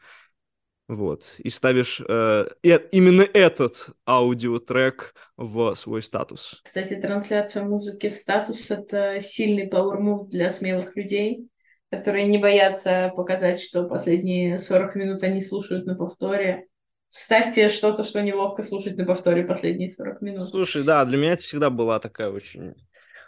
Вот. 0.89 1.35
И 1.39 1.49
ставишь 1.49 2.03
э, 2.07 2.49
именно 2.63 3.23
этот 3.23 3.91
аудиотрек 4.07 5.15
в 5.37 5.75
свой 5.75 6.03
статус. 6.03 6.61
Кстати, 6.63 6.95
трансляция 6.95 7.65
музыки 7.65 8.11
в 8.11 8.13
статус— 8.13 8.67
это 8.71 9.21
сильный 9.23 9.69
power 9.69 10.29
для 10.29 10.53
смелых 10.53 10.95
людей, 10.97 11.49
которые 11.93 12.27
не 12.27 12.39
боятся 12.39 13.13
показать, 13.15 13.61
что 13.61 13.85
последние 13.85 14.59
40 14.59 14.95
минут 14.95 15.23
они 15.23 15.43
слушают 15.43 15.85
на 15.85 15.95
повторе. 15.95 16.67
Вставьте 17.11 17.69
что-то, 17.69 18.03
что 18.03 18.23
неловко 18.23 18.63
слушать 18.63 18.97
на 18.97 19.05
повторе 19.05 19.45
последние 19.45 19.91
40 19.91 20.23
минут. 20.23 20.49
Слушай, 20.49 20.85
да, 20.85 21.05
для 21.05 21.19
меня 21.19 21.33
это 21.33 21.43
всегда 21.43 21.69
была 21.69 22.01
такая 22.01 22.31
очень 22.31 22.75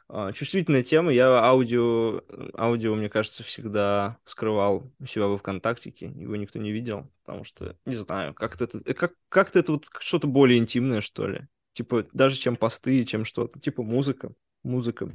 а, 0.09 0.33
чувствительная 0.33 0.83
тема. 0.83 1.13
Я 1.13 1.27
аудио, 1.27 2.23
аудио, 2.57 2.95
мне 2.95 3.11
кажется, 3.11 3.43
всегда 3.43 4.17
скрывал 4.25 4.91
у 4.99 5.05
себя 5.05 5.27
во 5.27 5.37
ВКонтактике. 5.37 6.07
Его 6.07 6.35
никто 6.37 6.59
не 6.59 6.73
видел, 6.73 7.11
потому 7.23 7.45
что, 7.45 7.77
не 7.85 7.97
знаю, 7.97 8.33
как-то 8.33 8.65
это, 8.65 8.81
э, 8.87 8.95
как, 8.95 9.13
как-то 9.29 9.59
это 9.59 9.73
вот 9.73 9.85
что-то 9.99 10.27
более 10.27 10.59
интимное, 10.59 11.03
что 11.03 11.29
ли. 11.29 11.43
Типа, 11.73 12.07
даже 12.15 12.37
чем 12.37 12.57
посты, 12.57 13.05
чем 13.05 13.27
что-то. 13.27 13.61
Типа 13.61 13.83
музыка. 13.83 14.33
Музыка. 14.63 15.13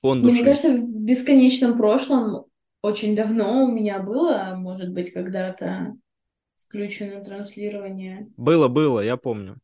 Фон 0.00 0.22
души. 0.22 0.34
Мне 0.34 0.44
кажется, 0.44 0.76
в 0.76 1.04
бесконечном 1.04 1.76
прошлом 1.76 2.46
очень 2.82 3.16
давно 3.16 3.64
у 3.64 3.70
меня 3.70 3.98
было, 3.98 4.54
может 4.56 4.92
быть, 4.92 5.12
когда-то 5.12 5.96
включено 6.56 7.24
транслирование. 7.24 8.28
Было, 8.36 8.68
было, 8.68 9.00
я 9.00 9.16
помню. 9.16 9.58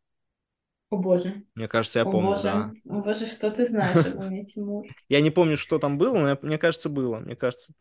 О 0.95 0.97
боже. 0.97 1.43
Мне 1.57 1.67
кажется, 1.67 1.99
я 1.99 2.05
О 2.05 2.11
помню, 2.11 2.31
боже. 2.31 2.43
да. 2.45 2.73
О 2.89 3.03
боже, 3.03 3.27
что 3.27 3.51
ты 3.51 3.67
знаешь 3.67 4.07
обо 4.07 4.25
мне, 4.31 4.45
Тимур? 4.45 4.87
Я 5.09 5.21
не 5.21 5.31
помню, 5.31 5.57
что 5.57 5.79
там 5.79 5.99
было, 5.99 6.19
но 6.19 6.29
я, 6.29 6.39
мне 6.41 6.57
кажется, 6.57 6.89
было. 6.89 7.19
Мне 7.19 7.35
кажется, 7.35 7.73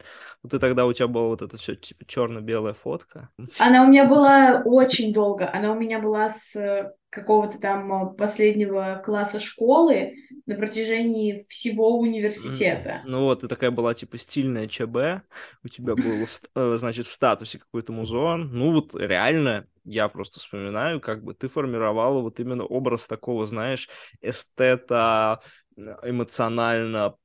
вот 0.42 0.54
и 0.54 0.60
тогда 0.60 0.86
у 0.86 0.94
тебя 0.94 1.08
была 1.08 1.28
вот 1.28 1.42
эта 1.42 1.58
все 1.58 1.76
типа 1.76 2.06
черно-белая 2.08 2.74
фотка. 2.74 3.30
Она 3.60 3.84
у 3.84 3.88
меня 3.88 4.08
была 4.08 4.64
очень 4.66 5.14
долго. 5.14 5.50
Она 5.54 5.74
у 5.74 5.80
меня 5.80 6.00
была 6.00 6.30
с 6.30 6.92
какого-то 7.14 7.60
там 7.60 8.16
последнего 8.16 9.02
класса 9.06 9.40
школы 9.40 10.16
на 10.46 10.56
протяжении 10.56 11.46
всего 11.48 12.00
университета. 12.00 13.02
Ну 13.06 13.26
вот, 13.26 13.42
ты 13.42 13.48
такая 13.48 13.72
была 13.72 13.94
типа 13.94 14.18
стильная 14.18 14.68
ЧБ, 14.68 15.22
у 15.64 15.68
тебя 15.68 15.96
был, 15.96 16.28
э, 16.56 16.76
значит, 16.78 17.06
в 17.06 17.14
статусе 17.14 17.60
какой-то 17.60 17.94
музон. 17.94 18.50
Ну 18.52 18.74
вот 18.74 18.96
реально, 18.96 19.68
я 19.84 20.08
просто 20.08 20.40
вспоминаю, 20.40 21.02
как 21.02 21.24
бы 21.24 21.34
ты 21.34 21.48
формировала 21.48 22.22
вот 22.22 22.40
именно 22.40 22.66
образ 22.66 23.08
такого, 23.08 23.46
знаешь, 23.46 23.90
эстета, 24.22 25.42
эмоционально 25.76 27.16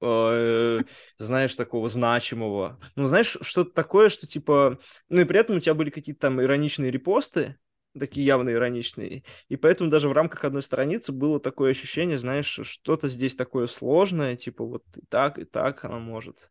э, 0.00 0.80
знаешь, 1.18 1.54
такого 1.54 1.88
значимого. 1.88 2.78
Ну, 2.96 3.06
знаешь, 3.06 3.36
что-то 3.40 3.70
такое, 3.72 4.08
что 4.08 4.26
типа... 4.26 4.78
Ну, 5.08 5.20
и 5.20 5.24
при 5.24 5.40
этом 5.40 5.56
у 5.56 5.60
тебя 5.60 5.74
были 5.74 5.90
какие-то 5.90 6.22
там 6.22 6.40
ироничные 6.40 6.90
репосты, 6.90 7.56
такие 7.98 8.26
явно 8.26 8.50
ироничные. 8.50 9.24
И 9.48 9.56
поэтому 9.56 9.90
даже 9.90 10.08
в 10.08 10.12
рамках 10.12 10.44
одной 10.44 10.62
страницы 10.62 11.12
было 11.12 11.40
такое 11.40 11.70
ощущение, 11.70 12.18
знаешь, 12.18 12.60
что-то 12.62 13.08
здесь 13.08 13.34
такое 13.34 13.66
сложное, 13.66 14.36
типа 14.36 14.64
вот 14.64 14.84
и 14.96 15.02
так, 15.08 15.38
и 15.38 15.44
так 15.44 15.84
она 15.84 15.98
может. 15.98 16.50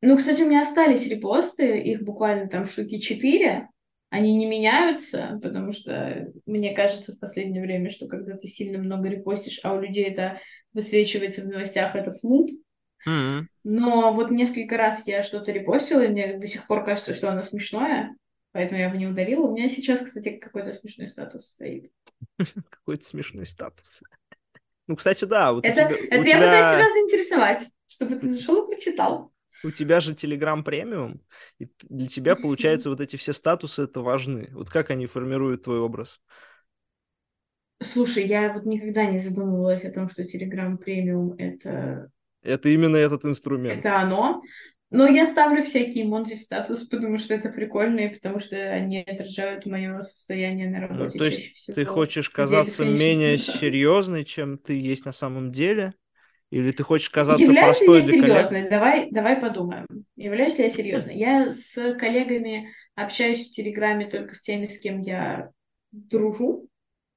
Ну, 0.00 0.16
кстати, 0.16 0.42
у 0.42 0.46
меня 0.46 0.62
остались 0.62 1.06
репосты, 1.06 1.78
их 1.80 2.02
буквально 2.02 2.48
там 2.48 2.64
штуки 2.64 2.98
четыре. 2.98 3.68
Они 4.10 4.34
не 4.34 4.46
меняются, 4.46 5.38
потому 5.42 5.72
что 5.72 6.32
мне 6.46 6.74
кажется 6.74 7.12
в 7.12 7.18
последнее 7.18 7.62
время, 7.62 7.90
что 7.90 8.06
когда 8.06 8.36
ты 8.36 8.48
сильно 8.48 8.78
много 8.78 9.08
репостишь, 9.08 9.60
а 9.62 9.74
у 9.74 9.80
людей 9.80 10.04
это 10.04 10.40
высвечивается 10.72 11.42
в 11.42 11.48
новостях, 11.48 11.94
это 11.94 12.12
флут. 12.12 12.50
Mm-hmm. 13.06 13.42
Но 13.64 14.12
вот 14.12 14.30
несколько 14.30 14.76
раз 14.76 15.06
я 15.06 15.22
что-то 15.22 15.52
репостила, 15.52 16.04
и 16.04 16.08
мне 16.08 16.38
до 16.38 16.46
сих 16.46 16.66
пор 16.66 16.84
кажется, 16.84 17.14
что 17.14 17.30
оно 17.30 17.42
смешное 17.42 18.16
поэтому 18.58 18.80
я 18.80 18.86
его 18.86 18.96
не 18.96 19.06
удалила. 19.06 19.46
У 19.46 19.54
меня 19.54 19.68
сейчас, 19.68 20.00
кстати, 20.00 20.36
какой-то 20.36 20.72
смешной 20.72 21.06
статус 21.06 21.46
стоит. 21.46 21.92
Какой-то 22.70 23.04
смешной 23.04 23.46
статус. 23.46 24.02
Ну, 24.88 24.96
кстати, 24.96 25.24
да. 25.26 25.52
Вот 25.52 25.64
это 25.64 25.86
тебя, 25.86 26.06
это 26.10 26.16
я 26.16 26.24
тебя... 26.24 26.38
пытаюсь 26.38 26.74
тебя 26.74 26.92
заинтересовать, 26.92 27.68
чтобы 27.86 28.16
ты 28.16 28.28
зашел 28.28 28.64
и 28.64 28.74
прочитал. 28.74 29.32
У 29.64 29.70
тебя 29.70 30.00
же 30.00 30.14
Telegram 30.14 30.62
премиум, 30.62 31.20
и 31.58 31.68
для 31.88 32.06
тебя, 32.06 32.36
получается, 32.36 32.90
вот 32.90 33.00
эти 33.00 33.16
все 33.16 33.32
статусы 33.32 33.82
это 33.82 34.00
важны. 34.00 34.48
Вот 34.52 34.70
как 34.70 34.90
они 34.90 35.06
формируют 35.06 35.64
твой 35.64 35.80
образ? 35.80 36.20
Слушай, 37.80 38.26
я 38.26 38.52
вот 38.52 38.64
никогда 38.66 39.04
не 39.06 39.18
задумывалась 39.18 39.84
о 39.84 39.92
том, 39.92 40.08
что 40.08 40.22
Telegram 40.22 40.76
премиум 40.76 41.34
это... 41.38 42.10
Это 42.42 42.68
именно 42.68 42.96
этот 42.96 43.24
инструмент. 43.24 43.80
Это 43.80 43.98
оно. 43.98 44.42
Но 44.90 45.06
я 45.06 45.26
ставлю 45.26 45.62
всякие 45.62 46.04
эмодзи 46.04 46.36
в 46.36 46.40
статус, 46.40 46.86
потому 46.86 47.18
что 47.18 47.34
это 47.34 47.50
прикольно, 47.50 48.00
и 48.00 48.14
потому 48.14 48.38
что 48.38 48.56
они 48.56 49.02
отражают 49.02 49.66
мое 49.66 50.00
состояние 50.00 50.70
на 50.70 50.80
ну, 50.80 50.86
работе 50.88 51.10
ну, 51.14 51.18
то 51.18 51.24
есть 51.26 51.54
всего. 51.54 51.74
Ты 51.74 51.84
хочешь 51.84 52.30
казаться 52.30 52.84
менее 52.84 53.36
серьезной, 53.36 54.24
чем 54.24 54.56
ты 54.56 54.80
есть 54.80 55.04
на 55.04 55.12
самом 55.12 55.52
деле? 55.52 55.92
Или 56.50 56.72
ты 56.72 56.82
хочешь 56.82 57.10
казаться 57.10 57.44
Являюсь 57.44 57.76
простой 57.76 58.00
ли 58.00 58.06
я 58.06 58.12
серьезной? 58.12 58.46
Коллег? 58.46 58.70
Давай, 58.70 59.10
давай 59.10 59.36
подумаем. 59.36 59.86
Являюсь 60.16 60.56
ли 60.56 60.64
я 60.64 60.70
серьезной? 60.70 61.16
Я 61.16 61.52
с 61.52 61.94
коллегами 61.94 62.70
общаюсь 62.94 63.48
в 63.48 63.54
Телеграме 63.54 64.08
только 64.08 64.34
с 64.34 64.40
теми, 64.40 64.64
с 64.64 64.80
кем 64.80 65.02
я 65.02 65.50
дружу, 65.92 66.68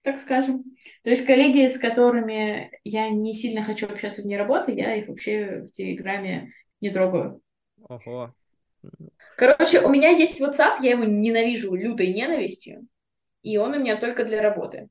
так 0.01 0.19
скажем. 0.19 0.63
То 1.03 1.09
есть 1.09 1.25
коллеги, 1.25 1.67
с 1.67 1.77
которыми 1.77 2.71
я 2.83 3.09
не 3.09 3.33
сильно 3.33 3.63
хочу 3.63 3.87
общаться 3.87 4.21
вне 4.21 4.37
работы, 4.37 4.73
я 4.73 4.95
их 4.95 5.07
вообще 5.07 5.61
в 5.61 5.71
Телеграме 5.71 6.51
не 6.81 6.89
трогаю. 6.89 7.41
Ого. 7.87 8.33
Короче, 9.37 9.81
у 9.81 9.89
меня 9.89 10.09
есть 10.09 10.41
WhatsApp, 10.41 10.77
я 10.81 10.91
его 10.91 11.03
ненавижу 11.03 11.73
лютой 11.75 12.13
ненавистью, 12.13 12.87
и 13.43 13.57
он 13.57 13.73
у 13.73 13.79
меня 13.79 13.95
только 13.95 14.25
для 14.25 14.41
работы. 14.41 14.89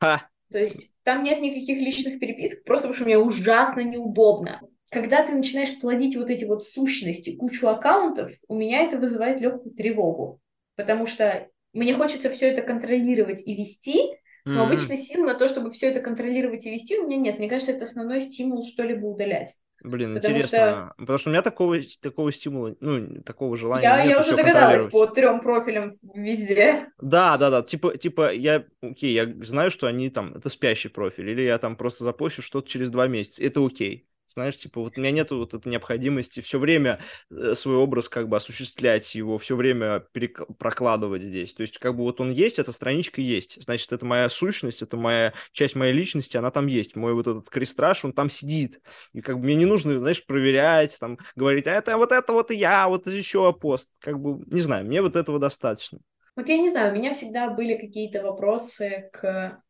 Ха. 0.00 0.28
То 0.50 0.58
есть 0.58 0.91
там 1.04 1.24
нет 1.24 1.40
никаких 1.40 1.78
личных 1.78 2.18
переписок, 2.18 2.64
просто 2.64 2.88
потому 2.88 2.94
что 2.94 3.04
мне 3.04 3.18
ужасно 3.18 3.80
неудобно. 3.80 4.60
Когда 4.90 5.24
ты 5.24 5.32
начинаешь 5.32 5.80
плодить 5.80 6.16
вот 6.16 6.28
эти 6.28 6.44
вот 6.44 6.64
сущности, 6.64 7.36
кучу 7.36 7.66
аккаунтов, 7.68 8.32
у 8.48 8.54
меня 8.54 8.82
это 8.82 8.98
вызывает 8.98 9.40
легкую 9.40 9.74
тревогу, 9.74 10.40
потому 10.76 11.06
что 11.06 11.48
мне 11.72 11.94
хочется 11.94 12.28
все 12.28 12.48
это 12.48 12.62
контролировать 12.62 13.42
и 13.46 13.54
вести, 13.54 14.18
но 14.44 14.64
mm-hmm. 14.64 14.66
обычно 14.66 14.96
сил 14.96 15.24
на 15.24 15.34
то, 15.34 15.48
чтобы 15.48 15.70
все 15.70 15.86
это 15.86 16.00
контролировать 16.00 16.66
и 16.66 16.70
вести, 16.70 16.98
у 16.98 17.06
меня 17.06 17.16
нет. 17.16 17.38
Мне 17.38 17.48
кажется, 17.48 17.72
это 17.72 17.84
основной 17.84 18.20
стимул 18.20 18.64
что-либо 18.64 19.06
удалять. 19.06 19.54
Блин, 19.84 20.14
потому 20.14 20.36
интересно. 20.36 20.58
Что... 20.58 20.94
Потому 20.98 21.18
что 21.18 21.30
у 21.30 21.32
меня 21.32 21.42
такого, 21.42 21.76
такого 22.00 22.30
стимула, 22.30 22.76
ну, 22.80 23.22
такого 23.22 23.56
желания 23.56 23.82
я, 23.82 24.04
нет. 24.04 24.10
Я 24.10 24.20
уже 24.20 24.36
догадалась 24.36 24.90
по 24.90 25.06
трем 25.06 25.40
профилям 25.40 25.94
везде. 26.14 26.86
Да, 27.00 27.36
да, 27.36 27.50
да. 27.50 27.62
Типа, 27.62 27.98
типа, 27.98 28.32
я, 28.32 28.64
окей, 28.80 29.12
я 29.12 29.32
знаю, 29.44 29.70
что 29.70 29.88
они 29.88 30.08
там, 30.08 30.34
это 30.34 30.48
спящий 30.48 30.88
профиль, 30.88 31.30
или 31.30 31.42
я 31.42 31.58
там 31.58 31.76
просто 31.76 32.04
запущу 32.04 32.42
что-то 32.42 32.68
через 32.68 32.90
два 32.90 33.08
месяца. 33.08 33.42
Это 33.42 33.64
окей. 33.64 34.06
Знаешь, 34.32 34.56
типа, 34.56 34.80
вот 34.80 34.96
у 34.96 35.00
меня 35.00 35.10
нет 35.10 35.30
вот 35.30 35.54
этой 35.54 35.68
необходимости 35.68 36.40
все 36.40 36.58
время 36.58 37.00
э, 37.30 37.54
свой 37.54 37.76
образ 37.76 38.08
как 38.08 38.28
бы 38.28 38.36
осуществлять 38.36 39.14
его, 39.14 39.38
все 39.38 39.56
время 39.56 40.04
перек... 40.12 40.42
прокладывать 40.58 41.22
здесь. 41.22 41.54
То 41.54 41.62
есть, 41.62 41.78
как 41.78 41.96
бы 41.96 42.02
вот 42.02 42.20
он 42.20 42.30
есть, 42.30 42.58
эта 42.58 42.72
страничка 42.72 43.20
есть. 43.20 43.62
Значит, 43.62 43.92
это 43.92 44.06
моя 44.06 44.28
сущность, 44.28 44.82
это 44.82 44.96
моя 44.96 45.34
часть 45.52 45.76
моей 45.76 45.92
личности, 45.92 46.36
она 46.36 46.50
там 46.50 46.66
есть. 46.66 46.96
Мой 46.96 47.14
вот 47.14 47.26
этот 47.26 47.50
крестраж, 47.50 48.04
он 48.04 48.12
там 48.12 48.30
сидит. 48.30 48.80
И 49.12 49.20
как 49.20 49.38
бы 49.38 49.44
мне 49.44 49.54
не 49.54 49.66
нужно, 49.66 49.98
знаешь, 49.98 50.24
проверять, 50.24 50.98
там, 50.98 51.18
говорить, 51.36 51.66
а 51.66 51.72
это 51.72 51.96
вот 51.96 52.12
это 52.12 52.32
вот 52.32 52.50
и 52.50 52.56
я, 52.56 52.88
вот 52.88 53.06
еще 53.06 53.52
пост. 53.52 53.88
Как 53.98 54.18
бы, 54.18 54.44
не 54.46 54.60
знаю, 54.60 54.86
мне 54.86 55.02
вот 55.02 55.16
этого 55.16 55.38
достаточно. 55.38 55.98
Вот 56.36 56.48
я 56.48 56.56
не 56.56 56.70
знаю, 56.70 56.92
у 56.92 56.96
меня 56.96 57.12
всегда 57.12 57.50
были 57.50 57.76
какие-то 57.76 58.22
вопросы 58.22 59.10
к... 59.12 59.62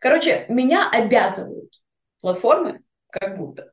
Короче, 0.00 0.44
меня 0.48 0.90
обязывают 0.90 1.72
платформы, 2.20 2.82
как 3.10 3.38
будто, 3.38 3.71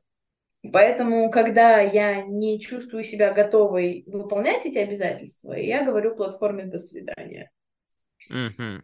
Поэтому, 0.72 1.30
когда 1.30 1.80
я 1.80 2.22
не 2.22 2.60
чувствую 2.60 3.02
себя 3.02 3.32
готовой 3.32 4.04
выполнять 4.06 4.66
эти 4.66 4.78
обязательства, 4.78 5.54
я 5.54 5.84
говорю 5.84 6.14
платформе 6.14 6.64
«до 6.64 6.78
свидания». 6.78 7.50
Mm-hmm. 8.30 8.82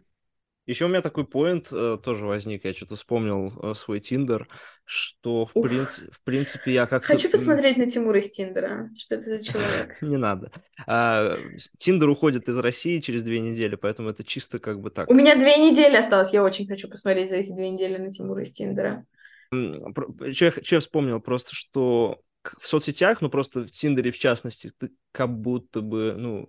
Еще 0.67 0.83
у 0.83 0.87
меня 0.89 1.01
такой 1.01 1.25
поинт 1.25 1.69
э, 1.71 1.97
тоже 2.03 2.25
возник, 2.25 2.65
я 2.65 2.73
что-то 2.73 2.97
вспомнил 2.97 3.53
э, 3.63 3.73
свой 3.73 4.01
Тиндер, 4.01 4.49
что 4.83 5.45
в, 5.45 5.53
принципе, 5.53 6.11
в 6.11 6.21
принципе 6.23 6.73
я 6.73 6.87
как-то... 6.87 7.07
Хочу 7.07 7.29
посмотреть 7.29 7.77
на 7.77 7.89
Тимура 7.89 8.19
из 8.19 8.29
Тиндера, 8.31 8.89
что 8.97 9.15
это 9.15 9.37
за 9.37 9.45
человек. 9.45 9.95
Не 10.01 10.17
надо. 10.17 10.51
А, 10.85 11.37
Тиндер 11.77 12.09
уходит 12.09 12.49
из 12.49 12.57
России 12.57 12.99
через 12.99 13.23
две 13.23 13.39
недели, 13.39 13.75
поэтому 13.75 14.09
это 14.09 14.25
чисто 14.25 14.59
как 14.59 14.81
бы 14.81 14.89
так. 14.89 15.09
У 15.09 15.13
меня 15.13 15.37
две 15.37 15.55
недели 15.55 15.95
осталось, 15.95 16.33
я 16.33 16.43
очень 16.43 16.67
хочу 16.67 16.89
посмотреть 16.89 17.29
за 17.29 17.37
эти 17.37 17.53
две 17.53 17.69
недели 17.69 17.95
на 17.95 18.11
Тимура 18.11 18.43
из 18.43 18.51
Тиндера. 18.51 19.05
Что 19.51 20.45
я, 20.45 20.53
я 20.63 20.79
вспомнил, 20.79 21.19
просто 21.19 21.55
что 21.55 22.21
в 22.59 22.67
соцсетях, 22.67 23.21
ну 23.21 23.29
просто 23.29 23.63
в 23.65 23.71
Тиндере 23.71 24.11
в 24.11 24.17
частности, 24.19 24.71
ты 24.77 24.91
как 25.11 25.29
будто 25.37 25.81
бы, 25.81 26.15
ну, 26.17 26.47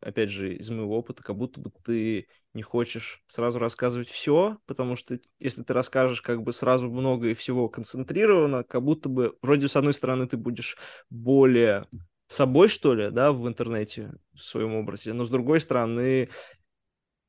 опять 0.00 0.30
же, 0.30 0.54
из 0.54 0.70
моего 0.70 0.98
опыта, 0.98 1.22
как 1.22 1.36
будто 1.36 1.60
бы 1.60 1.72
ты 1.84 2.28
не 2.54 2.62
хочешь 2.62 3.22
сразу 3.26 3.58
рассказывать 3.58 4.08
все, 4.08 4.58
потому 4.66 4.96
что 4.96 5.18
если 5.38 5.62
ты 5.62 5.72
расскажешь 5.72 6.22
как 6.22 6.42
бы 6.42 6.52
сразу 6.52 6.90
много 6.90 7.28
и 7.28 7.34
всего 7.34 7.68
концентрированно, 7.68 8.64
как 8.64 8.82
будто 8.82 9.08
бы 9.08 9.36
вроде 9.42 9.68
с 9.68 9.76
одной 9.76 9.92
стороны 9.92 10.26
ты 10.26 10.36
будешь 10.36 10.76
более 11.10 11.86
собой, 12.28 12.68
что 12.68 12.94
ли, 12.94 13.10
да, 13.10 13.32
в 13.32 13.46
интернете, 13.48 14.12
в 14.34 14.40
своем 14.40 14.74
образе, 14.74 15.12
но 15.12 15.24
с 15.24 15.30
другой 15.30 15.60
стороны 15.60 16.28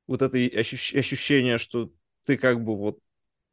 вот 0.07 0.22
это 0.22 0.38
ощущ- 0.38 0.97
ощущение, 0.97 1.57
что 1.57 1.91
ты 2.26 2.38
как 2.38 2.63
бы 2.63 2.76
вот 2.76 2.99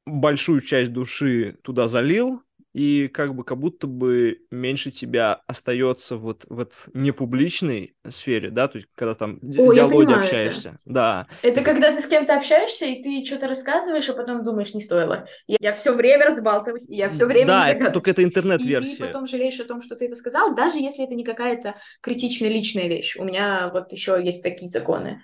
большую 0.09 0.61
часть 0.61 0.93
души 0.93 1.59
туда 1.63 1.89
залил, 1.89 2.43
и 2.75 3.09
как 3.09 3.35
бы 3.35 3.45
как 3.45 3.59
будто 3.59 3.87
бы 3.87 4.43
меньше 4.51 4.91
тебя 4.91 5.41
остается 5.47 6.17
вот, 6.17 6.45
вот 6.49 6.75
в 6.75 6.97
непубличной 6.97 7.95
сфере, 8.09 8.51
да, 8.51 8.69
то 8.69 8.79
есть 8.79 8.89
когда 8.95 9.15
там 9.15 9.41
О, 9.43 9.67
в 9.67 9.75
диалоге 9.75 10.15
общаешься. 10.15 10.69
Это. 10.69 10.79
Да. 10.85 11.27
Это 11.43 11.63
когда 11.63 11.93
ты 11.93 12.01
с 12.01 12.07
кем-то 12.07 12.37
общаешься, 12.37 12.85
и 12.85 13.03
ты 13.03 13.25
что-то 13.25 13.49
рассказываешь, 13.49 14.09
а 14.09 14.13
потом 14.13 14.45
думаешь, 14.45 14.75
не 14.75 14.81
стоило. 14.81 15.27
Я, 15.47 15.57
я 15.61 15.75
все 15.75 15.93
время 15.93 16.27
разбалтываюсь, 16.27 16.85
я 16.89 17.09
все 17.09 17.27
время 17.27 17.47
Да, 17.47 17.69
это, 17.71 17.91
только 17.91 18.11
это 18.11 18.23
интернет-версия. 18.23 18.93
И 18.93 18.97
ты 18.97 19.07
потом 19.07 19.27
жалеешь 19.27 19.59
о 19.61 19.65
том, 19.65 19.83
что 19.83 19.97
ты 19.97 20.07
это 20.07 20.15
сказал, 20.15 20.55
даже 20.55 20.79
если 20.79 21.05
это 21.05 21.15
не 21.15 21.25
какая-то 21.25 21.75
критичная 22.01 22.51
личная 22.51 22.89
вещь. 22.89 23.17
У 23.17 23.25
меня 23.25 23.71
вот 23.73 23.93
еще 23.93 24.21
есть 24.23 24.43
такие 24.43 24.71
законы 24.71 25.23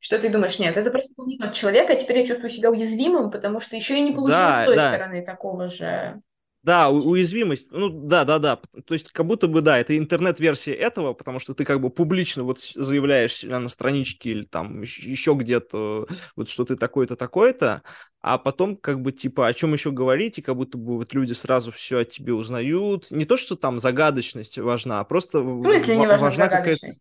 что 0.00 0.18
ты 0.18 0.28
думаешь, 0.30 0.58
нет, 0.58 0.76
это 0.76 0.90
просто 0.90 1.12
был 1.16 1.26
не 1.26 1.38
тот 1.38 1.52
человек, 1.52 1.88
а 1.88 1.94
теперь 1.94 2.18
я 2.18 2.26
чувствую 2.26 2.50
себя 2.50 2.70
уязвимым, 2.70 3.30
потому 3.30 3.60
что 3.60 3.76
еще 3.76 3.96
и 3.96 4.02
не 4.02 4.12
получил 4.12 4.34
да, 4.34 4.62
с 4.62 4.66
той 4.66 4.76
да. 4.76 4.92
стороны 4.92 5.24
такого 5.24 5.68
же 5.68 6.20
да, 6.62 6.90
уязвимость, 6.90 7.68
ну 7.70 7.88
да, 7.88 8.24
да, 8.26 8.38
да. 8.38 8.60
То 8.84 8.92
есть 8.92 9.12
как 9.12 9.24
будто 9.24 9.48
бы, 9.48 9.62
да, 9.62 9.78
это 9.78 9.96
интернет-версия 9.96 10.74
этого, 10.74 11.14
потому 11.14 11.38
что 11.38 11.54
ты 11.54 11.64
как 11.64 11.80
бы 11.80 11.88
публично 11.88 12.42
вот 12.42 12.58
заявляешь 12.58 13.34
себя 13.34 13.58
на 13.58 13.70
страничке 13.70 14.30
или 14.30 14.44
там 14.44 14.82
еще 14.82 15.32
где-то, 15.32 16.06
вот 16.36 16.50
что 16.50 16.66
ты 16.66 16.76
такой-то, 16.76 17.16
такой-то, 17.16 17.82
а 18.20 18.36
потом 18.36 18.76
как 18.76 19.00
бы 19.00 19.10
типа 19.10 19.46
о 19.46 19.54
чем 19.54 19.72
еще 19.72 19.90
говорить, 19.90 20.38
и 20.38 20.42
как 20.42 20.54
будто 20.56 20.76
бы 20.76 20.98
вот 20.98 21.14
люди 21.14 21.32
сразу 21.32 21.72
все 21.72 22.00
о 22.00 22.04
тебе 22.04 22.34
узнают. 22.34 23.10
Не 23.10 23.24
то, 23.24 23.38
что 23.38 23.56
там 23.56 23.78
загадочность 23.78 24.58
важна, 24.58 25.00
а 25.00 25.04
просто 25.04 25.40
в 25.40 25.62
смысле 25.62 25.96
не 25.96 26.06
важна, 26.06 26.26
важна 26.26 26.44
загадочность? 26.44 27.00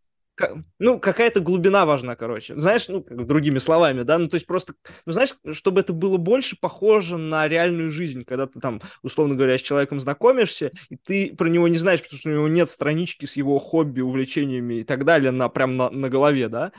Ну, 0.79 0.99
какая-то 0.99 1.39
глубина 1.39 1.85
важна, 1.85 2.15
короче. 2.15 2.57
Знаешь, 2.57 2.87
ну, 2.87 3.05
другими 3.09 3.59
словами, 3.59 4.03
да, 4.03 4.17
ну, 4.17 4.27
то 4.27 4.35
есть 4.35 4.47
просто, 4.47 4.73
ну, 5.05 5.11
знаешь, 5.11 5.35
чтобы 5.51 5.81
это 5.81 5.93
было 5.93 6.17
больше 6.17 6.57
похоже 6.59 7.17
на 7.17 7.47
реальную 7.47 7.89
жизнь, 7.89 8.23
когда 8.25 8.47
ты 8.47 8.59
там, 8.59 8.81
условно 9.01 9.35
говоря, 9.35 9.57
с 9.57 9.61
человеком 9.61 9.99
знакомишься, 9.99 10.71
и 10.89 10.97
ты 10.97 11.35
про 11.35 11.49
него 11.49 11.67
не 11.67 11.77
знаешь, 11.77 12.01
потому 12.01 12.19
что 12.19 12.29
у 12.29 12.33
него 12.33 12.47
нет 12.47 12.69
странички 12.69 13.25
с 13.25 13.35
его 13.35 13.59
хобби, 13.59 14.01
увлечениями 14.01 14.75
и 14.75 14.83
так 14.83 15.05
далее 15.05 15.31
на, 15.31 15.49
прям 15.49 15.77
на, 15.77 15.89
на 15.89 16.09
голове, 16.09 16.49
да, 16.49 16.71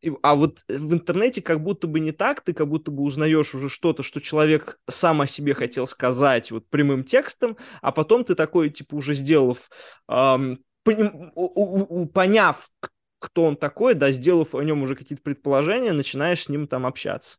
и, 0.00 0.12
а 0.22 0.36
вот 0.36 0.60
в 0.68 0.92
интернете 0.92 1.42
как 1.42 1.62
будто 1.62 1.86
бы 1.86 1.98
не 1.98 2.12
так, 2.12 2.40
ты 2.42 2.52
как 2.52 2.68
будто 2.68 2.90
бы 2.90 3.02
узнаешь 3.02 3.54
уже 3.54 3.68
что-то, 3.68 4.02
что 4.02 4.20
человек 4.20 4.78
сам 4.88 5.20
о 5.20 5.26
себе 5.26 5.54
хотел 5.54 5.86
сказать 5.86 6.50
вот 6.50 6.68
прямым 6.68 7.02
текстом, 7.02 7.56
а 7.82 7.90
потом 7.90 8.24
ты 8.24 8.34
такой, 8.34 8.70
типа, 8.70 8.94
уже 8.94 9.14
сделав, 9.14 9.68
эм, 10.08 10.60
поняв, 10.84 12.70
кто 13.18 13.44
он 13.44 13.56
такой, 13.56 13.94
да, 13.94 14.10
сделав 14.10 14.54
о 14.54 14.62
нем 14.62 14.82
уже 14.82 14.94
какие-то 14.94 15.22
предположения, 15.22 15.92
начинаешь 15.92 16.44
с 16.44 16.48
ним 16.48 16.66
там 16.66 16.86
общаться. 16.86 17.38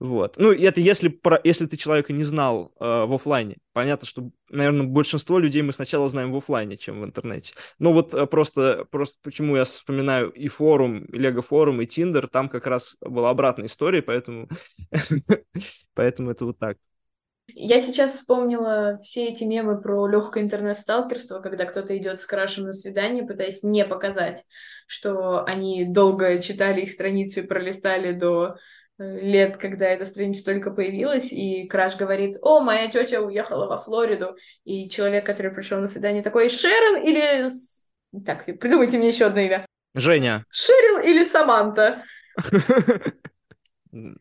Вот. 0.00 0.36
Ну, 0.38 0.50
это 0.50 0.80
если, 0.80 1.08
про, 1.08 1.38
если 1.44 1.66
ты 1.66 1.76
человека 1.76 2.14
не 2.14 2.24
знал 2.24 2.72
э, 2.80 2.84
в 3.04 3.12
офлайне. 3.12 3.58
Понятно, 3.74 4.06
что, 4.06 4.30
наверное, 4.48 4.86
большинство 4.86 5.38
людей 5.38 5.60
мы 5.60 5.74
сначала 5.74 6.08
знаем 6.08 6.32
в 6.32 6.36
офлайне, 6.36 6.78
чем 6.78 7.02
в 7.02 7.04
интернете. 7.04 7.52
Но 7.78 7.92
вот 7.92 8.14
э, 8.14 8.26
просто, 8.26 8.86
просто 8.90 9.18
почему 9.22 9.56
я 9.56 9.64
вспоминаю 9.64 10.30
и 10.30 10.48
форум, 10.48 11.04
и 11.04 11.18
Лего 11.18 11.42
форум, 11.42 11.82
и 11.82 11.86
Тиндер, 11.86 12.28
там 12.28 12.48
как 12.48 12.66
раз 12.66 12.96
была 13.02 13.28
обратная 13.28 13.66
история, 13.66 14.00
поэтому, 14.00 14.48
поэтому 15.94 16.30
это 16.30 16.46
вот 16.46 16.58
так. 16.58 16.78
Я 17.54 17.80
сейчас 17.80 18.14
вспомнила 18.14 18.98
все 19.02 19.26
эти 19.28 19.44
мемы 19.44 19.80
про 19.80 20.06
легкое 20.06 20.42
интернет-сталкерство, 20.42 21.40
когда 21.40 21.64
кто-то 21.64 21.96
идет 21.96 22.20
с 22.20 22.26
крашем 22.26 22.64
на 22.64 22.72
свидание, 22.72 23.24
пытаясь 23.24 23.62
не 23.62 23.84
показать, 23.84 24.44
что 24.86 25.44
они 25.44 25.84
долго 25.84 26.40
читали 26.40 26.82
их 26.82 26.90
страницу 26.90 27.40
и 27.40 27.46
пролистали 27.46 28.12
до 28.12 28.56
э, 28.98 29.20
лет, 29.20 29.56
когда 29.56 29.86
эта 29.86 30.06
страница 30.06 30.44
только 30.44 30.70
появилась, 30.70 31.32
и 31.32 31.66
Краш 31.68 31.96
говорит, 31.96 32.36
о, 32.42 32.60
моя 32.60 32.88
тетя 32.88 33.20
уехала 33.20 33.66
во 33.68 33.78
Флориду, 33.78 34.36
и 34.64 34.88
человек, 34.88 35.24
который 35.26 35.52
пришел 35.52 35.80
на 35.80 35.88
свидание, 35.88 36.22
такой, 36.22 36.48
Шерон 36.48 37.02
или... 37.02 37.48
Так, 38.24 38.44
придумайте 38.44 38.98
мне 38.98 39.08
еще 39.08 39.26
одно 39.26 39.40
имя. 39.40 39.66
Женя. 39.94 40.44
Шерил 40.50 40.98
или 40.98 41.24
Саманта? 41.24 42.02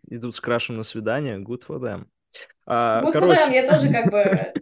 Идут 0.10 0.36
с 0.36 0.42
Крашем 0.42 0.78
на 0.78 0.84
свидание, 0.84 1.38
good 1.40 1.62
for 1.68 1.80
them. 1.80 2.06
А, 2.72 3.02
ну, 3.02 3.12
короче... 3.12 3.52
я 3.52 3.68
тоже 3.68 3.92
как 3.92 4.12
бы... 4.12 4.54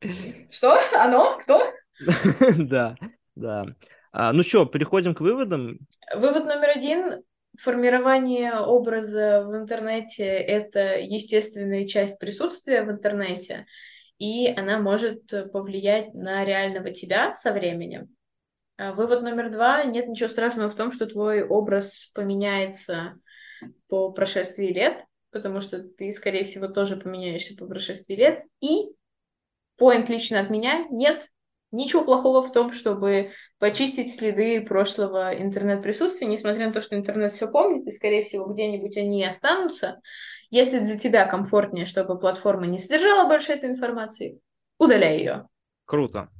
Что? 0.50 0.78
Оно? 0.98 1.38
Кто? 1.38 1.62
Да, 2.56 2.96
да. 3.34 3.66
А, 4.12 4.32
ну 4.32 4.42
что, 4.42 4.64
переходим 4.64 5.14
к 5.14 5.20
выводам. 5.20 5.78
Вывод 6.16 6.46
номер 6.46 6.70
один. 6.70 7.22
Формирование 7.60 8.54
образа 8.54 9.44
в 9.46 9.54
интернете– 9.54 10.24
это 10.26 10.98
естественная 10.98 11.86
часть 11.86 12.18
присутствия 12.18 12.82
в 12.82 12.90
интернете, 12.90 13.66
и 14.18 14.48
она 14.56 14.80
может 14.80 15.30
повлиять 15.52 16.14
на 16.14 16.44
реального 16.44 16.90
тебя 16.90 17.32
со 17.34 17.52
временем. 17.52 18.08
А 18.76 18.92
вывод 18.92 19.22
номер 19.22 19.50
два. 19.50 19.84
Нет 19.84 20.08
ничего 20.08 20.28
страшного 20.28 20.70
в 20.70 20.74
том, 20.74 20.90
что 20.90 21.06
твой 21.06 21.44
образ 21.44 22.10
поменяется 22.14 23.16
по 23.88 24.10
прошествии 24.10 24.68
лет 24.68 25.04
потому 25.34 25.60
что 25.60 25.82
ты, 25.82 26.12
скорее 26.12 26.44
всего, 26.44 26.68
тоже 26.68 26.96
поменяешься 26.96 27.54
по 27.56 27.66
прошествии 27.66 28.14
лет. 28.14 28.44
И 28.60 28.94
поинт 29.76 30.08
лично 30.08 30.40
от 30.40 30.48
меня 30.48 30.86
нет 30.90 31.28
ничего 31.72 32.04
плохого 32.04 32.40
в 32.40 32.52
том, 32.52 32.72
чтобы 32.72 33.32
почистить 33.58 34.14
следы 34.14 34.60
прошлого 34.62 35.34
интернет-присутствия, 35.34 36.28
несмотря 36.28 36.68
на 36.68 36.72
то, 36.72 36.80
что 36.80 36.96
интернет 36.96 37.34
все 37.34 37.50
помнит, 37.50 37.86
и, 37.86 37.90
скорее 37.90 38.24
всего, 38.24 38.46
где-нибудь 38.46 38.96
они 38.96 39.24
останутся. 39.24 40.00
Если 40.50 40.78
для 40.78 40.96
тебя 40.96 41.26
комфортнее, 41.26 41.84
чтобы 41.84 42.18
платформа 42.18 42.66
не 42.66 42.78
содержала 42.78 43.26
больше 43.26 43.52
этой 43.52 43.70
информации, 43.70 44.40
удаляй 44.78 45.18
ее. 45.18 45.48
Круто. 45.84 46.30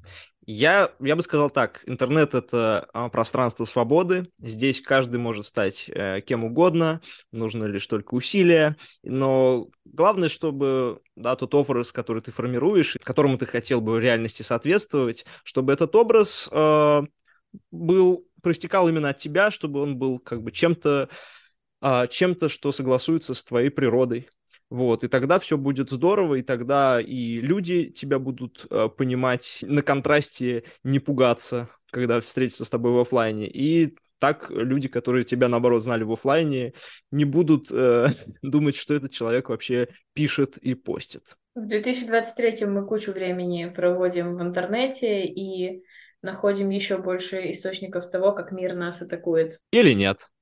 Я, 0.47 0.93
я 1.01 1.17
бы 1.17 1.23
сказал 1.23 1.49
так, 1.49 1.83
интернет— 1.87 2.35
это 2.37 2.87
а, 2.93 3.09
пространство 3.09 3.65
свободы, 3.65 4.29
здесь 4.39 4.83
каждый 4.83 5.17
может 5.17 5.47
стать 5.47 5.89
э, 5.89 6.21
кем 6.21 6.45
угодно, 6.45 7.01
нужно 7.33 7.65
лишь 7.65 7.87
только 7.87 8.15
усилия, 8.15 8.77
но 9.03 9.69
главное, 9.87 10.29
чтобы 10.29 11.01
да, 11.17 11.35
тот 11.37 11.55
образ, 11.55 11.93
который 11.93 12.21
ты 12.21 12.31
формируешь, 12.31 12.99
которому 13.03 13.39
ты 13.39 13.47
хотел 13.47 13.81
бы 13.81 13.93
в 13.93 14.01
реальности 14.01 14.43
соответствовать, 14.43 15.25
чтобы 15.45 15.73
этот 15.73 15.97
образ 15.97 16.47
э, 16.53 17.03
был, 17.71 18.27
проистекал 18.43 18.87
именно 18.87 19.11
от 19.11 19.19
тебя, 19.19 19.51
чтобы 19.51 19.81
он 19.81 19.97
был 19.97 20.19
как 20.19 20.43
бы 20.43 20.53
чем-то, 20.53 21.09
э, 21.81 22.07
чем-то, 22.11 22.51
что 22.51 22.71
согласуется 22.71 23.33
с 23.33 23.43
твоей 23.45 23.71
природой, 23.71 24.29
вот, 24.75 25.05
и 25.05 25.09
тогда 25.09 25.39
все 25.39 25.57
будет 25.57 25.91
здорово, 25.91 26.35
и 26.35 26.43
тогда 26.43 27.01
и 27.01 27.41
люди 27.41 27.91
тебя 27.91 28.19
будут 28.19 28.67
э, 28.69 28.89
понимать, 28.89 29.61
на 29.63 29.83
контрасте 29.83 30.65
не 30.83 30.99
пугаться, 30.99 31.69
когда 31.93 32.21
встретятся 32.21 32.65
с 32.65 32.71
тобой 32.71 32.91
в 32.91 32.99
офлайне. 32.99 33.49
И 33.49 33.95
так 34.19 34.51
люди, 34.51 34.89
которые 34.89 35.23
тебя, 35.23 35.47
наоборот, 35.47 35.85
знали 35.85 36.03
в 36.03 36.11
офлайне, 36.11 36.73
не 37.13 37.25
будут 37.25 37.69
э, 37.71 38.09
думать, 38.43 38.75
что 38.75 38.95
этот 38.95 39.13
человек 39.13 39.49
вообще 39.49 39.87
пишет 40.13 40.57
и 40.57 40.75
постит. 40.75 41.37
В 41.55 41.69
2023 41.69 42.67
мы 42.67 42.85
кучу 42.85 43.13
времени 43.13 43.73
проводим 43.73 44.37
в 44.37 44.43
интернете 44.43 45.25
и 45.25 45.85
находим 46.21 46.71
еще 46.71 46.99
больше 46.99 47.53
источников 47.53 48.11
того, 48.11 48.33
как 48.33 48.51
мир 48.51 48.75
нас 48.75 49.01
атакует. 49.01 49.61
Или 49.71 49.93
нет. 49.93 50.33